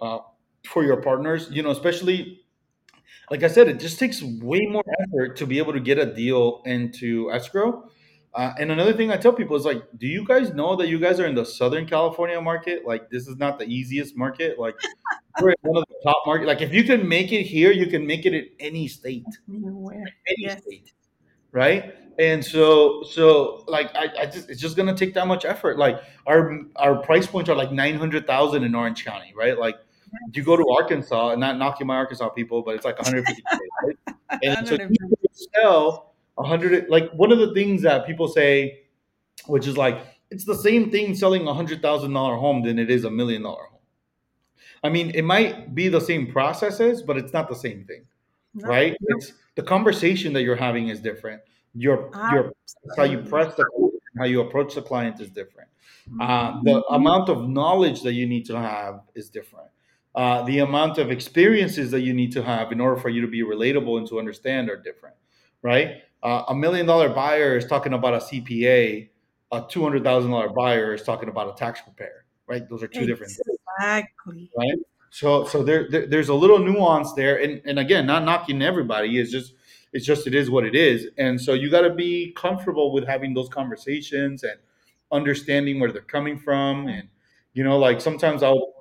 uh, 0.00 0.18
for 0.64 0.84
your 0.84 1.00
partners, 1.02 1.48
you 1.50 1.62
know, 1.62 1.70
especially 1.70 2.45
like 3.30 3.42
I 3.42 3.48
said, 3.48 3.68
it 3.68 3.80
just 3.80 3.98
takes 3.98 4.22
way 4.22 4.60
more 4.66 4.84
effort 5.00 5.36
to 5.36 5.46
be 5.46 5.58
able 5.58 5.72
to 5.72 5.80
get 5.80 5.98
a 5.98 6.06
deal 6.14 6.62
into 6.64 7.30
escrow. 7.32 7.90
Uh, 8.34 8.52
and 8.58 8.70
another 8.70 8.92
thing 8.92 9.10
I 9.10 9.16
tell 9.16 9.32
people 9.32 9.56
is 9.56 9.64
like, 9.64 9.82
do 9.96 10.06
you 10.06 10.22
guys 10.24 10.52
know 10.52 10.76
that 10.76 10.88
you 10.88 10.98
guys 10.98 11.18
are 11.18 11.26
in 11.26 11.34
the 11.34 11.44
Southern 11.44 11.86
California 11.86 12.38
market? 12.40 12.86
Like, 12.86 13.08
this 13.08 13.26
is 13.26 13.36
not 13.38 13.58
the 13.58 13.64
easiest 13.64 14.14
market. 14.16 14.58
Like, 14.58 14.76
we're 15.40 15.50
in 15.50 15.56
one 15.62 15.78
of 15.78 15.88
the 15.88 15.94
top 16.04 16.18
market. 16.26 16.46
Like, 16.46 16.60
if 16.60 16.72
you 16.72 16.84
can 16.84 17.08
make 17.08 17.32
it 17.32 17.44
here, 17.44 17.72
you 17.72 17.86
can 17.86 18.06
make 18.06 18.26
it 18.26 18.34
in 18.34 18.46
any 18.60 18.88
state 18.88 19.24
Nowhere. 19.48 20.04
any 20.28 20.36
Yes. 20.38 20.62
state, 20.62 20.92
right? 21.52 21.94
And 22.18 22.44
so, 22.44 23.02
so 23.04 23.64
like, 23.68 23.94
I, 23.94 24.08
I 24.20 24.26
just 24.26 24.48
it's 24.50 24.60
just 24.60 24.76
gonna 24.76 24.94
take 24.96 25.14
that 25.14 25.26
much 25.26 25.44
effort. 25.46 25.78
Like, 25.78 26.00
our 26.26 26.60
our 26.76 26.96
price 27.02 27.26
points 27.26 27.48
are 27.50 27.56
like 27.56 27.72
nine 27.72 27.96
hundred 27.96 28.26
thousand 28.26 28.64
in 28.64 28.74
Orange 28.74 29.04
County, 29.04 29.32
right? 29.36 29.58
Like, 29.58 29.76
you 30.32 30.42
go 30.42 30.56
to 30.56 30.68
Arkansas, 30.70 31.30
and 31.30 31.40
not 31.40 31.58
knocking 31.58 31.86
my 31.86 31.96
Arkansas 31.96 32.28
people, 32.30 32.62
but 32.62 32.74
it's 32.74 32.84
like 32.84 32.98
one 32.98 33.04
hundred 33.06 33.26
fifty, 33.26 33.42
right? 33.84 34.16
And 34.42 34.66
so 34.68 34.74
you 34.74 35.48
sell 35.54 36.14
hundred. 36.38 36.88
Like, 36.88 37.10
one 37.12 37.32
of 37.32 37.38
the 37.38 37.54
things 37.54 37.82
that 37.82 38.06
people 38.06 38.28
say, 38.28 38.82
which 39.46 39.66
is 39.66 39.76
like, 39.76 39.98
it's 40.30 40.44
the 40.44 40.54
same 40.54 40.90
thing 40.90 41.14
selling 41.14 41.46
a 41.48 41.54
hundred 41.54 41.82
thousand 41.82 42.12
dollar 42.12 42.36
home 42.36 42.62
than 42.62 42.78
it 42.78 42.90
is 42.90 43.04
a 43.04 43.10
million 43.10 43.42
dollar 43.42 43.64
home. 43.64 43.80
I 44.82 44.88
mean, 44.88 45.10
it 45.14 45.22
might 45.22 45.74
be 45.74 45.88
the 45.88 46.00
same 46.00 46.30
processes, 46.30 47.02
but 47.02 47.16
it's 47.16 47.32
not 47.32 47.48
the 47.48 47.54
same 47.56 47.84
thing 47.84 48.04
No, 48.54 48.68
right? 48.68 48.96
no. 49.00 49.16
It's 49.16 49.32
the 49.54 49.62
conversation 49.62 50.32
that 50.34 50.42
you're 50.42 50.56
having 50.56 50.88
is 50.88 51.00
different. 51.00 51.42
Your 51.74 52.10
your 52.32 52.52
how 52.96 53.04
you 53.04 53.18
press 53.18 53.54
the 53.56 53.64
how 54.18 54.24
you 54.24 54.40
approach 54.40 54.74
the 54.74 54.82
client 54.82 55.20
is 55.20 55.30
different. 55.30 55.68
Uh, 56.20 56.60
the 56.62 56.82
amount 56.90 57.28
of 57.28 57.48
knowledge 57.48 58.02
that 58.02 58.12
you 58.12 58.26
need 58.26 58.46
to 58.46 58.58
have 58.58 59.00
is 59.14 59.28
different. 59.28 59.68
Uh, 60.16 60.42
the 60.44 60.60
amount 60.60 60.96
of 60.96 61.10
experiences 61.10 61.90
that 61.90 62.00
you 62.00 62.14
need 62.14 62.32
to 62.32 62.42
have 62.42 62.72
in 62.72 62.80
order 62.80 62.98
for 62.98 63.10
you 63.10 63.20
to 63.20 63.28
be 63.28 63.42
relatable 63.42 63.98
and 63.98 64.08
to 64.08 64.18
understand 64.18 64.70
are 64.70 64.76
different, 64.76 65.14
right? 65.60 66.02
Uh, 66.22 66.42
a 66.48 66.54
million 66.54 66.86
dollar 66.86 67.10
buyer 67.10 67.56
is 67.58 67.66
talking 67.66 67.92
about 67.92 68.14
a 68.14 68.18
CPA. 68.18 69.10
A 69.52 69.64
two 69.68 69.82
hundred 69.82 70.02
thousand 70.02 70.30
dollar 70.30 70.48
buyer 70.48 70.94
is 70.94 71.02
talking 71.02 71.28
about 71.28 71.54
a 71.54 71.56
tax 71.56 71.82
preparer, 71.82 72.24
right? 72.46 72.68
Those 72.68 72.82
are 72.82 72.88
two 72.88 73.06
different 73.06 73.30
things 73.30 73.58
Exactly. 73.78 74.50
right? 74.56 74.78
So 75.10 75.44
so 75.44 75.62
there, 75.62 75.86
there 75.88 76.06
there's 76.06 76.30
a 76.30 76.34
little 76.34 76.58
nuance 76.58 77.12
there, 77.12 77.40
and 77.40 77.60
and 77.64 77.78
again, 77.78 78.06
not 78.06 78.24
knocking 78.24 78.62
everybody. 78.62 79.18
It's 79.20 79.30
just 79.30 79.54
it's 79.92 80.04
just 80.04 80.26
it 80.26 80.34
is 80.34 80.50
what 80.50 80.64
it 80.64 80.74
is, 80.74 81.08
and 81.18 81.40
so 81.40 81.52
you 81.52 81.70
got 81.70 81.82
to 81.82 81.94
be 81.94 82.32
comfortable 82.32 82.92
with 82.92 83.06
having 83.06 83.34
those 83.34 83.48
conversations 83.48 84.42
and 84.42 84.58
understanding 85.12 85.78
where 85.78 85.92
they're 85.92 86.02
coming 86.02 86.38
from, 86.38 86.88
and 86.88 87.08
you 87.52 87.62
know, 87.62 87.78
like 87.78 88.00
sometimes 88.00 88.42
I'll. 88.42 88.75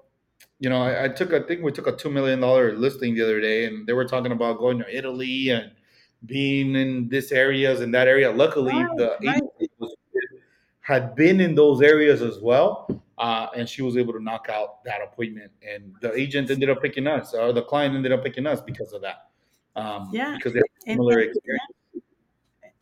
You 0.59 0.69
know, 0.69 0.81
I, 0.81 1.05
I 1.05 1.07
took 1.09 1.33
I 1.33 1.41
think 1.41 1.63
we 1.63 1.71
took 1.71 1.87
a 1.87 1.91
two 1.95 2.09
million 2.09 2.39
dollar 2.39 2.73
listing 2.73 3.13
the 3.13 3.21
other 3.23 3.41
day, 3.41 3.65
and 3.65 3.85
they 3.85 3.93
were 3.93 4.05
talking 4.05 4.31
about 4.31 4.57
going 4.57 4.79
to 4.79 4.97
Italy 4.97 5.49
and 5.49 5.71
being 6.25 6.75
in 6.75 7.09
this 7.09 7.31
areas 7.31 7.81
and 7.81 7.93
that 7.93 8.07
area. 8.07 8.31
Luckily, 8.31 8.73
Right, 8.73 8.97
the 8.97 9.17
right. 9.25 9.41
had 10.81 11.15
been 11.15 11.41
in 11.41 11.55
those 11.55 11.81
areas 11.81 12.21
as 12.21 12.39
well, 12.39 12.87
uh, 13.17 13.47
and 13.55 13.67
she 13.67 13.81
was 13.81 13.97
able 13.97 14.13
to 14.13 14.23
knock 14.23 14.47
out 14.49 14.83
that 14.85 15.01
appointment. 15.01 15.51
And 15.67 15.93
the 16.01 16.13
agent 16.17 16.49
ended 16.49 16.69
up 16.69 16.81
picking 16.81 17.05
us, 17.07 17.33
or 17.33 17.51
the 17.51 17.61
client 17.63 17.95
ended 17.95 18.11
up 18.13 18.23
picking 18.23 18.47
us 18.47 18.61
because 18.61 18.93
of 18.93 19.01
that. 19.01 19.27
Um, 19.75 20.09
Yeah. 20.13 20.35
because 20.37 20.53
they 20.53 20.59
And- 20.87 20.95
similar 20.95 21.19
experience. 21.19 21.63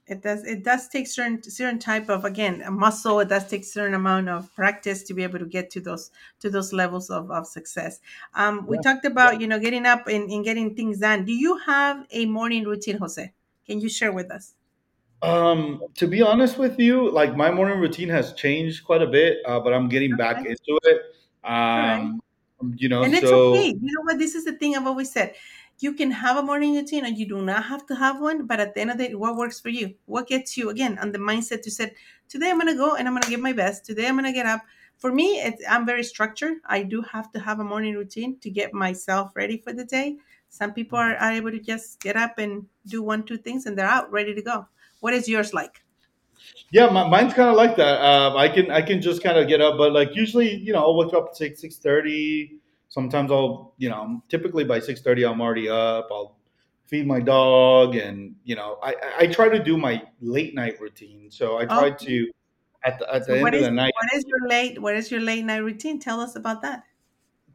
It 0.07 0.21
does 0.21 0.43
it 0.45 0.63
does 0.63 0.87
take 0.89 1.07
certain 1.07 1.41
certain 1.43 1.79
type 1.79 2.09
of 2.09 2.25
again 2.25 2.61
a 2.61 2.71
muscle 2.71 3.19
it 3.19 3.29
does 3.29 3.47
take 3.47 3.63
certain 3.63 3.93
amount 3.93 4.27
of 4.29 4.53
practice 4.55 5.03
to 5.03 5.13
be 5.13 5.23
able 5.23 5.39
to 5.39 5.45
get 5.45 5.69
to 5.69 5.79
those 5.81 6.11
to 6.39 6.49
those 6.49 6.73
levels 6.73 7.09
of, 7.09 7.31
of 7.31 7.47
success 7.47 7.99
um, 8.35 8.65
we 8.67 8.77
Yeah. 8.77 8.81
talked 8.81 9.05
about 9.05 9.39
you 9.39 9.47
know 9.47 9.59
getting 9.59 9.85
up 9.85 10.07
and, 10.07 10.29
and 10.29 10.43
getting 10.43 10.75
things 10.75 10.99
done 10.99 11.25
do 11.25 11.33
you 11.33 11.57
have 11.59 12.05
a 12.11 12.25
morning 12.25 12.63
routine 12.65 12.97
jose 12.97 13.33
can 13.65 13.79
you 13.79 13.89
share 13.89 14.11
with 14.11 14.29
us 14.31 14.55
Um, 15.21 15.81
to 15.95 16.07
be 16.07 16.21
honest 16.21 16.57
with 16.57 16.77
you, 16.79 17.09
like 17.09 17.35
my 17.35 17.49
morning 17.49 17.79
routine 17.79 18.09
has 18.09 18.33
changed 18.33 18.83
quite 18.83 19.01
a 19.01 19.07
bit, 19.07 19.37
uh, 19.45 19.59
but 19.61 19.73
I'm 19.73 19.87
getting 19.87 20.17
back 20.17 20.43
into 20.45 20.79
it. 20.83 21.01
all 21.75 21.83
right 21.83 22.07
Um, 22.09 22.21
you 22.75 22.89
know, 22.89 23.05
And 23.05 23.13
it's 23.15 23.31
okay. 23.31 23.67
so 23.67 23.77
You 23.79 23.79
know 23.81 24.01
what? 24.03 24.19
This 24.19 24.35
is 24.35 24.45
the 24.45 24.53
thing 24.53 24.75
I've 24.75 24.87
always 24.87 25.11
said. 25.11 25.35
You 25.79 25.93
can 25.93 26.11
have 26.11 26.37
a 26.37 26.43
morning 26.43 26.75
routine 26.75 27.05
and 27.05 27.17
you 27.17 27.27
do 27.27 27.41
not 27.41 27.63
have 27.65 27.85
to 27.87 27.95
have 27.95 28.21
one, 28.21 28.45
but 28.45 28.59
at 28.59 28.73
the 28.73 28.81
end 28.81 28.91
of 28.91 28.97
the 28.97 29.09
day, 29.09 29.15
what 29.15 29.35
works 29.35 29.59
for 29.59 29.69
you? 29.69 29.95
What 30.05 30.27
gets 30.27 30.55
you 30.55 30.69
again 30.69 30.97
on 30.99 31.11
the 31.11 31.19
mindset 31.19 31.61
to 31.63 31.71
say, 31.71 31.93
today 32.29 32.49
I'm 32.49 32.57
gonna 32.57 32.75
go 32.75 32.95
and 32.95 33.07
I'm 33.07 33.13
gonna 33.13 33.29
give 33.29 33.39
my 33.39 33.53
best. 33.53 33.85
Today 33.85 34.07
I'm 34.07 34.15
gonna 34.15 34.33
get 34.33 34.45
up. 34.45 34.61
For 34.97 35.11
me, 35.11 35.41
it's 35.41 35.63
I'm 35.69 35.85
very 35.85 36.03
structured. 36.03 36.57
I 36.65 36.83
do 36.83 37.01
have 37.01 37.31
to 37.33 37.39
have 37.39 37.59
a 37.59 37.63
morning 37.63 37.95
routine 37.95 38.39
to 38.39 38.49
get 38.49 38.73
myself 38.73 39.35
ready 39.35 39.57
for 39.57 39.73
the 39.73 39.83
day. 39.83 40.17
Some 40.49 40.73
people 40.73 40.99
are, 40.99 41.15
are 41.15 41.31
able 41.31 41.51
to 41.51 41.59
just 41.59 41.99
get 41.99 42.15
up 42.15 42.37
and 42.37 42.65
do 42.85 43.01
one, 43.01 43.23
two 43.23 43.37
things 43.37 43.65
and 43.65 43.77
they're 43.77 43.85
out 43.85 44.11
ready 44.11 44.33
to 44.35 44.41
go. 44.41 44.67
What 44.99 45.13
is 45.13 45.27
yours 45.27 45.53
like? 45.53 45.83
yeah, 46.71 46.89
my, 46.89 47.07
mine's 47.07 47.33
kind 47.33 47.49
of 47.49 47.55
like 47.55 47.75
that. 47.77 48.01
Um, 48.03 48.35
I 48.35 48.49
can 48.49 48.71
I 48.71 48.81
can 48.81 49.01
just 49.01 49.23
kind 49.23 49.37
of 49.37 49.47
get 49.47 49.61
up, 49.61 49.77
but 49.77 49.93
like 49.93 50.15
usually, 50.15 50.55
you 50.55 50.73
know, 50.73 50.79
I'll 50.79 50.95
wake 50.95 51.13
up 51.13 51.27
at 51.29 51.37
six 51.37 51.61
six 51.61 51.77
thirty. 51.77 52.57
Sometimes 52.93 53.31
I'll, 53.31 53.73
you 53.79 53.89
know, 53.89 54.21
typically 54.29 54.63
by 54.63 54.79
six 54.79 55.01
thirty 55.01 55.25
I'm 55.25 55.41
already 55.41 55.67
up. 55.67 56.09
I'll 56.11 56.37
feed 56.85 57.07
my 57.07 57.19
dog, 57.21 57.95
and 57.95 58.35
you 58.43 58.55
know, 58.55 58.77
I 58.83 58.93
I 59.21 59.27
try 59.27 59.49
to 59.49 59.63
do 59.63 59.77
my 59.77 60.03
late 60.21 60.53
night 60.53 60.79
routine. 60.79 61.31
So 61.31 61.57
I 61.57 61.65
try 61.65 61.89
Okay. 61.89 62.05
to 62.05 62.31
at 62.85 62.99
the, 62.99 63.11
at 63.11 63.25
the 63.25 63.39
what 63.41 63.53
end 63.53 63.55
of 63.55 63.61
is 63.61 63.65
the 63.65 63.71
night. 63.71 63.93
what 63.95 64.13
is 64.13 64.23
your 64.27 64.47
late 64.47 64.79
what 64.79 64.95
is 64.95 65.09
your 65.11 65.21
late 65.21 65.43
night 65.43 65.63
routine? 65.63 65.97
Tell 65.99 66.19
us 66.21 66.35
about 66.35 66.61
that. 66.61 66.83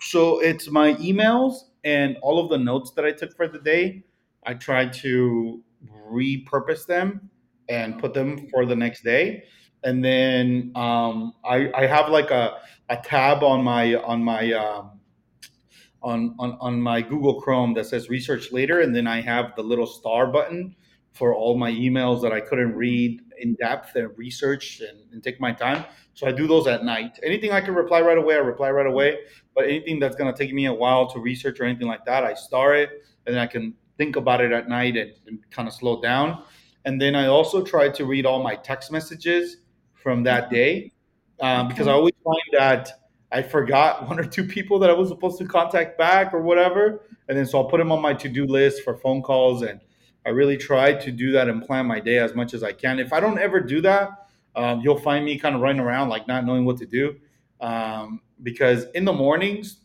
So 0.00 0.40
it's 0.40 0.68
my 0.70 0.94
emails 0.94 1.70
and 1.84 2.16
all 2.22 2.42
of 2.42 2.50
the 2.50 2.58
notes 2.58 2.90
that 2.92 3.04
I 3.04 3.12
took 3.12 3.36
for 3.36 3.46
the 3.48 3.58
day. 3.60 4.04
I 4.44 4.54
try 4.54 4.88
to 4.88 5.62
repurpose 6.10 6.86
them 6.86 7.30
and 7.68 7.98
put 7.98 8.14
them 8.14 8.48
for 8.48 8.64
the 8.66 8.76
next 8.76 9.02
day. 9.04 9.44
And 9.84 10.04
then 10.04 10.72
um, 10.74 11.34
I, 11.44 11.70
I 11.74 11.86
have 11.86 12.08
like 12.08 12.30
a, 12.30 12.58
a 12.88 12.96
tab 12.96 13.42
on 13.44 13.62
my 13.62 13.94
on 13.96 14.22
my 14.22 14.52
um, 14.52 14.97
on, 16.02 16.34
on 16.38 16.56
on 16.60 16.80
my 16.80 17.02
Google 17.02 17.40
Chrome 17.40 17.74
that 17.74 17.86
says 17.86 18.08
research 18.08 18.52
later, 18.52 18.80
and 18.80 18.94
then 18.94 19.06
I 19.06 19.20
have 19.20 19.54
the 19.56 19.62
little 19.62 19.86
star 19.86 20.26
button 20.26 20.74
for 21.12 21.34
all 21.34 21.56
my 21.56 21.70
emails 21.70 22.22
that 22.22 22.32
I 22.32 22.40
couldn't 22.40 22.74
read 22.74 23.20
in 23.40 23.54
depth 23.54 23.96
and 23.96 24.16
research 24.16 24.80
and, 24.80 25.00
and 25.12 25.22
take 25.22 25.40
my 25.40 25.52
time. 25.52 25.84
So 26.14 26.26
I 26.26 26.32
do 26.32 26.46
those 26.46 26.66
at 26.66 26.84
night. 26.84 27.18
Anything 27.22 27.52
I 27.52 27.60
can 27.60 27.74
reply 27.74 28.00
right 28.00 28.18
away, 28.18 28.34
I 28.34 28.38
reply 28.38 28.70
right 28.70 28.86
away. 28.86 29.18
But 29.54 29.64
anything 29.64 29.98
that's 29.98 30.16
gonna 30.16 30.36
take 30.36 30.52
me 30.52 30.66
a 30.66 30.72
while 30.72 31.08
to 31.10 31.18
research 31.18 31.58
or 31.60 31.64
anything 31.64 31.88
like 31.88 32.04
that, 32.04 32.24
I 32.24 32.34
star 32.34 32.74
it, 32.74 32.90
and 33.26 33.34
then 33.34 33.42
I 33.42 33.46
can 33.46 33.74
think 33.96 34.16
about 34.16 34.40
it 34.40 34.52
at 34.52 34.68
night 34.68 34.96
and, 34.96 35.12
and 35.26 35.38
kind 35.50 35.66
of 35.66 35.74
slow 35.74 36.00
down. 36.00 36.44
And 36.84 37.00
then 37.00 37.14
I 37.14 37.26
also 37.26 37.62
try 37.62 37.88
to 37.88 38.04
read 38.04 38.24
all 38.24 38.42
my 38.42 38.54
text 38.54 38.92
messages 38.92 39.58
from 39.94 40.22
that 40.22 40.50
day 40.50 40.92
um, 41.40 41.68
because 41.68 41.86
I 41.86 41.92
always 41.92 42.14
find 42.24 42.40
that 42.52 42.97
I 43.30 43.42
forgot 43.42 44.08
one 44.08 44.18
or 44.18 44.24
two 44.24 44.44
people 44.44 44.78
that 44.80 44.90
I 44.90 44.92
was 44.92 45.08
supposed 45.08 45.38
to 45.38 45.46
contact 45.46 45.98
back 45.98 46.32
or 46.32 46.40
whatever, 46.42 47.02
and 47.28 47.36
then 47.36 47.46
so 47.46 47.58
I'll 47.58 47.68
put 47.68 47.78
them 47.78 47.92
on 47.92 48.00
my 48.00 48.14
to-do 48.14 48.46
list 48.46 48.82
for 48.82 48.96
phone 48.96 49.22
calls, 49.22 49.62
and 49.62 49.80
I 50.26 50.30
really 50.30 50.56
try 50.56 50.92
to 50.92 51.10
do 51.10 51.32
that 51.32 51.48
and 51.48 51.64
plan 51.64 51.86
my 51.86 52.00
day 52.00 52.18
as 52.18 52.34
much 52.34 52.54
as 52.54 52.62
I 52.62 52.72
can. 52.72 52.98
If 52.98 53.12
I 53.12 53.20
don't 53.20 53.38
ever 53.38 53.60
do 53.60 53.80
that, 53.82 54.28
um, 54.56 54.80
you'll 54.80 54.98
find 54.98 55.24
me 55.24 55.38
kind 55.38 55.54
of 55.54 55.60
running 55.60 55.80
around 55.80 56.08
like 56.08 56.26
not 56.26 56.44
knowing 56.44 56.64
what 56.64 56.78
to 56.78 56.86
do, 56.86 57.16
um, 57.60 58.20
because 58.42 58.86
in 58.94 59.04
the 59.04 59.12
mornings 59.12 59.78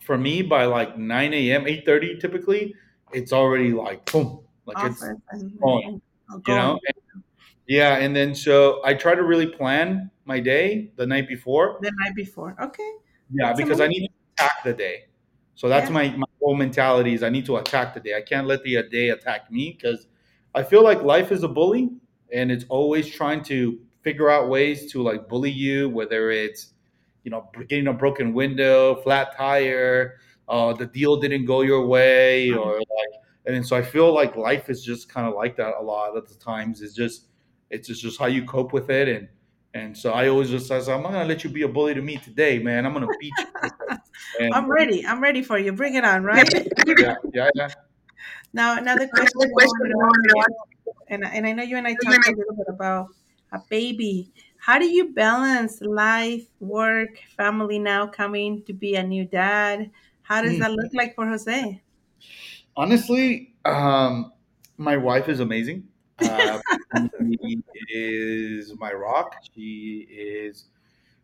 for 0.00 0.18
me 0.18 0.42
by 0.42 0.64
like 0.64 0.98
9 0.98 1.32
a.m 1.32 1.64
8.30 1.64 2.20
typically 2.20 2.74
it's 3.12 3.32
already 3.32 3.72
like 3.72 4.04
boom 4.10 4.40
like 4.66 4.76
it's 4.84 5.00
and, 5.00 5.22
and, 5.30 5.42
and 5.42 5.60
oh, 5.62 5.80
you 5.80 6.54
know 6.54 6.78
going. 6.80 7.24
yeah, 7.66 7.96
and 7.96 8.14
then 8.14 8.34
so 8.34 8.80
I 8.84 8.94
try 8.94 9.14
to 9.14 9.22
really 9.22 9.46
plan 9.46 10.10
my 10.24 10.40
day 10.40 10.90
the 10.96 11.06
night 11.06 11.28
before. 11.28 11.78
the 11.80 11.92
night 12.04 12.14
before. 12.14 12.56
Okay, 12.60 12.90
Yeah, 13.30 13.48
that's 13.48 13.60
because 13.60 13.80
I 13.80 13.88
need 13.88 14.06
to 14.06 14.12
attack 14.36 14.64
the 14.64 14.72
day. 14.72 15.04
So 15.54 15.68
that's 15.68 15.88
Yeah, 15.88 15.94
my 15.94 16.10
my 16.16 16.26
whole 16.40 16.54
mentality 16.54 17.14
is 17.14 17.22
I 17.22 17.28
need 17.28 17.46
to 17.46 17.56
attack 17.56 17.94
the 17.94 18.00
day. 18.00 18.16
I 18.16 18.22
can't 18.22 18.46
let 18.46 18.62
the 18.62 18.78
uh, 18.78 18.82
day 18.90 19.10
attack 19.10 19.50
me 19.50 19.76
because 19.76 20.06
I 20.54 20.62
feel 20.62 20.82
like 20.82 21.02
life 21.02 21.32
is 21.32 21.42
a 21.42 21.48
bully 21.48 21.90
and 22.32 22.50
it's 22.50 22.64
always 22.68 23.08
trying 23.08 23.42
to 23.44 23.78
figure 24.00 24.30
out 24.30 24.48
ways 24.48 24.90
to 24.92 25.02
like 25.02 25.28
bully 25.28 25.50
you, 25.50 25.88
whether 25.88 26.30
it's 26.30 26.72
you 27.24 27.30
know 27.30 27.48
getting 27.68 27.88
a 27.88 27.92
broken 27.92 28.32
window, 28.32 28.96
flat 29.02 29.36
tire, 29.36 30.18
uh, 30.48 30.72
the 30.72 30.86
deal 30.86 31.16
didn't 31.16 31.44
go 31.44 31.62
your 31.62 31.86
way, 31.86 32.50
or 32.50 32.78
like, 32.78 33.12
and 33.46 33.66
so 33.66 33.76
I 33.76 33.82
feel 33.82 34.12
like 34.14 34.36
life 34.36 34.70
is 34.70 34.84
just 34.84 35.08
kind 35.08 35.26
of 35.26 35.34
like 35.34 35.56
that 35.56 35.74
a 35.78 35.82
lot 35.82 36.16
of 36.16 36.28
the 36.28 36.34
times. 36.36 36.80
It's 36.80 36.94
just 36.94 37.28
it's 37.70 37.88
just, 37.88 38.02
just 38.02 38.18
how 38.18 38.26
you 38.26 38.44
cope 38.44 38.72
with 38.72 38.90
it 38.90 39.08
and. 39.08 39.28
And 39.74 39.96
so 39.96 40.12
I 40.12 40.28
always 40.28 40.50
just 40.50 40.66
says, 40.66 40.88
I'm 40.88 41.02
not 41.02 41.12
gonna 41.12 41.24
let 41.24 41.44
you 41.44 41.50
be 41.50 41.62
a 41.62 41.68
bully 41.68 41.94
to 41.94 42.02
me 42.02 42.18
today, 42.18 42.58
man. 42.58 42.84
I'm 42.84 42.92
gonna 42.92 43.08
beat 43.18 43.34
you. 43.38 43.70
And 44.38 44.54
I'm 44.54 44.70
ready. 44.70 45.06
I'm 45.06 45.22
ready 45.22 45.42
for 45.42 45.58
you. 45.58 45.72
Bring 45.72 45.94
it 45.94 46.04
on, 46.04 46.24
right? 46.24 46.46
yeah, 46.98 47.14
yeah, 47.32 47.50
yeah. 47.54 47.68
Now, 48.52 48.76
another 48.78 49.08
question 49.08 49.40
Another 49.40 49.52
question 49.54 49.76
I 49.80 49.88
to 49.88 49.94
to 50.24 50.38
ask 50.40 50.50
ask 50.50 50.52
and 51.08 51.24
I- 51.24 51.30
and 51.30 51.46
I 51.46 51.52
know 51.52 51.62
you 51.62 51.76
and 51.76 51.86
I 51.86 51.90
you, 51.90 51.96
talked 51.96 52.26
a 52.26 52.30
little 52.30 52.54
bit 52.56 52.66
about 52.68 53.08
a 53.52 53.60
baby. 53.70 54.32
How 54.58 54.78
do 54.78 54.86
you 54.86 55.12
balance 55.12 55.80
life, 55.82 56.46
work, 56.60 57.18
family 57.36 57.78
now 57.78 58.06
coming 58.06 58.62
to 58.64 58.72
be 58.72 58.94
a 58.96 59.02
new 59.02 59.24
dad? 59.24 59.90
How 60.22 60.42
does 60.42 60.54
Mm. 60.54 60.60
that 60.60 60.70
look 60.72 60.92
like 60.94 61.14
for 61.14 61.26
Jose? 61.26 61.82
Honestly, 62.76 63.54
um, 63.64 64.32
my 64.76 64.96
wife 64.96 65.28
is 65.28 65.40
amazing. 65.40 65.88
Uh, 66.18 66.60
she 66.96 67.62
is 67.88 68.74
my 68.78 68.92
rock. 68.92 69.36
She 69.54 70.06
is 70.10 70.66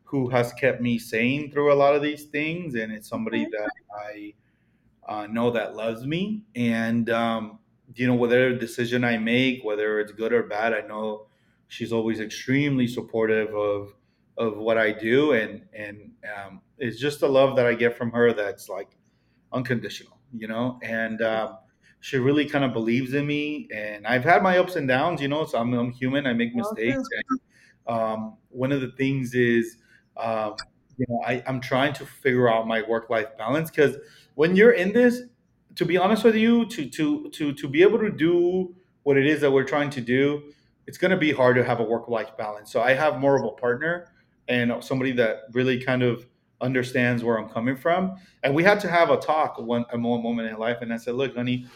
who 0.05 0.29
has 0.31 0.53
kept 0.55 0.81
me 0.81 0.99
sane 0.99 1.51
through 1.51 1.73
a 1.73 1.77
lot 1.77 1.95
of 1.95 2.03
these 2.03 2.25
things, 2.25 2.75
and 2.75 2.93
it's 2.93 3.09
somebody 3.09 3.45
that 3.45 3.71
I 3.95 4.35
uh, 5.07 5.27
know 5.27 5.51
that 5.51 5.77
loves 5.77 6.07
me. 6.07 6.45
And 6.55 7.11
um, 7.11 7.59
you 7.95 8.07
know, 8.07 8.15
whatever 8.15 8.55
decision 8.55 9.05
I 9.05 9.19
make, 9.19 9.65
whether 9.65 10.01
it's 10.01 10.13
good 10.13 10.33
or 10.33 10.45
bad, 10.45 10.73
I 10.75 10.81
know 10.87 11.27
she's 11.69 11.93
always 11.93 12.21
extremely 12.21 12.87
supportive 12.87 13.55
of 13.55 13.95
of 14.37 14.57
what 14.57 14.79
I 14.79 14.93
do, 14.93 15.33
and 15.33 15.63
and 15.73 16.13
um, 16.37 16.61
it's 16.79 16.99
just 16.99 17.21
the 17.21 17.29
love 17.29 17.57
that 17.57 17.67
I 17.67 17.75
get 17.75 17.97
from 17.97 18.11
her 18.13 18.33
that's 18.33 18.69
like 18.69 18.97
unconditional, 19.53 20.19
you 20.33 20.49
know. 20.49 20.79
And 20.83 21.21
um, 21.23 21.59
she 22.01 22.19
really 22.19 22.47
kind 22.47 22.65
of 22.65 22.73
believes 22.73 23.15
in 23.15 23.27
me, 23.27 23.69
and 23.75 24.07
I've 24.07 24.25
had 24.25 24.43
my 24.43 24.59
ups 24.59 24.77
and 24.77 24.87
downs, 24.89 25.21
you 25.21 25.29
know. 25.29 25.45
So 25.45 25.59
I'm, 25.59 25.73
I'm 25.75 25.91
human. 25.91 26.27
I 26.27 26.33
make 26.33 26.55
Well, 26.55 26.71
mistakes, 26.71 27.09
too. 27.09 27.39
um, 27.87 28.37
one 28.51 28.73
of 28.73 28.81
the 28.81 28.93
things 28.93 29.35
is, 29.35 29.77
um, 30.17 30.57
you 30.97 31.07
know, 31.09 31.23
I, 31.27 31.43
I'm 31.47 31.61
trying 31.61 31.93
to 31.95 32.07
figure 32.07 32.49
out 32.53 32.67
my 32.67 32.83
work 32.83 33.11
life 33.11 33.37
balance 33.37 33.71
because 33.71 33.97
when 34.35 34.57
you're 34.57 34.73
in 34.73 34.93
this, 34.93 35.23
to 35.77 35.85
be 35.85 35.97
honest 35.97 36.25
with 36.25 36.35
you, 36.35 36.67
to 36.67 36.89
to 36.91 37.31
to 37.31 37.53
to 37.53 37.69
be 37.69 37.83
able 37.83 37.99
to 37.99 38.11
do 38.11 38.75
what 39.05 39.17
it 39.17 39.27
is 39.27 39.41
that 39.41 39.51
we're 39.51 39.65
trying 39.65 39.91
to 39.91 40.01
do, 40.01 40.53
it's 40.87 40.99
going 40.99 41.11
to 41.11 41.17
be 41.17 41.33
hard 41.33 41.57
to 41.57 41.65
have 41.65 41.81
a 41.81 41.85
work 41.85 42.09
life 42.09 42.37
balance. 42.37 42.73
So 42.73 42.81
I 42.83 42.95
have 42.95 43.21
more 43.21 43.37
of 43.37 43.45
a 43.45 43.51
partner 43.53 44.13
and 44.49 44.73
somebody 44.83 45.13
that 45.13 45.43
really 45.53 45.83
kind 45.83 46.03
of 46.03 46.27
understands 46.61 47.23
where 47.23 47.39
I'm 47.39 47.49
coming 47.49 47.77
from. 47.77 48.17
And 48.43 48.55
we 48.55 48.65
had 48.65 48.81
to 48.81 48.89
have 48.89 49.11
a 49.11 49.17
talk 49.17 49.59
one 49.59 49.85
a 49.93 49.99
mo- 49.99 50.21
moment 50.21 50.49
in 50.49 50.57
life, 50.57 50.79
and 50.81 50.93
I 50.93 50.97
said, 50.97 51.15
"Look, 51.15 51.37
honey, 51.37 51.67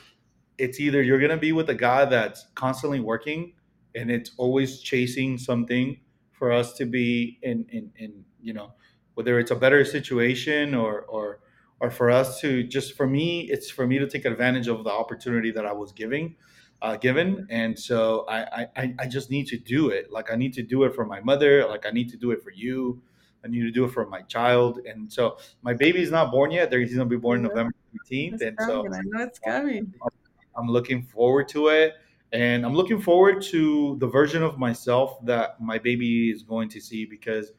it's 0.62 0.78
either 0.80 1.02
you're 1.02 1.20
gonna 1.20 1.36
be 1.36 1.52
with 1.52 1.68
a 1.70 1.74
guy 1.74 2.04
that's 2.04 2.46
constantly 2.54 3.00
working 3.00 3.52
and 3.94 4.10
it's 4.10 4.30
always 4.36 4.80
chasing 4.80 5.36
something 5.36 5.98
for 6.32 6.52
us 6.52 6.74
to 6.74 6.84
be 6.86 7.38
in 7.42 7.66
in, 7.70 7.90
in 7.96 8.24
you 8.40 8.52
know 8.52 8.72
whether 9.14 9.38
it's 9.38 9.50
a 9.50 9.56
better 9.56 9.84
situation 9.84 10.74
or 10.74 11.02
or 11.02 11.40
or 11.80 11.90
for 11.90 12.10
us 12.10 12.40
to 12.40 12.62
just 12.62 12.96
for 12.96 13.06
me 13.06 13.42
it's 13.50 13.70
for 13.70 13.86
me 13.86 13.98
to 13.98 14.08
take 14.08 14.24
advantage 14.24 14.68
of 14.68 14.84
the 14.84 14.90
opportunity 14.90 15.50
that 15.50 15.66
I 15.66 15.72
was 15.72 15.92
giving 15.92 16.36
uh, 16.82 16.96
given. 16.96 17.46
And 17.48 17.78
so 17.78 18.26
I, 18.28 18.66
I 18.76 18.94
I 18.98 19.06
just 19.06 19.30
need 19.30 19.46
to 19.46 19.56
do 19.56 19.88
it. 19.88 20.10
Like 20.10 20.32
I 20.32 20.36
need 20.36 20.52
to 20.54 20.62
do 20.62 20.82
it 20.82 20.94
for 20.94 21.06
my 21.06 21.20
mother. 21.20 21.64
Like 21.66 21.86
I 21.86 21.90
need 21.90 22.08
to 22.10 22.16
do 22.16 22.32
it 22.32 22.42
for 22.42 22.50
you. 22.50 23.00
I 23.44 23.48
need 23.48 23.60
to 23.60 23.70
do 23.70 23.84
it 23.84 23.92
for 23.92 24.06
my 24.06 24.22
child. 24.22 24.80
And 24.84 25.12
so 25.12 25.38
my 25.62 25.74
baby's 25.74 26.10
not 26.10 26.30
born 26.30 26.50
yet. 26.50 26.72
He's 26.72 26.94
gonna 26.94 27.06
be 27.06 27.16
born 27.16 27.42
Yeah, 27.42 27.48
November 27.48 27.74
15th 27.94 28.32
it's 28.34 28.42
and 28.42 28.58
so. 28.60 28.84
I 28.92 29.00
know 29.04 29.22
it's 29.24 29.38
coming. 29.38 29.94
I'm 30.56 30.68
looking 30.68 31.02
forward 31.02 31.48
to 31.48 31.68
it. 31.68 31.94
And 32.32 32.64
I'm 32.64 32.74
looking 32.74 33.00
forward 33.00 33.42
to 33.44 33.96
the 33.98 34.06
version 34.06 34.42
of 34.42 34.58
myself 34.58 35.24
that 35.26 35.60
my 35.60 35.78
baby 35.78 36.30
is 36.30 36.42
going 36.42 36.68
to 36.70 36.80
see 36.80 37.04
because 37.04 37.52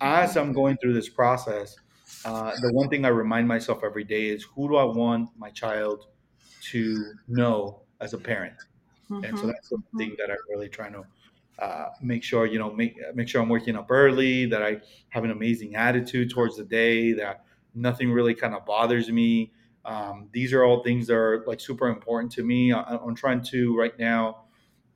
as 0.00 0.36
I'm 0.36 0.52
going 0.52 0.78
through 0.78 0.94
this 0.94 1.08
process, 1.08 1.78
uh, 2.24 2.52
the 2.60 2.70
one 2.70 2.88
thing 2.88 3.04
I 3.04 3.08
remind 3.08 3.48
myself 3.48 3.84
every 3.84 4.04
day 4.04 4.28
is 4.28 4.44
who 4.44 4.68
do 4.68 4.76
I 4.76 4.84
want 4.84 5.30
my 5.36 5.50
child 5.50 6.06
to 6.72 7.18
know 7.28 7.84
as 8.00 8.14
a 8.14 8.18
parent? 8.18 8.54
and 9.22 9.38
so 9.38 9.46
Mhm, 9.46 9.52
that's 9.52 9.70
the 9.70 10.04
thing 10.04 10.14
that 10.18 10.30
I'm 10.30 10.36
really 10.48 10.68
trying 10.68 10.92
to 10.92 11.06
uh, 11.58 11.90
make 12.02 12.22
sure 12.22 12.46
you 12.46 12.58
know 12.58 12.72
make 12.72 12.96
make 13.14 13.28
sure 13.28 13.40
I'm 13.40 13.48
waking 13.48 13.76
up 13.76 13.86
early, 13.90 14.46
that 14.46 14.62
I 14.62 14.80
have 15.10 15.24
an 15.24 15.30
amazing 15.30 15.74
attitude 15.74 16.30
towards 16.30 16.56
the 16.56 16.64
day, 16.64 17.12
that 17.14 17.44
nothing 17.74 18.12
really 18.12 18.34
kind 18.34 18.54
of 18.54 18.66
bothers 18.66 19.10
me. 19.10 19.52
Um, 19.86 20.28
these 20.32 20.52
are 20.52 20.64
all 20.64 20.82
things 20.82 21.06
that 21.06 21.14
are 21.14 21.44
like 21.46 21.60
super 21.60 21.88
important 21.88 22.32
to 22.32 22.42
me. 22.42 22.72
I, 22.72 22.82
I'm 22.96 23.14
trying 23.14 23.42
to 23.44 23.78
right 23.78 23.96
now, 23.98 24.44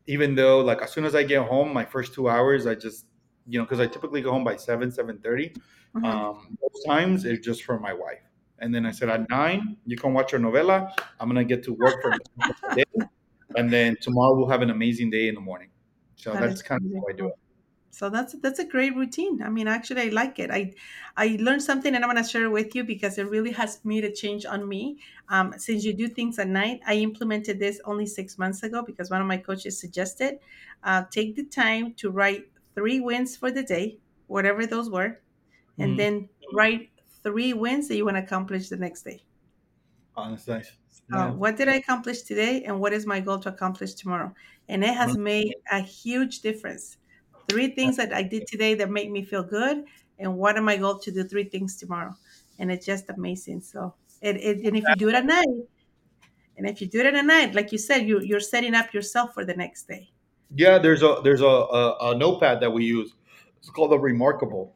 even 0.07 0.35
though 0.35 0.61
like 0.61 0.83
as 0.83 0.93
soon 0.93 1.05
as 1.05 1.15
I 1.15 1.23
get 1.23 1.47
home, 1.47 1.73
my 1.73 1.85
first 1.85 2.13
two 2.13 2.29
hours, 2.29 2.67
I 2.67 2.75
just 2.75 3.07
you 3.47 3.59
know 3.59 3.65
because 3.65 3.81
I 3.81 3.87
typically 3.87 4.21
go 4.21 4.33
home 4.33 4.45
by 4.45 4.57
seven 4.57 4.91
seven 4.91 5.19
thirty. 5.19 5.55
Mhm. 5.95 6.05
Um, 6.05 6.57
most 6.61 6.85
times 6.87 7.25
it's 7.25 7.45
just 7.45 7.65
for 7.65 7.79
my 7.79 7.93
wife. 7.93 8.23
And 8.59 8.75
then 8.75 8.85
I 8.85 8.91
said 8.91 9.09
at 9.09 9.29
nine, 9.31 9.77
you 9.87 9.97
can 9.97 10.13
watch 10.13 10.33
your 10.33 10.41
novela. 10.41 10.93
I'm 11.19 11.29
gonna 11.29 11.45
get 11.45 11.63
to 11.65 11.73
work 11.73 12.03
for 12.03 12.13
the 12.13 12.75
day, 12.77 13.07
and 13.57 13.73
then 13.73 13.97
tomorrow 14.01 14.37
we'll 14.37 14.49
have 14.49 14.63
an 14.63 14.71
amazing 14.71 15.11
day 15.11 15.29
in 15.29 15.35
the 15.35 15.41
morning. 15.41 15.71
So 16.17 16.33
That 16.33 16.41
that's 16.43 16.63
kind 16.63 16.85
of 16.85 16.93
how 16.93 17.07
I 17.09 17.13
do 17.17 17.29
it. 17.29 17.35
So 17.93 18.09
that's 18.09 18.35
that's 18.41 18.59
a 18.61 18.65
great 18.65 18.95
routine. 18.95 19.43
I 19.43 19.49
mean, 19.51 19.67
actually, 19.67 20.03
I 20.03 20.09
like 20.11 20.39
it. 20.39 20.51
I 20.51 20.73
I 21.17 21.37
learned 21.41 21.63
something, 21.63 21.95
and 21.95 22.05
I'm 22.05 22.09
gonna 22.11 22.27
share 22.27 22.45
it 22.45 22.51
with 22.51 22.75
you 22.75 22.85
because 22.85 23.19
it 23.19 23.25
really 23.29 23.51
has 23.53 23.85
made 23.85 24.05
a 24.05 24.13
change 24.13 24.45
on 24.47 24.69
me. 24.69 25.01
Um, 25.29 25.55
since 25.59 25.85
you 25.85 25.93
do 25.93 26.07
things 26.09 26.39
at 26.39 26.49
night, 26.49 26.81
I 26.87 26.95
implemented 26.97 27.59
this 27.59 27.81
only 27.85 28.07
six 28.07 28.39
months 28.39 28.63
ago 28.63 28.83
because 28.83 29.11
one 29.11 29.21
of 29.21 29.27
my 29.27 29.39
coaches 29.39 29.81
suggested, 29.81 30.39
uh, 30.85 31.05
take 31.11 31.35
the 31.37 31.45
time 31.45 31.95
to 31.95 32.11
write 32.11 32.53
three 32.77 33.01
wins 33.01 33.37
for 33.37 33.51
the 33.51 33.63
day, 33.65 33.99
whatever 34.29 34.67
those 34.67 34.89
were, 34.89 35.21
and 35.79 35.97
Mhm. 35.97 35.99
then 35.99 36.29
write 36.55 36.91
three 37.25 37.53
wins 37.55 37.89
that 37.89 37.97
you 37.97 38.05
want 38.05 38.17
to 38.19 38.23
accomplish 38.25 38.69
the 38.71 38.77
next 38.79 39.03
day. 39.05 39.25
Oh, 40.17 40.31
that's 40.31 40.47
nice. 40.47 40.79
Uh, 41.13 41.29
what 41.31 41.57
did 41.57 41.69
I 41.69 41.75
accomplish 41.75 42.23
today, 42.23 42.63
and 42.65 42.81
what 42.81 42.93
is 42.93 43.05
my 43.07 43.21
goal 43.21 43.39
to 43.41 43.49
accomplish 43.49 43.95
tomorrow? 43.95 44.33
And 44.69 44.85
it 44.85 44.95
has 44.95 45.17
made 45.17 45.55
a 45.71 45.81
huge 45.81 46.41
difference. 46.41 46.99
Three 47.49 47.69
things 47.69 47.97
that 47.97 48.13
I 48.13 48.23
did 48.23 48.47
today 48.47 48.75
that 48.75 48.91
make 48.91 49.11
me 49.11 49.25
feel 49.25 49.43
good, 49.43 49.85
and 50.19 50.37
what 50.37 50.57
am 50.57 50.65
my 50.65 50.77
goal 50.77 50.99
to 50.99 51.11
do 51.11 51.25
three 51.25 51.45
things 51.45 51.77
tomorrow? 51.77 52.15
And 52.59 52.71
it's 52.71 52.87
just 52.87 53.09
amazing. 53.11 53.63
So, 53.63 53.95
it, 54.21 54.37
it 54.37 54.65
and 54.65 54.77
if 54.77 54.85
you 54.87 54.97
do 54.97 55.09
it 55.09 55.15
at 55.15 55.25
night, 55.25 55.47
and 56.57 56.69
if 56.69 56.81
you 56.81 56.87
do 56.87 57.01
it 57.01 57.07
at 57.07 57.25
night, 57.25 57.55
like 57.55 57.73
you 57.73 57.79
said, 57.79 58.07
you 58.07 58.21
you're 58.21 58.41
setting 58.41 58.75
up 58.75 58.93
yourself 58.93 59.33
for 59.35 59.45
the 59.45 59.55
next 59.55 59.89
day. 59.89 60.11
Yeah, 60.55 60.79
there's 60.79 61.03
a 61.03 61.21
there's 61.25 61.41
a, 61.41 61.47
a, 61.47 62.11
a 62.11 62.15
notepad 62.17 62.61
that 62.61 62.71
we 62.71 62.85
use. 62.85 63.15
It's 63.59 63.71
called 63.71 63.93
a 63.93 63.97
reMarkable. 63.97 64.71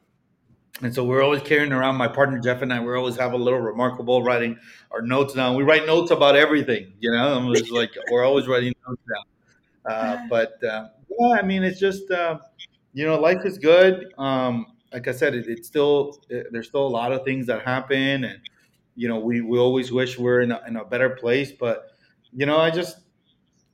And 0.82 0.92
so 0.92 1.04
we're 1.04 1.22
always 1.22 1.42
carrying 1.42 1.72
around 1.72 1.96
my 1.96 2.08
partner 2.08 2.38
Jeff 2.38 2.62
and 2.62 2.72
I. 2.72 2.80
We 2.80 2.92
always 2.94 3.16
have 3.16 3.32
a 3.32 3.36
little 3.36 3.60
reMarkable 3.60 4.24
writing 4.24 4.58
our 4.90 5.02
notes 5.02 5.34
down. 5.34 5.56
We 5.56 5.62
write 5.62 5.86
notes 5.86 6.10
about 6.10 6.36
everything, 6.36 6.94
you 6.98 7.10
know. 7.12 7.38
And 7.38 7.56
it's 7.56 7.70
like 7.70 7.90
we're 8.10 8.24
always 8.24 8.48
writing 8.48 8.74
notes 8.86 9.02
down. 9.08 9.24
Uh, 9.88 10.18
but 10.28 10.62
uh, 10.64 10.88
yeah, 11.08 11.36
I 11.38 11.42
mean, 11.42 11.62
it's 11.62 11.80
just 11.80 12.10
uh, 12.10 12.38
you 12.92 13.04
know, 13.06 13.18
life 13.20 13.44
is 13.44 13.58
good. 13.58 14.12
Um, 14.18 14.66
like 14.92 15.08
I 15.08 15.12
said, 15.12 15.34
it, 15.34 15.46
it's 15.48 15.68
still 15.68 16.22
it, 16.28 16.48
there's 16.52 16.68
still 16.68 16.86
a 16.86 16.88
lot 16.88 17.12
of 17.12 17.24
things 17.24 17.46
that 17.46 17.62
happen, 17.62 18.24
and 18.24 18.40
you 18.94 19.08
know, 19.08 19.18
we 19.18 19.40
we 19.40 19.58
always 19.58 19.92
wish 19.92 20.18
we're 20.18 20.42
in 20.42 20.52
a, 20.52 20.62
in 20.66 20.76
a 20.76 20.84
better 20.84 21.10
place. 21.10 21.52
But 21.52 21.86
you 22.32 22.46
know, 22.46 22.58
I 22.58 22.70
just 22.70 22.98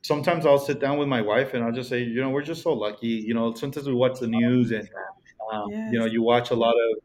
sometimes 0.01 0.45
I'll 0.45 0.59
sit 0.59 0.79
down 0.79 0.97
with 0.97 1.07
my 1.07 1.21
wife 1.21 1.53
and 1.53 1.63
I'll 1.63 1.71
just 1.71 1.89
say, 1.89 2.03
you 2.03 2.21
know, 2.21 2.29
we're 2.29 2.41
just 2.43 2.63
so 2.63 2.73
lucky. 2.73 3.07
You 3.07 3.33
know, 3.33 3.53
sometimes 3.53 3.87
we 3.87 3.93
watch 3.93 4.19
the 4.19 4.27
news 4.27 4.71
and 4.71 4.89
um, 5.51 5.69
you 5.87 5.99
know, 5.99 6.05
you 6.05 6.21
watch 6.23 6.51
a 6.51 6.55
lot 6.55 6.73
of 6.73 6.97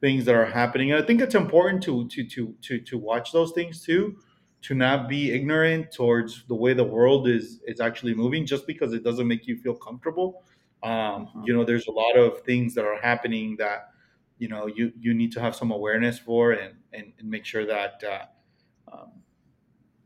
things 0.00 0.24
that 0.26 0.34
are 0.34 0.46
happening. 0.46 0.92
And 0.92 1.02
I 1.02 1.06
think 1.06 1.20
it's 1.20 1.34
important 1.34 1.82
to 1.84 2.08
to 2.08 2.24
to 2.24 2.54
to 2.62 2.80
to 2.80 2.98
watch 2.98 3.32
those 3.32 3.52
things 3.52 3.82
too, 3.82 4.18
to 4.62 4.74
not 4.74 5.08
be 5.08 5.32
ignorant 5.32 5.92
towards 5.92 6.44
the 6.46 6.54
way 6.54 6.74
the 6.74 6.84
world 6.84 7.28
is 7.28 7.60
is 7.66 7.80
actually 7.80 8.14
moving 8.14 8.46
just 8.46 8.66
because 8.66 8.92
it 8.92 9.02
doesn't 9.04 9.28
make 9.28 9.46
you 9.46 9.56
feel 9.56 9.74
comfortable. 9.74 10.44
Um, 10.82 11.30
Mhm. 11.34 11.44
you 11.44 11.52
know, 11.54 11.64
there's 11.64 11.86
a 11.86 11.92
lot 11.92 12.16
of 12.16 12.42
things 12.42 12.74
that 12.74 12.84
are 12.84 13.00
happening 13.00 13.56
that 13.56 13.90
you 14.38 14.48
know 14.48 14.66
you 14.66 14.92
you 14.98 15.14
need 15.14 15.32
to 15.32 15.40
have 15.40 15.54
some 15.56 15.70
awareness 15.70 16.18
for 16.18 16.52
and 16.52 16.78
and, 16.92 17.12
and 17.18 17.30
make 17.30 17.44
sure 17.44 17.66
that 17.66 18.02
uh, 18.04 18.26
um, 18.92 19.22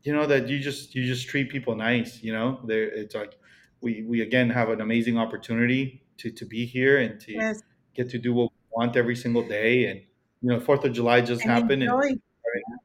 you 0.03 0.13
know 0.13 0.25
that 0.27 0.47
you 0.47 0.59
just 0.59 0.95
you 0.95 1.05
just 1.05 1.27
treat 1.27 1.49
people 1.49 1.75
nice. 1.75 2.21
You 2.23 2.33
know, 2.33 2.61
there 2.65 2.83
it's 2.89 3.15
like 3.15 3.39
we 3.81 4.03
we 4.03 4.21
again 4.21 4.49
have 4.49 4.69
an 4.69 4.81
amazing 4.81 5.17
opportunity 5.17 6.05
to 6.17 6.31
to 6.31 6.45
be 6.45 6.65
here 6.65 6.97
and 6.99 7.19
to 7.21 7.43
Yes. 7.43 7.61
get 7.93 8.09
to 8.11 8.19
do 8.19 8.33
what 8.33 8.51
we 8.51 8.57
want 8.71 8.95
every 8.95 9.15
single 9.15 9.47
day. 9.47 9.85
And 9.91 9.99
you 10.41 10.49
know, 10.49 10.59
Fourth 10.59 10.83
of 10.85 10.93
July 10.93 11.21
just 11.21 11.43
And 11.43 11.47
happened, 11.47 11.83
enjoy 11.83 12.13
know, 12.67 12.77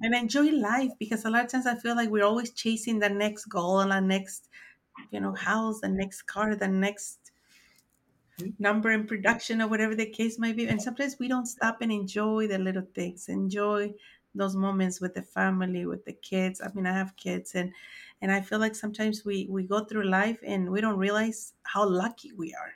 and 0.00 0.14
enjoy 0.14 0.50
life 0.50 0.92
because 0.98 1.24
a 1.24 1.30
lot 1.30 1.44
of 1.44 1.50
times 1.50 1.66
I 1.66 1.76
feel 1.76 1.96
like 1.96 2.10
we're 2.10 2.24
always 2.24 2.52
chasing 2.52 2.98
the 2.98 3.10
next 3.10 3.46
goal 3.46 3.80
and 3.80 3.92
the 3.92 4.00
next, 4.00 4.48
you 5.10 5.20
know, 5.20 5.34
house, 5.34 5.80
the 5.80 5.88
next 5.88 6.22
car, 6.22 6.56
the 6.56 6.68
next 6.68 7.32
number 8.58 8.90
in 8.90 9.06
production 9.06 9.60
or 9.60 9.68
whatever 9.68 9.94
the 9.94 10.08
case 10.10 10.38
might 10.38 10.56
be. 10.56 10.66
And 10.66 10.80
sometimes 10.80 11.18
we 11.18 11.28
don't 11.28 11.46
stop 11.46 11.80
and 11.82 11.92
enjoy 11.92 12.46
the 12.46 12.58
little 12.58 12.86
things, 12.94 13.28
enjoy 13.28 13.94
those 14.34 14.54
moments 14.56 15.00
with 15.00 15.14
the 15.14 15.22
family, 15.22 15.86
with 15.86 16.04
the 16.04 16.12
kids. 16.12 16.60
I 16.60 16.72
mean, 16.72 16.86
I 16.86 16.92
have 16.92 17.16
kids 17.16 17.54
and 17.54 17.72
and 18.22 18.30
I 18.30 18.40
feel 18.42 18.58
like 18.58 18.74
sometimes 18.74 19.24
we 19.24 19.46
we 19.50 19.64
go 19.64 19.84
through 19.84 20.04
life 20.08 20.40
and 20.46 20.70
we 20.70 20.80
don't 20.80 20.98
realize 20.98 21.54
how 21.64 21.88
lucky 21.88 22.32
we 22.32 22.54
are. 22.54 22.74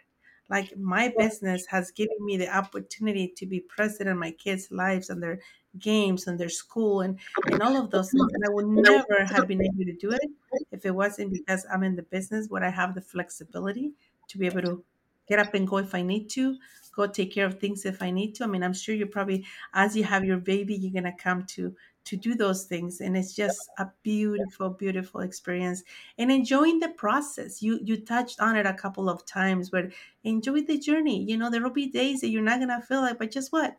Like 0.51 0.77
my 0.77 1.12
business 1.16 1.66
has 1.66 1.91
given 1.91 2.16
me 2.20 2.37
the 2.37 2.55
opportunity 2.55 3.29
to 3.37 3.47
be 3.47 3.61
present 3.61 4.09
in 4.09 4.18
my 4.18 4.31
kids' 4.33 4.70
lives 4.70 5.09
and 5.09 5.22
their 5.22 5.41
games 5.79 6.27
and 6.27 6.39
their 6.39 6.49
school 6.49 7.01
and 7.01 7.18
and 7.51 7.62
all 7.62 7.77
of 7.77 7.91
those 7.91 8.12
things. 8.12 8.33
And 8.33 8.45
I 8.47 8.51
would 8.51 8.66
never 8.66 9.25
have 9.25 9.47
been 9.47 9.62
able 9.62 9.85
to 9.85 9.93
do 9.97 10.11
it 10.12 10.31
if 10.70 10.85
it 10.85 10.93
wasn't 10.93 11.33
because 11.33 11.66
I'm 11.72 11.83
in 11.83 11.97
the 11.97 12.03
business 12.03 12.49
where 12.49 12.64
I 12.64 12.70
have 12.70 12.95
the 12.95 13.01
flexibility 13.01 13.93
to 14.29 14.39
be 14.39 14.47
able 14.47 14.62
to 14.62 14.85
get 15.27 15.39
up 15.39 15.55
and 15.55 15.66
go 15.66 15.79
if 15.79 15.95
I 15.95 16.03
need 16.03 16.29
to, 16.31 16.59
go 16.93 17.07
take 17.07 17.33
care 17.33 17.47
of 17.47 17.59
things 17.59 17.85
if 17.87 18.03
I 18.03 18.11
need 18.11 18.35
to. 18.37 18.45
I 18.45 18.47
mean, 18.47 18.62
I'm 18.62 18.75
sure 18.75 18.95
you 18.95 19.07
probably, 19.07 19.47
as 19.72 19.97
you 19.97 20.05
have 20.05 20.25
your 20.25 20.37
baby, 20.39 20.75
you're 20.75 20.93
gonna 20.93 21.16
come 21.16 21.45
to 21.47 21.75
to 22.05 22.16
do 22.18 22.35
those 22.35 22.66
things, 22.66 23.01
and 23.01 23.16
it's 23.16 23.35
just 23.35 23.70
a 23.79 23.91
beautiful, 24.03 24.68
beautiful 24.68 25.22
experience. 25.22 25.83
And 26.18 26.31
enjoying 26.31 26.81
the 26.81 26.91
process. 26.91 27.62
You 27.62 27.81
you 27.83 27.97
touched 28.05 28.41
on 28.41 28.57
it 28.57 28.66
a 28.66 28.75
couple 28.75 29.09
of 29.09 29.25
times, 29.25 29.70
but 29.70 29.93
enjoy 30.22 30.62
the 30.62 30.79
journey. 30.79 31.25
You 31.25 31.39
know, 31.39 31.49
there 31.51 31.62
will 31.62 31.70
be 31.70 31.87
days 31.91 32.20
that 32.20 32.29
you're 32.29 32.43
not 32.43 32.61
gonna 32.61 32.83
feel 32.83 33.01
like, 33.01 33.18
but 33.18 33.31
just 33.31 33.53
what? 33.53 33.79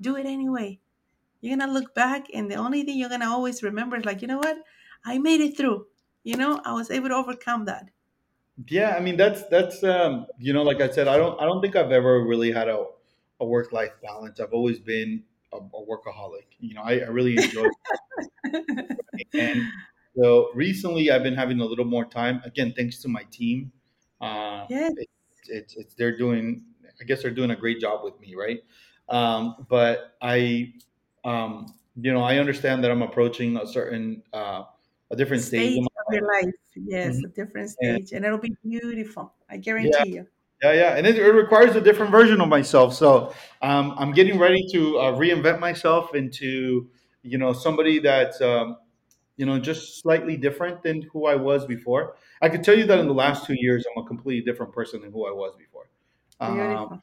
Do 0.00 0.16
it 0.16 0.26
anyway. 0.26 0.80
You're 1.40 1.56
gonna 1.56 1.72
look 1.72 1.94
back, 1.94 2.26
and 2.34 2.50
the 2.50 2.56
only 2.56 2.82
thing 2.82 2.98
you're 2.98 3.08
gonna 3.08 3.30
always 3.30 3.62
remember 3.62 3.96
is 3.96 4.04
like, 4.04 4.22
you 4.22 4.28
know 4.28 4.38
what? 4.38 4.58
I 5.04 5.18
made 5.18 5.40
it 5.40 5.56
through. 5.56 5.86
You 6.24 6.36
know, 6.36 6.60
I 6.64 6.72
was 6.74 6.90
able 6.90 7.08
to 7.08 7.14
overcome 7.16 7.64
that. 7.66 7.88
yeah. 8.68 8.94
I 8.96 9.00
mean, 9.00 9.16
that's 9.16 9.44
that's 9.48 9.82
um, 9.84 10.26
you 10.38 10.52
know, 10.52 10.62
like 10.62 10.80
I 10.80 10.90
said, 10.90 11.08
I 11.08 11.16
don't 11.16 11.40
I 11.40 11.44
don't 11.44 11.60
think 11.60 11.76
I've 11.76 11.92
ever 11.92 12.24
really 12.24 12.52
had 12.52 12.68
a 12.68 12.86
a 13.40 13.44
work 13.46 13.72
life 13.72 13.92
balance. 14.02 14.40
I've 14.40 14.52
always 14.52 14.78
been 14.78 15.22
a, 15.52 15.56
a 15.56 15.86
workaholic. 15.86 16.46
You 16.60 16.74
know, 16.74 16.82
I, 16.82 16.98
I 16.98 17.08
really 17.08 17.36
enjoy 17.36 17.68
And 19.34 19.62
so 20.16 20.50
recently, 20.54 21.10
I've 21.10 21.22
been 21.22 21.34
having 21.36 21.60
a 21.60 21.64
little 21.64 21.84
more 21.84 22.04
time. 22.04 22.42
Again, 22.44 22.72
thanks 22.76 22.98
to 23.02 23.08
my 23.08 23.22
team. 23.30 23.72
Uh, 24.20 24.66
yes. 24.68 24.92
it, 24.96 25.08
it's 25.48 25.76
it's 25.76 25.94
they're 25.94 26.16
doing. 26.16 26.64
I 27.00 27.04
guess 27.04 27.22
they're 27.22 27.30
doing 27.30 27.50
a 27.50 27.56
great 27.56 27.80
job 27.80 28.04
with 28.04 28.20
me, 28.20 28.34
right? 28.34 28.60
Um, 29.08 29.66
but 29.70 30.16
I, 30.20 30.74
um, 31.24 31.74
you 31.96 32.12
know, 32.12 32.22
I 32.22 32.38
understand 32.38 32.84
that 32.84 32.90
I'm 32.90 33.02
approaching 33.02 33.56
a 33.56 33.66
certain 33.66 34.22
uh, 34.32 34.64
a 35.10 35.16
different 35.16 35.42
stage 35.42 35.72
stage 35.72 35.78
of 35.78 36.14
your 36.14 36.28
life. 36.28 36.54
Yes, 36.76 37.16
my 37.22 37.28
a 37.28 37.32
different 37.32 37.70
stage, 37.70 38.12
and 38.12 38.24
it'll 38.24 38.38
be 38.38 38.54
beautiful. 38.64 39.34
I 39.48 39.54
yeah, 39.54 39.60
guarantee 39.60 40.14
you. 40.14 40.26
yeah, 40.62 40.72
yeah, 40.72 40.96
and 40.96 41.06
it, 41.06 41.16
it 41.16 41.32
requires 41.32 41.76
a 41.76 41.80
different 41.80 42.10
version 42.10 42.40
of 42.40 42.48
myself. 42.48 42.94
So 42.94 43.34
um, 43.62 43.94
I'm 43.98 44.12
getting 44.12 44.38
ready 44.38 44.66
to 44.72 44.98
uh, 44.98 45.12
reinvent 45.16 45.60
myself 45.60 46.14
into 46.14 46.88
you 47.22 47.38
know 47.38 47.52
somebody 47.52 47.98
that's 47.98 48.40
um, 48.40 48.76
you 49.40 49.46
know, 49.46 49.58
just 49.58 50.02
slightly 50.02 50.36
different 50.36 50.82
than 50.82 51.00
who 51.00 51.24
I 51.24 51.34
was 51.34 51.64
before. 51.64 52.14
I 52.42 52.50
could 52.50 52.62
tell 52.62 52.76
you 52.76 52.84
that 52.84 52.98
in 52.98 53.06
the 53.06 53.14
last 53.14 53.46
two 53.46 53.54
years, 53.56 53.86
I'm 53.90 54.04
a 54.04 54.06
completely 54.06 54.44
different 54.44 54.70
person 54.70 55.00
than 55.00 55.10
who 55.12 55.26
I 55.26 55.30
was 55.30 55.54
before. 55.56 55.88
Um, 56.40 56.56
Beautiful. 56.56 57.02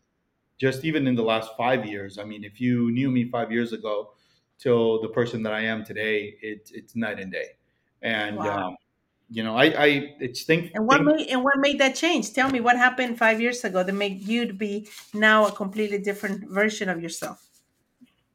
Just 0.57 0.85
even 0.85 1.07
in 1.07 1.15
the 1.15 1.23
last 1.23 1.51
five 1.57 1.85
years, 1.85 2.17
I 2.17 2.23
mean, 2.23 2.43
if 2.43 2.59
you 2.61 2.91
knew 2.91 3.11
me 3.11 3.29
five 3.29 3.51
years 3.51 3.73
ago 3.73 4.13
till 4.57 5.01
the 5.01 5.09
person 5.09 5.43
that 5.43 5.53
I 5.53 5.61
am 5.61 5.83
today, 5.83 6.37
it, 6.41 6.71
it's 6.73 6.95
night 6.95 7.19
and 7.19 7.31
day. 7.31 7.57
And 8.01 8.45
Wow. 8.45 8.47
um, 8.47 8.75
you 9.29 9.43
know, 9.43 9.55
I, 9.57 9.65
I 9.65 9.87
it's 10.19 10.43
think 10.43 10.73
And 10.73 10.87
what 10.87 11.01
think 11.01 11.03
made 11.03 11.27
and 11.27 11.43
what 11.43 11.57
made 11.57 11.77
that 11.81 11.95
change? 11.95 12.31
Tell 12.31 12.49
me 12.49 12.61
what 12.61 12.77
happened 12.77 13.17
five 13.17 13.41
years 13.41 13.65
ago 13.65 13.83
that 13.83 13.91
made 13.93 14.21
you 14.21 14.45
to 14.45 14.53
be 14.53 14.87
now 15.13 15.45
a 15.45 15.51
completely 15.51 15.97
different 15.97 16.49
version 16.49 16.87
of 16.87 17.01
yourself. 17.01 17.49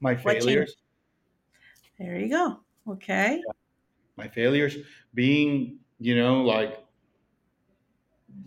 my 0.01 0.15
failures, 0.17 0.77
There 1.99 2.19
you 2.19 2.29
go. 2.29 2.61
Okay. 2.87 3.47
my 4.17 4.29
failures, 4.29 4.77
being 5.15 5.81
you 5.99 6.17
know 6.17 6.43
like 6.43 6.85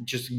just 0.04 0.32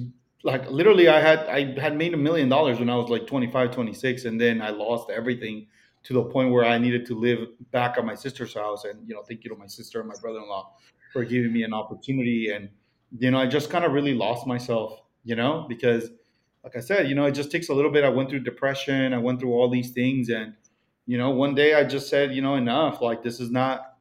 like 0.47 0.71
literally 0.71 1.09
i 1.09 1.21
had 1.21 1.41
i 1.49 1.61
had 1.81 1.97
made 1.97 2.15
a 2.15 2.17
million 2.17 2.49
dollars 2.49 2.79
when 2.79 2.89
i 2.89 2.97
was 2.97 3.09
like 3.11 3.27
25 3.27 3.71
26 3.71 4.25
and 4.25 4.41
then 4.41 4.63
i 4.63 4.71
lost 4.71 5.11
everything 5.11 5.67
to 6.05 6.13
the 6.15 6.23
point 6.23 6.51
where 6.53 6.65
i 6.65 6.79
needed 6.79 7.05
to 7.05 7.15
live 7.19 7.41
back 7.73 7.99
at 7.99 8.05
my 8.05 8.15
sister's 8.15 8.55
house 8.55 8.85
and 8.85 9.07
you 9.09 9.15
know 9.15 9.23
thank 9.23 9.45
you 9.45 9.51
to 9.51 9.57
my 9.57 9.67
sister 9.67 10.01
and 10.01 10.09
my 10.09 10.15
brother-in-law 10.21 10.73
for 11.17 11.25
giving 11.25 11.51
me 11.51 11.63
an 11.63 11.73
opportunity. 11.73 12.51
And 12.51 12.69
you 13.19 13.31
know, 13.31 13.39
I 13.39 13.47
just 13.47 13.71
kind 13.71 13.87
of 13.87 13.93
really 13.93 14.13
lost 14.13 14.47
myself, 14.47 15.01
you 15.25 15.35
know, 15.35 15.65
because 15.67 16.11
like 16.63 16.77
I 16.77 16.81
said, 16.81 17.09
you 17.09 17.15
know, 17.15 17.25
it 17.25 17.33
just 17.33 17.51
takes 17.51 17.71
a 17.71 17.75
little 17.75 17.91
bit. 17.91 18.05
I 18.05 18.11
went 18.11 18.29
through 18.29 18.41
depression, 18.41 19.15
I 19.15 19.19
went 19.19 19.41
through 19.41 19.53
all 19.53 19.71
these 19.71 19.93
things, 19.93 20.29
and 20.29 20.55
you 21.07 21.17
know, 21.17 21.31
one 21.31 21.55
day 21.55 21.75
I 21.75 21.85
just 21.85 22.11
said, 22.11 22.35
you 22.35 22.43
know, 22.43 22.57
enough. 22.57 23.01
Like 23.01 23.23
this 23.23 23.41
is 23.41 23.51
not 23.51 23.97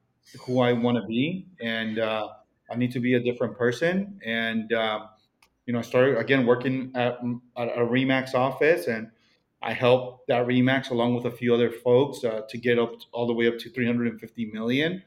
who 0.46 0.60
I 0.60 0.74
want 0.74 0.98
to 0.98 1.06
be, 1.08 1.48
and 1.62 2.00
uh, 2.00 2.30
I 2.70 2.76
need 2.76 2.91
to 2.91 3.00
be 3.00 3.14
a 3.14 3.20
different 3.22 3.58
person. 3.58 4.20
And 4.26 4.74
um, 4.74 5.08
you 5.66 5.74
know, 5.74 5.80
I 5.80 5.82
started 5.82 6.18
again 6.18 6.45
working 6.45 6.91
at, 6.95 7.20
at 7.57 7.78
a 7.78 7.84
RE/MAX 7.84 8.36
office, 8.36 8.88
and 8.88 9.09
I 9.61 9.74
helped 9.74 10.28
that 10.28 10.45
RE/MAX 10.45 10.89
along 10.89 11.16
with 11.16 11.26
a 11.26 11.32
few 11.32 11.53
other 11.53 11.72
folks 11.72 12.24
uh, 12.24 12.41
to 12.47 12.57
get 12.57 12.78
up 12.78 12.93
all 13.11 13.26
the 13.26 13.34
way 13.34 13.47
up 13.47 13.57
to 13.59 13.70
350 13.70 14.45
million. 14.51 15.01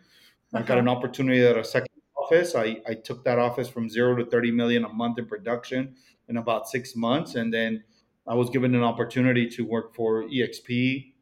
I 0.52 0.62
got 0.62 0.78
an 0.78 0.88
opportunity 0.88 1.44
at 1.44 1.56
a 1.56 1.64
second 1.64 1.88
office. 2.16 2.54
I, 2.54 2.80
I 2.88 2.94
took 2.94 3.24
that 3.24 3.38
office 3.38 3.68
from 3.68 3.88
zero 3.88 4.16
to 4.16 4.24
30 4.24 4.50
million 4.50 4.84
a 4.84 4.88
month 4.88 5.18
in 5.18 5.26
production 5.26 5.94
in 6.28 6.38
about 6.38 6.68
six 6.68 6.96
months. 6.96 7.34
And 7.34 7.52
then 7.52 7.84
I 8.26 8.34
was 8.34 8.50
given 8.50 8.74
an 8.74 8.82
opportunity 8.82 9.48
to 9.50 9.64
work 9.64 9.94
for 9.94 10.24
EXP. 10.24 11.12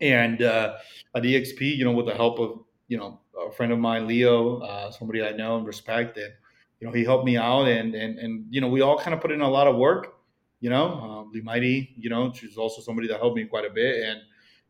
And 0.00 0.42
uh, 0.42 0.76
at 1.14 1.22
EXP, 1.22 1.76
you 1.76 1.84
know, 1.84 1.92
with 1.92 2.06
the 2.06 2.14
help 2.14 2.38
of, 2.38 2.60
you 2.88 2.98
know, 2.98 3.20
a 3.38 3.52
friend 3.52 3.72
of 3.72 3.78
mine, 3.78 4.06
Leo, 4.06 4.58
uh, 4.60 4.90
somebody 4.90 5.22
I 5.22 5.32
know 5.32 5.56
and 5.56 5.66
respect, 5.66 6.16
and, 6.18 6.32
you 6.82 6.88
know, 6.88 6.92
he 6.92 7.04
helped 7.04 7.24
me 7.24 7.36
out. 7.38 7.68
And, 7.68 7.94
and, 7.94 8.18
and 8.18 8.46
you 8.50 8.60
know, 8.60 8.68
we 8.68 8.82
all 8.82 8.98
kind 8.98 9.14
of 9.14 9.20
put 9.20 9.30
in 9.30 9.40
a 9.40 9.48
lot 9.48 9.66
of 9.68 9.76
work 9.76 10.16
you 10.62 10.70
know, 10.70 10.92
um, 10.92 11.32
Limairi, 11.34 11.90
you 11.96 12.08
know, 12.08 12.32
she's 12.32 12.56
also 12.56 12.80
somebody 12.80 13.08
that 13.08 13.18
helped 13.18 13.36
me 13.36 13.44
quite 13.44 13.64
a 13.64 13.70
bit. 13.70 14.04
And, 14.04 14.20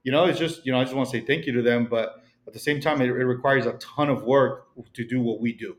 you 0.03 0.11
know, 0.11 0.25
it's 0.25 0.39
just, 0.39 0.65
you 0.65 0.73
know, 0.73 0.81
I 0.81 0.85
just 0.85 0.97
want 0.97 1.11
to 1.11 1.19
say 1.19 1.25
thank 1.25 1.45
you 1.47 1.53
to 1.53 1.63
them. 1.63 1.87
But 1.89 2.15
at 2.47 2.55
the 2.55 2.59
same 2.59 2.81
time, 2.81 3.03
it, 3.03 3.09
it 3.09 3.27
requires 3.27 3.67
a 3.67 3.75
ton 3.75 4.09
of 4.09 4.23
work 4.23 4.69
to 4.95 5.07
do 5.07 5.21
what 5.21 5.41
we 5.41 5.53
do. 5.53 5.77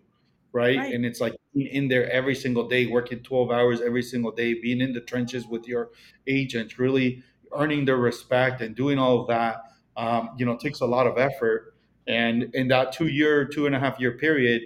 Right? 0.52 0.78
right? 0.78 0.94
And 0.94 1.04
it's 1.04 1.20
like 1.20 1.36
being 1.56 1.66
in 1.66 1.88
there 1.88 2.10
every 2.12 2.36
single 2.36 2.68
day, 2.68 2.86
working 2.86 3.24
12 3.24 3.50
hours 3.50 3.82
every 3.82 4.04
single 4.04 4.32
day, 4.32 4.54
being 4.54 4.82
in 4.82 4.94
the 4.94 5.02
trenches 5.02 5.48
with 5.48 5.68
your 5.68 5.90
agents, 6.28 6.78
really 6.78 7.24
earning 7.52 7.86
their 7.86 7.98
respect 7.98 8.62
and 8.62 8.76
doing 8.76 9.00
all 9.00 9.22
of 9.22 9.28
that, 9.30 9.64
um, 9.98 10.30
you 10.38 10.46
know, 10.46 10.56
takes 10.58 10.82
a 10.82 10.86
lot 10.86 11.08
of 11.08 11.18
effort. 11.18 11.74
And 12.06 12.54
in 12.54 12.68
that 12.68 12.92
two 12.92 13.08
year, 13.08 13.46
two 13.46 13.66
and 13.66 13.76
a 13.76 13.80
half 13.80 14.00
year 14.00 14.12
period, 14.12 14.62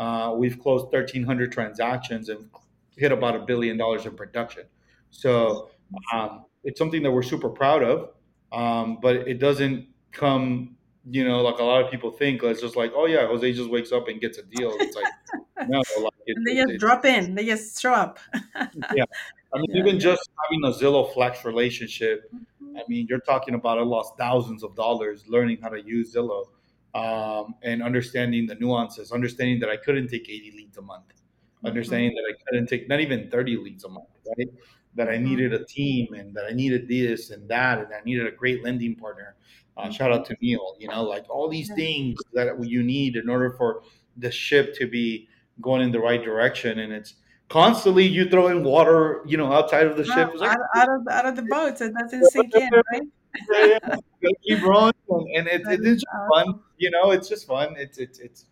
uh, 0.00 0.34
we've 0.34 0.58
closed 0.58 0.86
1,300 0.86 1.52
transactions 1.52 2.30
and 2.30 2.48
hit 2.96 3.12
about 3.12 3.36
a 3.36 3.40
billion 3.40 3.76
dollars 3.76 4.06
in 4.06 4.16
production. 4.16 4.64
So 5.10 5.68
um, 6.14 6.46
it's 6.64 6.78
something 6.78 7.02
that 7.02 7.10
we're 7.10 7.22
super 7.22 7.50
proud 7.50 7.82
of, 7.82 8.08
um, 8.50 8.98
but 9.02 9.16
it 9.28 9.38
doesn't 9.38 9.88
come, 10.10 10.76
you 11.04 11.22
know, 11.22 11.42
like 11.42 11.58
a 11.58 11.62
lot 11.62 11.84
of 11.84 11.90
people 11.90 12.10
think. 12.10 12.42
It's 12.42 12.62
just 12.62 12.76
like, 12.76 12.92
oh 12.96 13.04
yeah, 13.04 13.26
Jose 13.26 13.52
just 13.52 13.68
wakes 13.68 13.92
up 13.92 14.08
and 14.08 14.18
gets 14.18 14.38
a 14.38 14.42
deal. 14.42 14.74
It's 14.80 14.96
like 14.96 15.12
no, 15.68 15.82
like 15.98 16.12
it, 16.24 16.36
they 16.46 16.54
just 16.54 16.72
it, 16.72 16.80
drop 16.80 17.04
in, 17.04 17.34
they 17.34 17.44
just 17.44 17.78
show 17.78 17.92
up. 17.92 18.18
yeah, 18.34 19.04
I 19.52 19.58
mean, 19.58 19.66
yeah. 19.68 19.82
even 19.82 20.00
just 20.00 20.30
having 20.42 20.64
a 20.64 20.74
Zillow 20.74 21.12
Flex 21.12 21.44
relationship. 21.44 22.32
Mm-hmm. 22.34 22.76
I 22.78 22.82
mean, 22.88 23.06
you're 23.10 23.20
talking 23.20 23.52
about 23.52 23.78
I 23.78 23.82
lost 23.82 24.14
thousands 24.16 24.62
of 24.62 24.74
dollars 24.74 25.24
learning 25.28 25.58
how 25.60 25.68
to 25.68 25.82
use 25.82 26.14
Zillow 26.14 26.46
um, 26.94 27.54
and 27.62 27.82
understanding 27.82 28.46
the 28.46 28.54
nuances, 28.56 29.12
understanding 29.12 29.60
that 29.60 29.68
I 29.68 29.76
couldn't 29.76 30.08
take 30.08 30.28
80 30.28 30.52
leads 30.56 30.76
a 30.78 30.82
month, 30.82 31.08
mm-hmm. 31.08 31.66
understanding 31.66 32.14
that 32.14 32.24
I 32.28 32.34
couldn't 32.46 32.66
take 32.66 32.88
not 32.88 33.00
even 33.00 33.30
30 33.30 33.56
leads 33.56 33.84
a 33.84 33.88
month, 33.88 34.08
right? 34.36 34.48
that 34.94 35.08
I 35.08 35.12
mm-hmm. 35.12 35.24
needed 35.24 35.52
a 35.52 35.64
team 35.64 36.14
and 36.14 36.34
that 36.34 36.46
I 36.46 36.52
needed 36.52 36.88
this 36.88 37.30
and 37.30 37.48
that 37.48 37.78
and 37.78 37.88
I 37.88 38.00
needed 38.04 38.26
a 38.26 38.30
great 38.30 38.64
lending 38.64 38.96
partner. 38.96 39.36
Uh, 39.76 39.82
mm-hmm. 39.82 39.92
shout 39.92 40.12
out 40.12 40.24
to 40.26 40.36
Neil, 40.40 40.76
you 40.78 40.88
know, 40.88 41.02
like 41.02 41.24
all 41.30 41.48
these 41.48 41.72
things 41.74 42.18
that 42.34 42.62
you 42.64 42.82
need 42.82 43.16
in 43.16 43.28
order 43.28 43.50
for 43.50 43.82
the 44.16 44.30
ship 44.30 44.74
to 44.78 44.86
be 44.86 45.28
going 45.60 45.82
in 45.82 45.92
the 45.92 46.00
right 46.00 46.22
direction. 46.22 46.80
And 46.80 46.92
it's 46.92 47.14
constantly 47.48 48.04
you 48.04 48.28
throw 48.28 48.48
in 48.48 48.64
water, 48.64 49.22
you 49.26 49.36
know, 49.36 49.52
outside 49.52 49.86
of 49.86 49.96
the 49.96 50.04
no, 50.04 50.14
ship. 50.14 50.30
Like, 50.34 50.50
out, 50.50 50.58
out, 50.74 50.88
of 50.88 51.08
out 51.08 51.26
of 51.26 51.36
the 51.36 51.42
boat, 51.42 51.78
so 51.78 51.86
it 51.86 51.94
doesn't 51.94 52.24
sink 52.30 52.54
in, 52.54 52.70
right? 52.92 53.02
Yeah, 53.50 53.78
yeah. 54.20 54.30
keep 54.42 54.62
rolling, 54.62 54.92
and 55.36 55.46
it, 55.46 55.62
it 55.66 55.80
is 55.84 56.02
just 56.02 56.06
fun. 56.32 56.60
You 56.78 56.90
know, 56.90 57.10
it's 57.10 57.28
just 57.28 57.46
fun. 57.46 57.74
It's 57.76 57.98
it's 57.98 58.18
it's 58.18 58.46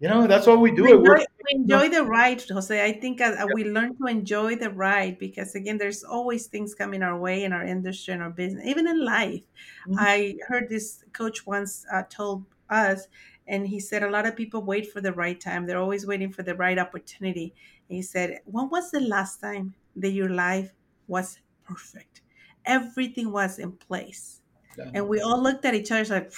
you 0.00 0.08
know 0.08 0.26
that's 0.26 0.46
what 0.46 0.60
we 0.60 0.70
do 0.72 0.82
we 0.82 0.92
enjoy, 0.92 1.14
we 1.14 1.24
enjoy 1.50 1.88
the 1.88 2.02
ride 2.02 2.42
jose 2.50 2.84
i 2.84 2.90
think 2.90 3.20
uh, 3.20 3.46
we 3.54 3.64
learn 3.64 3.94
to 3.96 4.06
enjoy 4.06 4.56
the 4.56 4.70
ride 4.70 5.18
because 5.18 5.54
again 5.54 5.76
there's 5.76 6.02
always 6.02 6.46
things 6.46 6.74
coming 6.74 7.02
our 7.02 7.18
way 7.18 7.44
in 7.44 7.52
our 7.52 7.62
industry 7.62 8.14
and 8.14 8.22
our 8.22 8.30
business 8.30 8.66
even 8.66 8.88
in 8.88 9.04
life 9.04 9.44
mm-hmm. 9.86 9.96
i 9.98 10.34
heard 10.48 10.68
this 10.68 11.04
coach 11.12 11.46
once 11.46 11.84
uh, 11.92 12.02
told 12.08 12.44
us 12.70 13.08
and 13.46 13.68
he 13.68 13.78
said 13.78 14.02
a 14.02 14.10
lot 14.10 14.26
of 14.26 14.34
people 14.34 14.62
wait 14.62 14.90
for 14.90 15.00
the 15.02 15.12
right 15.12 15.40
time 15.40 15.66
they're 15.66 15.78
always 15.78 16.06
waiting 16.06 16.32
for 16.32 16.42
the 16.42 16.54
right 16.54 16.78
opportunity 16.78 17.54
and 17.88 17.96
he 17.96 18.02
said 18.02 18.40
when 18.46 18.70
was 18.70 18.90
the 18.90 19.00
last 19.00 19.38
time 19.40 19.74
that 19.94 20.10
your 20.12 20.30
life 20.30 20.72
was 21.08 21.38
perfect 21.64 22.22
everything 22.66 23.32
was 23.32 23.58
in 23.58 23.72
place 23.72 24.40
yeah. 24.78 24.90
and 24.94 25.08
we 25.08 25.20
all 25.20 25.42
looked 25.42 25.64
at 25.64 25.74
each 25.74 25.90
other 25.90 26.04
like 26.14 26.32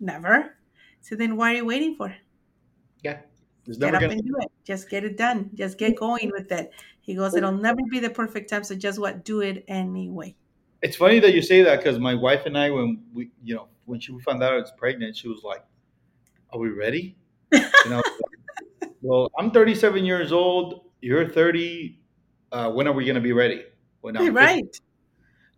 never 0.00 0.56
so 1.00 1.14
then 1.14 1.36
why 1.36 1.52
are 1.52 1.56
you 1.56 1.64
waiting 1.64 1.94
for 1.96 2.14
yeah. 3.04 3.18
Get 3.66 3.94
up 3.94 4.00
gonna... 4.00 4.12
and 4.12 4.22
do 4.24 4.34
it. 4.40 4.50
Just 4.64 4.90
get 4.90 5.04
it 5.04 5.16
done. 5.16 5.50
Just 5.54 5.78
get 5.78 5.96
going 5.96 6.30
with 6.34 6.50
it. 6.50 6.72
He 7.00 7.14
goes, 7.14 7.34
it'll 7.34 7.52
never 7.52 7.78
be 7.90 8.00
the 8.00 8.10
perfect 8.10 8.50
time. 8.50 8.64
So 8.64 8.74
just 8.74 8.98
what? 8.98 9.24
Do 9.24 9.40
it 9.40 9.64
anyway. 9.68 10.34
It's 10.82 10.96
funny 10.96 11.20
that 11.20 11.34
you 11.34 11.40
say 11.40 11.62
that 11.62 11.78
because 11.78 11.98
my 11.98 12.14
wife 12.14 12.44
and 12.46 12.58
I, 12.58 12.70
when 12.70 13.02
we, 13.14 13.30
you 13.42 13.54
know, 13.54 13.68
when 13.84 14.00
she 14.00 14.18
found 14.20 14.42
out 14.42 14.52
I 14.52 14.56
was 14.56 14.72
pregnant, 14.76 15.16
she 15.16 15.28
was 15.28 15.42
like, 15.42 15.64
"Are 16.52 16.58
we 16.58 16.70
ready?" 16.70 17.16
You 17.52 17.60
know, 17.88 18.02
well, 19.00 19.30
I'm 19.38 19.50
37 19.50 20.04
years 20.04 20.30
old. 20.30 20.86
You're 21.00 21.28
30. 21.28 22.00
Uh, 22.52 22.70
when 22.70 22.86
are 22.86 22.92
we 22.92 23.04
going 23.04 23.14
to 23.14 23.20
be 23.20 23.32
ready? 23.32 23.64
When 24.02 24.16
I'm 24.16 24.34
right. 24.34 24.80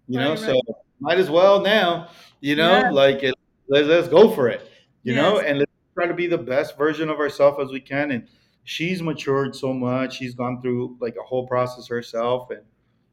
You 0.08 0.20
know, 0.20 0.30
right, 0.30 0.38
so 0.38 0.60
might 1.00 1.18
as 1.18 1.30
well 1.30 1.60
now. 1.60 2.08
You 2.40 2.56
know, 2.56 2.78
yeah. 2.78 2.90
like 2.90 3.22
it, 3.22 3.34
let's, 3.68 3.86
let's 3.88 4.08
go 4.08 4.30
for 4.30 4.48
it. 4.48 4.70
You 5.02 5.14
yes. 5.14 5.22
know, 5.22 5.40
and 5.40 5.58
let's 5.58 5.72
try 5.94 6.06
to 6.06 6.14
be 6.14 6.26
the 6.26 6.38
best 6.38 6.76
version 6.76 7.08
of 7.08 7.18
ourselves 7.18 7.58
as 7.62 7.72
we 7.72 7.80
can. 7.80 8.10
And 8.10 8.28
she's 8.64 9.02
matured 9.02 9.56
so 9.56 9.72
much. 9.72 10.16
She's 10.16 10.34
gone 10.34 10.60
through 10.60 10.96
like 11.00 11.16
a 11.20 11.22
whole 11.22 11.46
process 11.46 11.88
herself, 11.88 12.50
and 12.50 12.62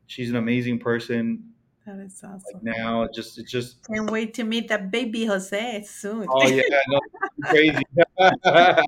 she's 0.07 0.29
an 0.29 0.35
amazing 0.35 0.79
person. 0.79 1.49
That 1.85 1.99
is 1.99 2.23
awesome. 2.23 2.41
Like 2.53 2.63
now, 2.63 3.07
just 3.13 3.37
it's 3.37 3.51
just 3.51 3.85
can't 3.87 4.09
wait 4.09 4.33
to 4.35 4.43
meet 4.43 4.69
that 4.69 4.89
baby 4.89 5.25
Jose 5.25 5.83
soon. 5.83 6.27
Oh 6.29 6.47
yeah, 6.47 6.61
no, 6.87 6.99
crazy. 7.43 7.83
I, 8.19 8.83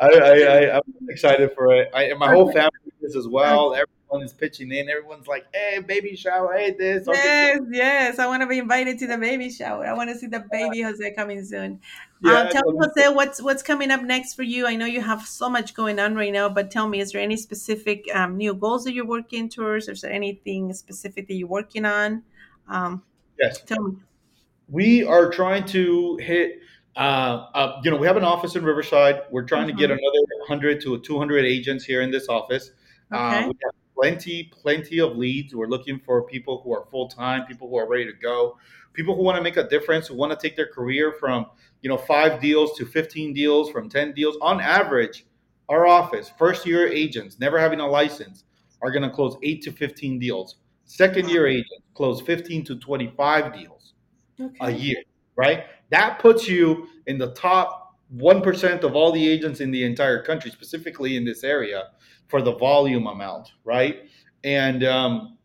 I, 0.00 0.08
I 0.08 0.76
am 0.76 0.82
excited 1.08 1.52
for 1.54 1.74
it. 1.74 1.88
I, 1.94 2.04
and 2.04 2.18
my 2.18 2.32
whole 2.32 2.52
family 2.52 2.70
is 3.00 3.16
as 3.16 3.26
well. 3.26 3.74
Every, 3.74 3.86
everyone 4.08 4.24
is 4.24 4.32
pitching 4.32 4.72
in. 4.72 4.88
Everyone's 4.88 5.26
like, 5.26 5.46
"Hey, 5.52 5.80
baby 5.80 6.16
shower! 6.16 6.56
Hey, 6.56 6.72
this." 6.72 7.06
Yes, 7.06 7.60
yes. 7.70 8.18
I 8.18 8.26
want 8.26 8.42
to 8.42 8.46
be 8.46 8.58
invited 8.58 8.98
to 9.00 9.06
the 9.06 9.18
baby 9.18 9.50
shower. 9.50 9.86
I 9.86 9.92
want 9.92 10.10
to 10.10 10.16
see 10.16 10.26
the 10.26 10.44
baby 10.50 10.82
Jose 10.82 11.12
coming 11.12 11.44
soon. 11.44 11.80
Yeah, 12.22 12.40
um, 12.40 12.48
tell 12.48 12.72
me, 12.72 12.78
Jose, 12.80 13.14
what's 13.14 13.42
what's 13.42 13.62
coming 13.62 13.90
up 13.90 14.02
next 14.02 14.34
for 14.34 14.42
you? 14.42 14.66
I 14.66 14.76
know 14.76 14.86
you 14.86 15.00
have 15.00 15.22
so 15.22 15.48
much 15.48 15.74
going 15.74 15.98
on 15.98 16.14
right 16.14 16.32
now, 16.32 16.48
but 16.48 16.70
tell 16.70 16.88
me, 16.88 17.00
is 17.00 17.12
there 17.12 17.20
any 17.20 17.36
specific 17.36 18.06
um, 18.14 18.36
new 18.36 18.54
goals 18.54 18.84
that 18.84 18.92
you're 18.92 19.06
working 19.06 19.48
towards? 19.48 19.88
Is 19.88 20.00
there 20.00 20.12
anything 20.12 20.72
specific 20.72 21.28
that 21.28 21.34
you're 21.34 21.48
working 21.48 21.84
on? 21.84 22.22
Um, 22.68 23.02
yes. 23.38 23.62
Tell 23.62 23.82
me. 23.82 23.96
We 24.68 25.04
are 25.04 25.30
trying 25.30 25.64
to 25.66 26.16
hit. 26.16 26.60
Uh, 26.96 27.46
uh, 27.54 27.80
you 27.84 27.92
know, 27.92 27.96
we 27.96 28.08
have 28.08 28.16
an 28.16 28.24
office 28.24 28.56
in 28.56 28.64
Riverside. 28.64 29.22
We're 29.30 29.44
trying 29.44 29.68
mm-hmm. 29.68 29.76
to 29.76 29.86
get 29.86 29.90
mm-hmm. 29.90 29.98
another 30.02 30.40
100 30.48 30.80
to 30.82 30.98
200 30.98 31.44
agents 31.44 31.84
here 31.84 32.02
in 32.02 32.10
this 32.10 32.28
office. 32.28 32.72
Uh, 33.12 33.16
okay. 33.16 33.44
Uh, 33.44 33.48
we 33.48 33.54
have 33.62 33.74
plenty, 33.98 34.44
plenty 34.44 35.00
of 35.00 35.16
leads. 35.16 35.54
We're 35.54 35.66
looking 35.66 35.98
for 35.98 36.22
people 36.22 36.60
who 36.62 36.72
are 36.72 36.84
full 36.90 37.08
time, 37.08 37.46
people 37.46 37.68
who 37.68 37.76
are 37.76 37.88
ready 37.88 38.04
to 38.06 38.12
go, 38.12 38.56
people 38.92 39.16
who 39.16 39.22
want 39.22 39.36
to 39.36 39.42
make 39.42 39.56
a 39.56 39.68
difference, 39.68 40.06
who 40.06 40.14
want 40.14 40.38
to 40.38 40.48
take 40.48 40.56
their 40.56 40.68
career 40.68 41.14
from 41.18 41.46
you 41.82 41.88
know 41.88 41.96
five 41.96 42.40
deals 42.40 42.76
to 42.78 42.86
15 42.86 43.34
deals, 43.34 43.70
from 43.70 43.88
10 43.88 44.12
deals. 44.12 44.36
On 44.40 44.60
average, 44.60 45.26
our 45.68 45.86
office, 45.86 46.30
first 46.38 46.64
year 46.64 46.86
agents, 46.86 47.40
never 47.40 47.58
having 47.58 47.80
a 47.80 47.86
license, 47.86 48.44
are 48.82 48.90
going 48.90 49.02
to 49.02 49.10
close 49.10 49.36
eight 49.42 49.62
to 49.62 49.72
15 49.72 50.18
deals. 50.18 50.56
Second 50.84 51.28
year 51.28 51.46
agents 51.46 51.84
close 51.94 52.20
15 52.20 52.64
to 52.64 52.76
25 52.76 53.52
deals 53.52 53.94
okay. 54.40 54.56
a 54.60 54.70
year, 54.70 55.02
right? 55.36 55.66
That 55.90 56.18
puts 56.20 56.48
you 56.48 56.86
in 57.06 57.18
the 57.18 57.32
top 57.32 57.96
1% 58.16 58.84
of 58.84 58.96
all 58.96 59.12
the 59.12 59.28
agents 59.28 59.60
in 59.60 59.70
the 59.70 59.84
entire 59.84 60.22
country, 60.22 60.50
specifically 60.50 61.16
in 61.16 61.24
this 61.24 61.44
area 61.44 61.88
for 62.28 62.42
the 62.42 62.54
volume 62.54 63.06
amount, 63.06 63.52
right? 63.64 64.08
And 64.44 64.84
um, 64.84 65.38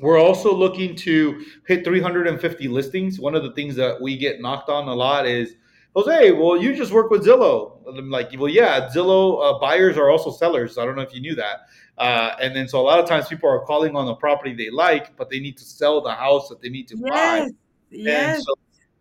we're 0.00 0.18
also 0.18 0.52
looking 0.54 0.96
to 0.96 1.44
hit 1.66 1.84
350 1.84 2.68
listings. 2.68 3.20
One 3.20 3.34
of 3.34 3.42
the 3.42 3.52
things 3.52 3.76
that 3.76 4.00
we 4.00 4.16
get 4.16 4.40
knocked 4.40 4.68
on 4.68 4.88
a 4.88 4.94
lot 4.94 5.26
is, 5.26 5.54
Jose, 5.94 6.32
well, 6.32 6.56
you 6.56 6.74
just 6.74 6.92
work 6.92 7.10
with 7.10 7.24
Zillow. 7.24 7.78
I'm 7.86 8.10
like, 8.10 8.30
well, 8.38 8.48
yeah, 8.48 8.88
Zillow 8.88 9.42
uh, 9.42 9.58
buyers 9.58 9.96
are 9.96 10.08
also 10.08 10.30
sellers. 10.30 10.78
I 10.78 10.84
don't 10.84 10.96
know 10.96 11.02
if 11.02 11.14
you 11.14 11.20
knew 11.20 11.34
that. 11.34 11.66
Uh, 11.98 12.34
and 12.40 12.56
then 12.56 12.66
so 12.66 12.80
a 12.80 12.82
lot 12.82 12.98
of 12.98 13.06
times 13.06 13.28
people 13.28 13.50
are 13.50 13.60
calling 13.60 13.94
on 13.94 14.06
the 14.06 14.14
property 14.14 14.54
they 14.54 14.70
like, 14.70 15.14
but 15.16 15.28
they 15.28 15.40
need 15.40 15.58
to 15.58 15.64
sell 15.64 16.00
the 16.00 16.14
house 16.14 16.48
that 16.48 16.62
they 16.62 16.68
need 16.68 16.88
to 16.88 16.96
yes. 16.96 17.10
buy. 17.10 17.48
Yes. 17.90 18.36
And 18.36 18.44
so 18.44 18.54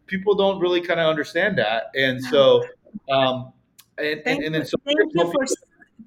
people 0.07 0.35
don't 0.35 0.59
really 0.59 0.81
kind 0.81 0.99
of 0.99 1.07
understand 1.07 1.57
that. 1.59 1.91
And 1.95 2.21
so 2.25 2.63
um, 3.09 3.53
and, 3.97 4.21
Thank 4.23 4.37
and, 4.37 4.45
and 4.45 4.55
then 4.55 4.65
so 4.65 4.77
thank 4.83 4.97
you 5.13 5.31
for 5.31 5.45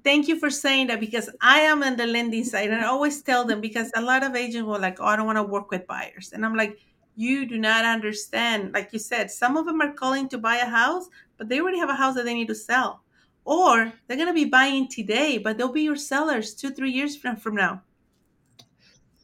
thank 0.03 0.27
you 0.27 0.39
for 0.39 0.49
saying 0.49 0.87
that 0.87 0.99
because 0.99 1.29
I 1.41 1.59
am 1.61 1.83
on 1.83 1.95
the 1.95 2.05
lending 2.05 2.43
side 2.43 2.69
and 2.69 2.81
I 2.81 2.87
always 2.87 3.21
tell 3.21 3.45
them 3.45 3.61
because 3.61 3.91
a 3.95 4.01
lot 4.01 4.23
of 4.23 4.35
agents 4.35 4.67
were 4.67 4.79
like, 4.79 4.99
"Oh, 4.99 5.05
I 5.05 5.15
don't 5.15 5.25
want 5.25 5.37
to 5.37 5.43
work 5.43 5.71
with 5.71 5.87
buyers," 5.87 6.31
and 6.33 6.45
I'm 6.45 6.55
like, 6.55 6.79
"You 7.15 7.45
do 7.45 7.57
not 7.57 7.85
understand." 7.85 8.73
Like 8.73 8.93
you 8.93 8.99
said, 8.99 9.31
some 9.31 9.57
of 9.57 9.65
them 9.65 9.81
are 9.81 9.93
calling 9.93 10.29
to 10.29 10.37
buy 10.37 10.57
a 10.57 10.65
house, 10.65 11.09
but 11.37 11.49
they 11.49 11.59
already 11.59 11.79
have 11.79 11.89
a 11.89 11.95
house 11.95 12.15
that 12.15 12.25
they 12.25 12.33
need 12.33 12.47
to 12.49 12.55
sell, 12.55 13.03
or 13.45 13.93
they're 14.07 14.17
gonna 14.17 14.33
be 14.33 14.45
buying 14.45 14.87
today, 14.87 15.37
but 15.37 15.57
they'll 15.57 15.71
be 15.71 15.83
your 15.83 15.95
sellers 15.95 16.53
two, 16.53 16.71
three 16.71 16.91
years 16.91 17.15
from 17.15 17.37
from 17.37 17.55
now. 17.55 17.81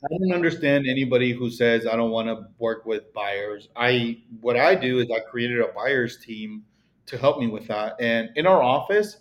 I 0.04 0.08
don't 0.18 0.34
understand 0.34 0.88
anybody 0.88 1.34
who 1.34 1.52
says 1.52 1.86
I 1.86 1.98
don't 1.98 2.12
want 2.12 2.30
to 2.30 2.48
work 2.58 2.86
with 2.86 3.12
buyers. 3.14 3.68
I 3.76 4.22
what 4.40 4.56
I 4.56 4.74
do 4.76 5.00
is 5.00 5.08
I 5.12 5.20
created 5.20 5.60
a 5.60 5.74
buyers 5.74 6.18
team 6.18 6.64
to 7.08 7.18
help 7.18 7.40
me 7.40 7.48
with 7.48 7.68
that. 7.68 7.96
And 8.00 8.30
in 8.36 8.48
our 8.48 8.64
office, 8.64 9.18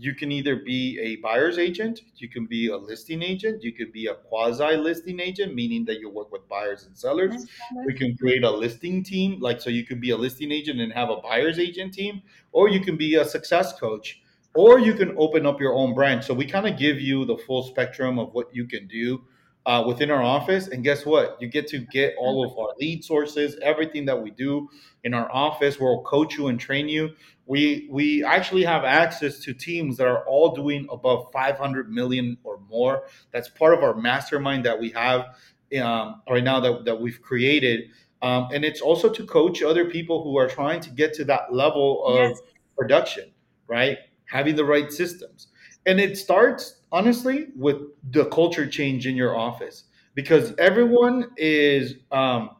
you 0.00 0.14
can 0.14 0.32
either 0.32 0.56
be 0.56 0.98
a 0.98 1.16
buyer's 1.16 1.58
agent, 1.58 2.00
you 2.16 2.26
can 2.26 2.46
be 2.46 2.68
a 2.68 2.76
listing 2.76 3.22
agent, 3.22 3.62
you 3.62 3.70
can 3.70 3.90
be 3.92 4.06
a 4.06 4.14
quasi 4.14 4.74
listing 4.76 5.20
agent, 5.20 5.54
meaning 5.54 5.84
that 5.84 6.00
you 6.00 6.08
work 6.08 6.32
with 6.32 6.48
buyers 6.48 6.86
and 6.86 6.96
sellers. 6.96 7.46
We 7.84 7.92
can 7.92 8.16
create 8.16 8.42
a 8.42 8.50
listing 8.50 9.04
team, 9.04 9.40
like 9.40 9.60
so 9.60 9.68
you 9.68 9.84
could 9.84 10.00
be 10.00 10.10
a 10.10 10.16
listing 10.16 10.52
agent 10.52 10.80
and 10.80 10.90
have 10.94 11.10
a 11.10 11.16
buyer's 11.16 11.58
agent 11.58 11.92
team, 11.92 12.22
or 12.52 12.70
you 12.70 12.80
can 12.80 12.96
be 12.96 13.16
a 13.16 13.24
success 13.26 13.78
coach, 13.78 14.22
or 14.54 14.78
you 14.78 14.94
can 14.94 15.14
open 15.18 15.44
up 15.44 15.60
your 15.60 15.74
own 15.74 15.94
branch. 15.94 16.26
So 16.26 16.32
we 16.32 16.46
kind 16.46 16.66
of 16.66 16.78
give 16.78 16.98
you 16.98 17.26
the 17.26 17.36
full 17.36 17.62
spectrum 17.62 18.18
of 18.18 18.32
what 18.32 18.46
you 18.54 18.66
can 18.66 18.88
do 18.88 19.22
uh, 19.66 19.84
within 19.86 20.10
our 20.10 20.22
office. 20.22 20.68
And 20.68 20.82
guess 20.82 21.04
what? 21.04 21.36
You 21.40 21.48
get 21.48 21.68
to 21.68 21.78
get 21.78 22.14
all 22.18 22.44
of 22.44 22.58
our 22.58 22.74
lead 22.78 23.04
sources, 23.04 23.56
everything 23.62 24.06
that 24.06 24.20
we 24.20 24.30
do 24.30 24.68
in 25.04 25.14
our 25.14 25.30
office. 25.30 25.78
We'll 25.78 26.02
coach 26.02 26.38
you 26.38 26.48
and 26.48 26.58
train 26.58 26.88
you. 26.88 27.10
We 27.50 27.88
we 27.90 28.22
actually 28.22 28.62
have 28.62 28.84
access 28.84 29.40
to 29.40 29.52
teams 29.52 29.96
that 29.96 30.06
are 30.06 30.24
all 30.24 30.54
doing 30.54 30.86
above 30.88 31.32
500 31.32 31.90
million 31.90 32.38
or 32.44 32.60
more. 32.70 33.02
That's 33.32 33.48
part 33.48 33.74
of 33.74 33.82
our 33.82 33.94
mastermind 33.94 34.64
that 34.66 34.78
we 34.78 34.90
have 34.90 35.34
um, 35.82 36.22
right 36.30 36.44
now 36.44 36.60
that, 36.60 36.84
that 36.84 37.00
we've 37.00 37.20
created. 37.20 37.90
Um, 38.22 38.48
and 38.52 38.64
it's 38.64 38.80
also 38.80 39.08
to 39.10 39.26
coach 39.26 39.62
other 39.64 39.90
people 39.90 40.22
who 40.22 40.38
are 40.38 40.46
trying 40.46 40.80
to 40.82 40.90
get 40.90 41.12
to 41.14 41.24
that 41.24 41.52
level 41.52 42.04
of 42.06 42.30
Yes. 42.30 42.40
production, 42.78 43.32
right? 43.66 43.98
Having 44.26 44.54
the 44.54 44.64
right 44.64 44.92
systems. 44.92 45.48
And 45.86 45.98
it 45.98 46.16
starts 46.18 46.76
honestly 46.92 47.48
with 47.56 47.78
the 48.12 48.26
culture 48.26 48.66
change 48.68 49.08
in 49.08 49.16
your 49.16 49.36
office 49.36 49.84
because 50.14 50.54
everyone 50.58 51.30
is 51.36 51.94
um, 52.12 52.50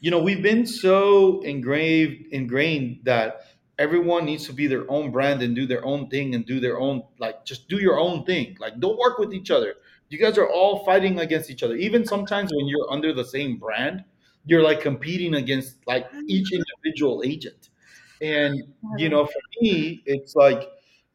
you 0.00 0.10
know 0.10 0.22
we've 0.22 0.42
been 0.42 0.66
so 0.66 1.40
engraved 1.42 2.26
ingrained 2.32 3.00
that 3.04 3.42
everyone 3.78 4.24
needs 4.24 4.46
to 4.46 4.52
be 4.52 4.66
their 4.66 4.90
own 4.90 5.10
brand 5.10 5.42
and 5.42 5.54
do 5.54 5.66
their 5.66 5.84
own 5.84 6.08
thing 6.08 6.34
and 6.34 6.46
do 6.46 6.60
their 6.60 6.78
own 6.78 7.02
like 7.18 7.44
just 7.44 7.68
do 7.68 7.78
your 7.78 7.98
own 7.98 8.24
thing. 8.24 8.56
Like 8.60 8.78
don't 8.80 8.98
work 8.98 9.18
with 9.18 9.32
each 9.34 9.50
other. 9.50 9.74
You 10.08 10.18
guys 10.18 10.36
are 10.36 10.48
all 10.48 10.84
fighting 10.84 11.20
against 11.20 11.50
each 11.50 11.62
other. 11.62 11.76
Even 11.76 12.04
sometimes 12.04 12.52
when 12.52 12.66
you're 12.66 12.90
under 12.90 13.12
the 13.12 13.24
same 13.24 13.56
brand 13.56 14.04
you're 14.44 14.62
like 14.62 14.80
competing 14.80 15.34
against 15.34 15.76
like 15.86 16.10
each 16.26 16.52
individual 16.52 17.22
agent. 17.24 17.70
And 18.20 18.62
you 18.96 19.08
know 19.08 19.26
for 19.26 19.40
me 19.60 20.02
it's 20.06 20.36
like 20.36 20.68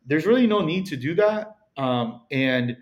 there's 0.06 0.26
really 0.26 0.48
no 0.48 0.62
need 0.62 0.86
to 0.88 0.98
do 0.98 1.14
that. 1.16 1.56
Um, 1.78 2.22
and 2.32 2.78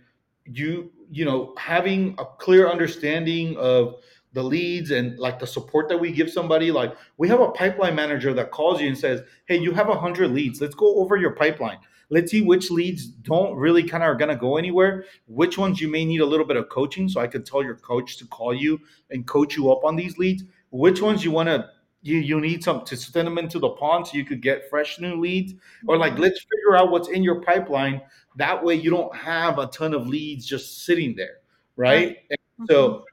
you 0.46 0.92
you 1.12 1.26
know 1.26 1.54
having 1.58 2.16
a 2.18 2.26
clear 2.26 2.70
understanding 2.70 3.58
of 3.58 3.96
the 4.36 4.44
leads 4.44 4.92
and 4.92 5.18
like 5.18 5.40
the 5.40 5.48
support 5.48 5.90
that 5.90 5.98
we 5.98 6.12
give 6.12 6.30
somebody 6.30 6.72
like 6.72 6.96
we 7.18 7.28
have 7.28 7.40
a 7.40 7.50
pipeline 7.52 7.96
manager 7.96 8.34
that 8.34 8.52
calls 8.52 8.80
you 8.80 8.88
and 8.88 8.98
says 8.98 9.24
hey 9.48 9.58
you 9.58 9.72
have 9.72 9.88
a 9.88 9.92
100 9.92 10.30
leads. 10.32 10.62
Let's 10.62 10.76
go 10.76 10.96
over 10.98 11.16
your 11.16 11.32
pipeline. 11.32 11.80
Let's 12.10 12.30
see 12.32 12.42
which 12.42 12.70
leads 12.70 13.08
don't 13.08 13.56
really 13.56 13.82
kind 13.82 14.04
of 14.04 14.10
are 14.10 14.16
going 14.16 14.30
to 14.30 14.36
go 14.36 14.58
anywhere 14.58 15.06
which 15.26 15.58
ones 15.58 15.82
you 15.82 15.88
may 15.88 16.06
need 16.06 16.22
a 16.22 16.26
little 16.26 16.46
bit 16.46 16.56
of 16.56 16.70
coaching 16.70 17.10
so 17.10 17.20
i 17.20 17.26
could 17.26 17.48
tell 17.48 17.64
your 17.64 17.76
coach 17.76 18.18
to 18.18 18.28
call 18.28 18.54
you 18.54 18.80
and 19.10 19.26
coach 19.26 19.58
you 19.58 19.72
up 19.72 19.84
on 19.84 19.96
these 19.96 20.18
leads. 20.20 20.44
Which 20.70 21.02
ones 21.02 21.26
you 21.26 21.32
want 21.32 21.50
to 21.50 21.70
you, 22.04 22.20
you 22.20 22.40
need 22.40 22.64
some 22.64 22.86
to 22.86 22.96
send 22.96 23.26
them 23.26 23.40
into 23.40 23.58
the 23.58 23.70
pond 23.70 24.06
so 24.06 24.18
you 24.18 24.26
could 24.26 24.42
get 24.42 24.70
fresh 24.70 25.00
new 25.00 25.20
leads? 25.20 25.54
Or 25.88 25.98
like 25.98 26.20
let's 26.20 26.40
figure 26.40 26.78
out 26.78 26.92
what's 26.92 27.10
in 27.10 27.24
your 27.24 27.42
pipeline. 27.42 28.02
That 28.36 28.64
way 28.64 28.76
you 28.76 28.92
don't 28.92 29.16
have 29.16 29.58
a 29.58 29.66
ton 29.68 29.94
of 29.94 30.06
leads 30.08 30.46
just 30.46 30.86
sitting 30.86 31.16
there 31.16 31.40
right? 31.76 32.18
And 32.30 32.68
so 32.68 32.90
mm-hmm. 32.90 33.04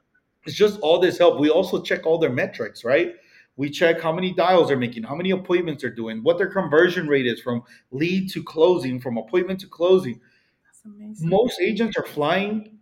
It's 0.45 0.55
just 0.55 0.79
all 0.81 0.99
this 0.99 1.17
help. 1.17 1.39
We 1.39 1.49
also 1.49 1.81
check 1.81 2.05
all 2.05 2.17
their 2.17 2.31
metrics 2.31 2.83
right? 2.83 3.15
We 3.55 3.69
check 3.69 4.01
how 4.01 4.11
many 4.11 4.33
dials 4.33 4.67
they're 4.67 4.77
making 4.77 5.03
how 5.03 5.15
many 5.15 5.31
appointments 5.31 5.83
they're 5.83 5.93
doing 5.93 6.23
what 6.23 6.37
their 6.37 6.51
conversion 6.51 7.07
rate 7.07 7.27
is 7.27 7.39
from 7.41 7.63
lead 7.91 8.29
to 8.31 8.43
closing 8.43 8.99
from 8.99 9.17
appointment 9.17 9.59
to 9.61 9.67
closing. 9.67 10.19
That's 10.65 10.81
amazing. 10.85 11.29
most 11.29 11.59
agents 11.61 11.97
are 11.97 12.05
flying 12.05 12.79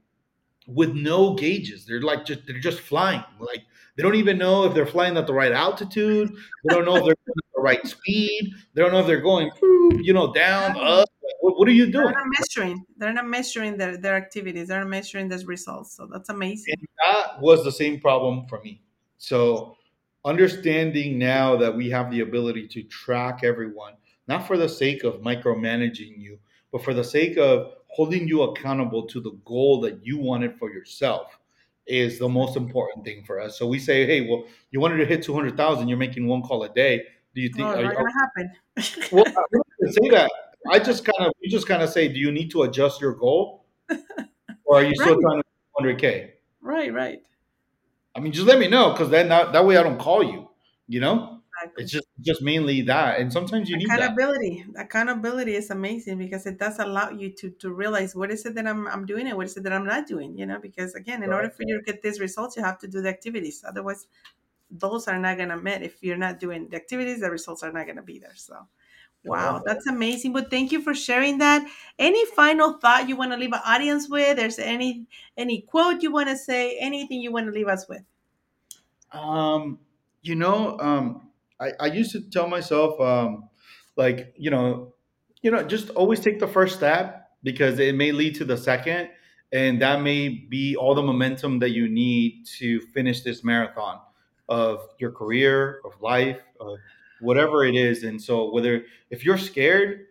with 0.68 0.93
no 0.93 1.34
gauges. 1.36 1.86
They're 1.86 2.01
like 2.01 2.26
just 2.26 2.45
they're 2.47 2.59
just 2.59 2.80
flying. 2.80 3.24
Like 3.39 3.64
they 3.95 4.03
don't 4.03 4.16
even 4.16 4.38
know 4.38 4.66
if 4.66 4.74
they're 4.74 4.86
flying 4.86 5.18
at 5.18 5.28
the 5.28 5.34
right 5.34 5.51
altitude. 5.51 6.32
They 6.64 6.74
don't 6.74 6.86
know 6.86 6.95
if 6.95 7.03
they're 7.03 7.12
at 7.12 7.53
the 7.55 7.62
right 7.62 7.86
speed. 7.86 8.53
They 8.74 8.82
don't 8.82 8.91
know 8.91 8.99
if 8.99 9.07
they're 9.07 9.22
going 9.22 9.51
you 10.01 10.14
know 10.14 10.34
down 10.34 10.78
up 10.78 11.09
what, 11.62 11.70
are 11.70 11.74
you 11.74 11.91
doing? 11.91 12.05
They're 12.05 12.14
not 12.14 12.39
measuring. 12.39 12.86
They're 12.97 13.14
not 13.14 13.28
measuring 13.28 13.78
their, 13.78 13.95
their 13.95 14.16
activities. 14.16 14.70
They're 14.70 14.80
not 14.80 14.89
measuring 14.89 15.30
those 15.30 15.45
results. 15.45 15.95
So 15.95 16.07
that's 16.12 16.30
amazing. 16.30 16.74
And 16.76 16.88
that 17.05 17.39
was 17.39 17.64
the 17.64 17.72
same 17.72 17.99
problem 17.99 18.47
for 18.47 18.59
me. 18.62 18.82
So, 19.20 19.78
understanding 20.26 21.20
now 21.20 21.55
that 21.57 21.76
we 21.76 21.89
have 21.91 22.09
the 22.09 22.22
ability 22.22 22.68
to 22.70 22.82
track 22.84 23.41
everyone, 23.43 23.93
not 24.28 24.47
for 24.47 24.57
the 24.57 24.68
sake 24.68 25.03
of 25.03 25.22
micromanaging 25.22 26.18
you, 26.18 26.39
but 26.72 26.84
for 26.84 26.95
the 26.95 27.03
sake 27.03 27.38
of 27.38 27.74
holding 27.88 28.28
you 28.28 28.41
accountable 28.41 29.05
to 29.05 29.22
the 29.22 29.38
goal 29.45 29.80
that 29.82 30.03
you 30.03 30.18
wanted 30.18 30.57
for 30.57 30.72
yourself, 30.72 31.38
is 31.86 32.18
the 32.18 32.28
most 32.28 32.57
important 32.57 33.05
thing 33.05 33.24
for 33.24 33.39
us. 33.39 33.59
So, 33.59 33.68
we 33.68 33.78
say, 33.78 34.07
hey, 34.07 34.28
well, 34.28 34.45
you 34.72 34.80
wanted 34.80 34.97
to 34.97 35.05
hit 35.05 35.22
200,000, 35.22 35.88
you're 35.88 35.97
making 35.99 36.26
one 36.28 36.41
call 36.41 36.64
a 36.64 36.74
day. 36.74 37.03
Do 37.36 37.41
you 37.41 37.49
think, 37.49 37.68
Oh, 37.68 37.80
are 37.80 37.84
not 37.84 37.95
gonna 37.95 38.09
happen. 38.20 38.51
well, 39.12 39.26
I 39.28 39.91
say 39.91 40.09
that. 40.09 40.32
I 40.70 40.80
just 40.80 41.05
kind 41.05 41.28
of, 41.28 41.34
you 41.39 41.49
just 41.49 41.68
kind 41.68 41.82
of 41.84 41.89
say, 41.89 42.07
do 42.07 42.20
you 42.20 42.32
need 42.32 42.51
to 42.51 42.64
adjust 42.64 43.01
your 43.01 43.14
goal? 43.16 43.66
Or 44.66 44.78
are 44.80 44.84
you 44.84 44.95
still 44.95 45.14
Right. 45.14 45.22
trying 45.22 45.43
to 45.43 45.47
100K? 45.76 46.34
right, 46.62 46.91
right. 46.93 47.24
I 48.16 48.20
mean, 48.20 48.32
just 48.34 48.47
let 48.47 48.59
me 48.59 48.68
know 48.68 48.91
because 48.91 49.09
then 49.09 49.30
that, 49.30 49.53
that 49.53 49.66
way 49.66 49.78
I 49.78 49.84
don't 49.84 49.99
call 49.99 50.24
you. 50.24 50.49
You 50.88 50.99
know, 50.99 51.41
Exactly. 51.62 51.84
it's 51.84 51.91
just 51.91 52.07
just 52.20 52.41
mainly 52.41 52.82
that, 52.82 53.20
and 53.20 53.32
sometimes 53.32 53.70
you 53.70 53.78
need 53.78 53.95
that. 53.95 54.12
accountability 54.12 54.66
accountability 54.78 55.53
is 55.55 55.70
amazing 55.70 56.18
because 56.18 56.45
it 56.45 56.57
does 56.57 56.80
allow 56.80 57.09
you 57.09 57.30
to 57.32 57.49
to 57.51 57.72
realize 57.74 58.16
what 58.16 58.30
is 58.32 58.45
it 58.45 58.55
that 58.55 58.68
I'm, 58.68 58.88
I'm 58.88 59.05
doing 59.05 59.28
and 59.28 59.38
what 59.38 59.45
is 59.47 59.55
it 59.57 59.64
that 59.64 59.74
i'm 59.74 59.86
not 59.86 60.07
doing 60.07 60.38
you 60.38 60.45
know 60.45 60.59
because 60.59 60.93
again 60.95 61.24
in 61.24 61.32
order 61.32 61.49
for 61.49 61.64
you 61.64 61.78
to 61.78 61.84
get 61.84 62.01
these 62.01 62.20
results 62.20 62.57
you 62.57 62.64
have 62.64 62.80
to 62.80 62.88
do 62.88 63.01
the 63.01 63.09
activities 63.09 63.64
otherwise 63.68 64.07
those 64.72 65.07
are 65.07 65.20
not 65.20 65.38
going 65.38 65.49
to 65.49 65.57
met 65.57 65.84
if 65.84 66.03
you're 66.03 66.18
not 66.18 66.39
doing 66.39 66.70
the 66.70 66.78
activities 66.78 67.22
the 67.22 67.32
results 67.32 67.64
are 67.64 67.72
not 67.72 67.86
going 67.86 67.97
to 67.97 68.03
be 68.03 68.20
there 68.20 68.36
so 68.36 68.68
wow 69.24 69.61
that's 69.65 69.88
amazing 69.88 70.34
but 70.34 70.49
thank 70.49 70.72
you 70.72 70.82
for 70.82 70.93
sharing 70.93 71.38
that. 71.39 71.67
Any 71.99 72.26
final 72.28 72.74
thought 72.74 73.09
you 73.09 73.15
want 73.15 73.32
to 73.32 73.38
leave 73.38 73.53
an 73.53 73.61
audience 73.65 74.09
with? 74.09 74.38
There's 74.38 74.59
any 74.59 75.07
any 75.38 75.61
quote 75.61 76.01
you 76.01 76.11
want 76.11 76.30
to 76.30 76.38
say 76.38 76.78
anything 76.80 77.22
you 77.22 77.32
want 77.32 77.47
to 77.47 77.51
leave 77.51 77.67
us 77.67 77.88
with? 77.88 78.03
Um, 79.11 79.80
you 80.22 80.36
know, 80.36 80.80
um, 80.80 81.30
I, 81.59 81.72
I 81.80 81.86
used 81.88 82.11
to 82.13 82.22
tell 82.22 82.47
myself, 82.47 82.99
um, 82.99 83.49
like, 83.95 84.34
you 84.38 84.49
know, 84.49 84.93
you 85.41 85.51
know, 85.51 85.63
just 85.63 85.89
always 85.91 86.19
take 86.19 86.39
the 86.39 86.47
first 86.47 86.76
step 86.78 87.30
because 87.43 87.80
it 87.80 87.95
may 87.95 88.11
lead 88.11 88.36
to 88.36 88.45
the 88.45 88.57
second, 88.57 89.09
and 89.51 89.82
that 89.82 90.01
may 90.01 90.30
be 90.30 90.76
all 90.76 90.95
the 90.95 91.01
momentum 91.01 91.59
that 91.59 91.72
you 91.72 91.89
need 91.89 92.45
to 92.59 92.80
finish 92.80 93.22
this 93.22 93.43
marathon 93.43 93.99
of 94.47 94.88
your 94.99 95.11
career, 95.11 95.82
of 95.84 95.99
life, 96.01 96.39
of 96.59 96.78
whatever 97.22 97.63
it 97.65 97.76
is. 97.76 98.03
And 98.03 98.22
so, 98.22 98.51
whether 98.51 98.84
if 99.09 99.24
you're 99.26 99.38
scared, 99.38 100.07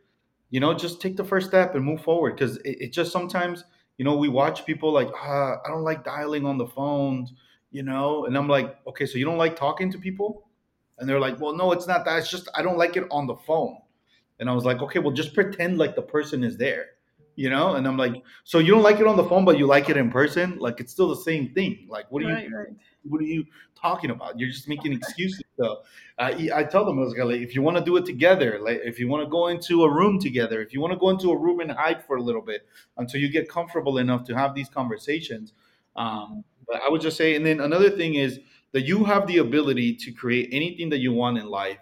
you 0.51 0.61
know, 0.61 0.75
just 0.75 1.01
take 1.01 1.17
the 1.17 1.25
first 1.25 1.49
step 1.49 1.75
and 1.75 1.85
move 1.85 2.03
forward 2.03 2.37
because 2.37 2.57
it, 2.59 2.77
it 2.81 2.93
just 2.93 3.13
sometimes, 3.13 3.65
you 3.99 4.05
know, 4.05 4.17
we 4.17 4.29
watch 4.29 4.67
people 4.67 4.93
like, 4.93 5.09
ah, 5.15 5.57
I 5.65 5.69
don't 5.69 5.85
like 5.85 6.05
dialing 6.05 6.45
on 6.45 6.59
the 6.59 6.67
phones, 6.67 7.33
you 7.71 7.83
know, 7.83 8.27
and 8.27 8.37
I'm 8.37 8.49
like, 8.49 8.77
okay, 8.87 9.07
so 9.07 9.19
you 9.19 9.25
don't 9.25 9.39
like 9.39 9.57
talking 9.57 9.91
to 9.93 9.99
people? 9.99 10.49
And 10.99 11.09
they're 11.09 11.21
like, 11.21 11.41
well, 11.41 11.55
no, 11.55 11.73
it's 11.73 11.87
not 11.87 12.05
that. 12.05 12.19
It's 12.19 12.31
just 12.31 12.49
I 12.55 12.63
don't 12.63 12.77
like 12.77 12.97
it 12.97 13.05
on 13.11 13.27
the 13.27 13.37
phone. 13.37 13.79
And 14.39 14.49
I 14.49 14.55
was 14.55 14.65
like, 14.65 14.81
okay, 14.83 14.99
well, 14.99 15.13
just 15.13 15.35
pretend 15.35 15.79
like 15.79 15.95
the 15.95 16.03
person 16.03 16.43
is 16.43 16.57
there, 16.57 16.87
you 17.37 17.51
know? 17.51 17.75
And 17.75 17.87
I'm 17.87 17.97
like, 17.97 18.23
so 18.45 18.59
you 18.59 18.73
don't 18.73 18.83
like 18.83 18.99
it 19.01 19.07
on 19.07 19.17
the 19.17 19.25
phone, 19.25 19.45
but 19.45 19.59
you 19.59 19.67
like 19.67 19.89
it 19.89 19.97
in 19.97 20.11
person? 20.11 20.59
Like, 20.59 20.81
it's 20.81 20.93
still 20.93 21.09
the 21.09 21.23
same 21.23 21.53
thing. 21.55 21.87
Like, 21.89 22.11
what 22.11 22.23
are 22.23 22.29
you, 22.29 22.35
right 22.35 22.53
right 22.53 22.77
what 23.05 23.21
are 23.21 23.25
you 23.25 23.45
talking 23.75 24.11
about? 24.11 24.39
You're 24.39 24.51
just 24.51 24.69
making 24.69 24.93
excuses. 24.93 25.43
So 25.61 25.83
I, 26.19 26.51
I 26.55 26.65
tell 26.65 26.87
them, 26.87 26.99
I 26.99 27.03
was 27.03 27.15
like, 27.17 27.41
if 27.41 27.55
you 27.55 27.61
want 27.61 27.77
to 27.77 27.85
do 27.85 27.97
it 27.99 28.07
together, 28.07 28.59
like 28.63 28.81
if 28.83 28.99
you 28.99 29.09
want 29.09 29.25
to 29.25 29.31
go 29.31 29.49
into 29.49 29.85
a 29.85 29.93
room 29.93 30.19
together, 30.19 30.63
if 30.63 30.73
you 30.73 30.81
want 30.81 30.93
to 30.93 30.99
go 30.99 31.11
into 31.11 31.31
a 31.31 31.37
room 31.37 31.61
and 31.61 31.71
hide 31.71 32.05
for 32.07 32.17
a 32.17 32.23
little 32.23 32.41
bit 32.41 32.67
until 32.97 33.21
you 33.21 33.29
get 33.29 33.49
comfortable 33.49 33.99
enough 33.99 34.25
to 34.25 34.35
have 34.35 34.55
these 34.55 34.71
conversations. 34.71 35.53
Um, 35.97 36.45
but 36.67 36.81
I 36.83 36.89
would 36.89 37.03
just 37.03 37.17
say, 37.19 37.37
and 37.37 37.45
then 37.45 37.61
another 37.61 37.91
thing 37.91 38.15
is 38.15 38.41
that 38.73 38.83
you 38.83 39.05
have 39.05 39.27
the 39.27 39.39
ability 39.39 39.97
to 39.97 40.13
create 40.13 40.49
anything 40.53 40.89
that 40.91 40.99
you 40.99 41.13
want 41.13 41.37
in 41.37 41.47
life, 41.47 41.79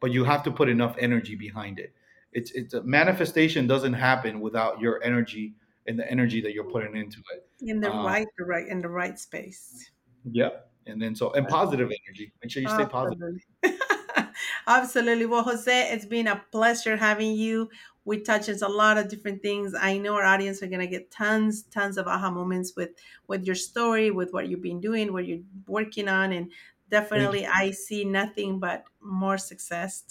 but 0.00 0.10
you 0.10 0.24
have 0.24 0.42
to 0.44 0.50
put 0.50 0.68
enough 0.68 0.96
energy 0.98 1.36
behind 1.36 1.78
it. 1.78 1.92
it's 2.32 2.50
it's 2.52 2.74
a 2.74 2.82
manifestation 2.82 3.66
doesn't 3.66 3.92
happen 3.92 4.40
without 4.40 4.80
your 4.80 5.02
energy 5.04 5.54
and 5.86 5.98
the 5.98 6.10
energy 6.10 6.40
that 6.40 6.54
you're 6.54 6.70
putting 6.72 6.96
into 6.96 7.20
it. 7.34 7.46
In 7.60 7.78
the 7.80 7.92
uh, 7.92 8.04
right, 8.04 8.26
the 8.38 8.44
right, 8.44 8.66
in 8.66 8.80
the 8.80 8.88
right 8.88 9.18
space. 9.18 9.90
Yep. 10.30 10.71
And 10.86 11.00
then 11.00 11.14
so 11.14 11.32
and 11.32 11.46
positive 11.46 11.90
energy. 12.06 12.32
Make 12.42 12.50
sure 12.50 12.62
you 12.62 12.68
stay 12.68 12.86
positive. 12.86 13.40
Absolutely. 14.66 15.26
Well, 15.26 15.42
Jose, 15.42 15.92
it's 15.92 16.06
been 16.06 16.26
a 16.26 16.42
pleasure 16.50 16.96
having 16.96 17.34
you. 17.34 17.70
We 18.04 18.20
touched 18.20 18.48
a 18.48 18.68
lot 18.68 18.98
of 18.98 19.08
different 19.08 19.42
things. 19.42 19.74
I 19.78 19.98
know 19.98 20.14
our 20.14 20.24
audience 20.24 20.62
are 20.62 20.66
gonna 20.66 20.88
get 20.88 21.10
tons, 21.10 21.62
tons 21.62 21.96
of 21.98 22.06
aha 22.08 22.30
moments 22.30 22.74
with 22.76 22.90
with 23.28 23.44
your 23.44 23.54
story, 23.54 24.10
with 24.10 24.32
what 24.32 24.48
you've 24.48 24.62
been 24.62 24.80
doing, 24.80 25.12
what 25.12 25.26
you're 25.26 25.44
working 25.68 26.08
on, 26.08 26.32
and 26.32 26.50
definitely 26.90 27.46
I 27.46 27.70
see 27.70 28.04
nothing 28.04 28.58
but 28.58 28.84
more 29.00 29.38
success 29.38 30.04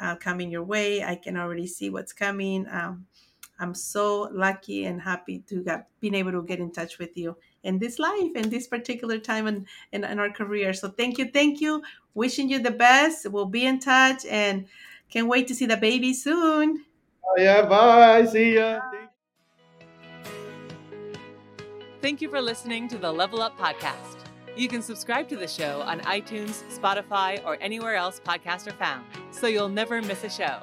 uh, 0.00 0.16
coming 0.16 0.50
your 0.50 0.62
way. 0.62 1.02
I 1.02 1.16
can 1.16 1.36
already 1.36 1.66
see 1.66 1.90
what's 1.90 2.12
coming. 2.12 2.66
Um, 2.70 3.06
I'm 3.58 3.74
so 3.74 4.28
lucky 4.32 4.84
and 4.86 5.00
happy 5.00 5.40
to 5.48 5.62
have 5.64 5.84
been 6.00 6.14
able 6.14 6.32
to 6.32 6.42
get 6.42 6.58
in 6.58 6.72
touch 6.72 6.98
with 6.98 7.16
you 7.16 7.36
in 7.62 7.78
this 7.78 7.98
life 7.98 8.32
in 8.34 8.50
this 8.50 8.66
particular 8.66 9.18
time 9.18 9.46
in, 9.46 9.66
in, 9.92 10.04
in, 10.04 10.18
our 10.18 10.30
career. 10.30 10.72
So 10.72 10.88
thank 10.88 11.18
you, 11.18 11.30
thank 11.30 11.60
you. 11.60 11.82
Wishing 12.14 12.48
you 12.48 12.58
the 12.58 12.70
best. 12.70 13.28
We'll 13.30 13.46
be 13.46 13.66
in 13.66 13.78
touch 13.78 14.24
and 14.26 14.66
can't 15.10 15.28
wait 15.28 15.48
to 15.48 15.54
see 15.54 15.66
the 15.66 15.76
baby 15.76 16.12
soon. 16.12 16.84
Oh 17.24 17.40
yeah, 17.40 17.62
bye. 17.62 18.24
See 18.26 18.54
ya. 18.54 18.80
Thank 22.00 22.20
you 22.20 22.28
for 22.28 22.40
listening 22.40 22.88
to 22.88 22.98
the 22.98 23.12
Level 23.12 23.40
Up 23.40 23.56
Podcast. 23.56 24.16
You 24.56 24.68
can 24.68 24.82
subscribe 24.82 25.28
to 25.28 25.36
the 25.36 25.46
show 25.46 25.80
on 25.82 26.00
iTunes, 26.00 26.62
Spotify, 26.76 27.42
or 27.44 27.56
anywhere 27.60 27.94
else 27.94 28.20
podcasts 28.20 28.66
are 28.66 28.76
found, 28.76 29.06
so 29.30 29.46
you'll 29.46 29.68
never 29.68 30.02
miss 30.02 30.24
a 30.24 30.28
show. 30.28 30.62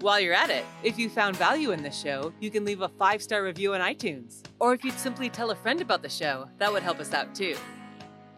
While 0.00 0.20
you're 0.20 0.34
at 0.34 0.50
it, 0.50 0.64
if 0.82 0.98
you 0.98 1.08
found 1.08 1.36
value 1.36 1.70
in 1.70 1.82
this 1.82 1.98
show, 1.98 2.32
you 2.38 2.50
can 2.50 2.66
leave 2.66 2.82
a 2.82 2.88
five 2.88 3.22
star 3.22 3.42
review 3.42 3.74
on 3.74 3.80
iTunes. 3.80 4.42
Or 4.60 4.74
if 4.74 4.84
you'd 4.84 4.98
simply 4.98 5.30
tell 5.30 5.50
a 5.50 5.56
friend 5.56 5.80
about 5.80 6.02
the 6.02 6.08
show, 6.08 6.48
that 6.58 6.70
would 6.70 6.82
help 6.82 7.00
us 7.00 7.14
out 7.14 7.34
too. 7.34 7.56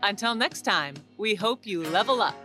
Until 0.04 0.36
next 0.36 0.62
time, 0.62 0.94
we 1.16 1.34
hope 1.34 1.66
you 1.66 1.82
level 1.82 2.22
up. 2.22 2.36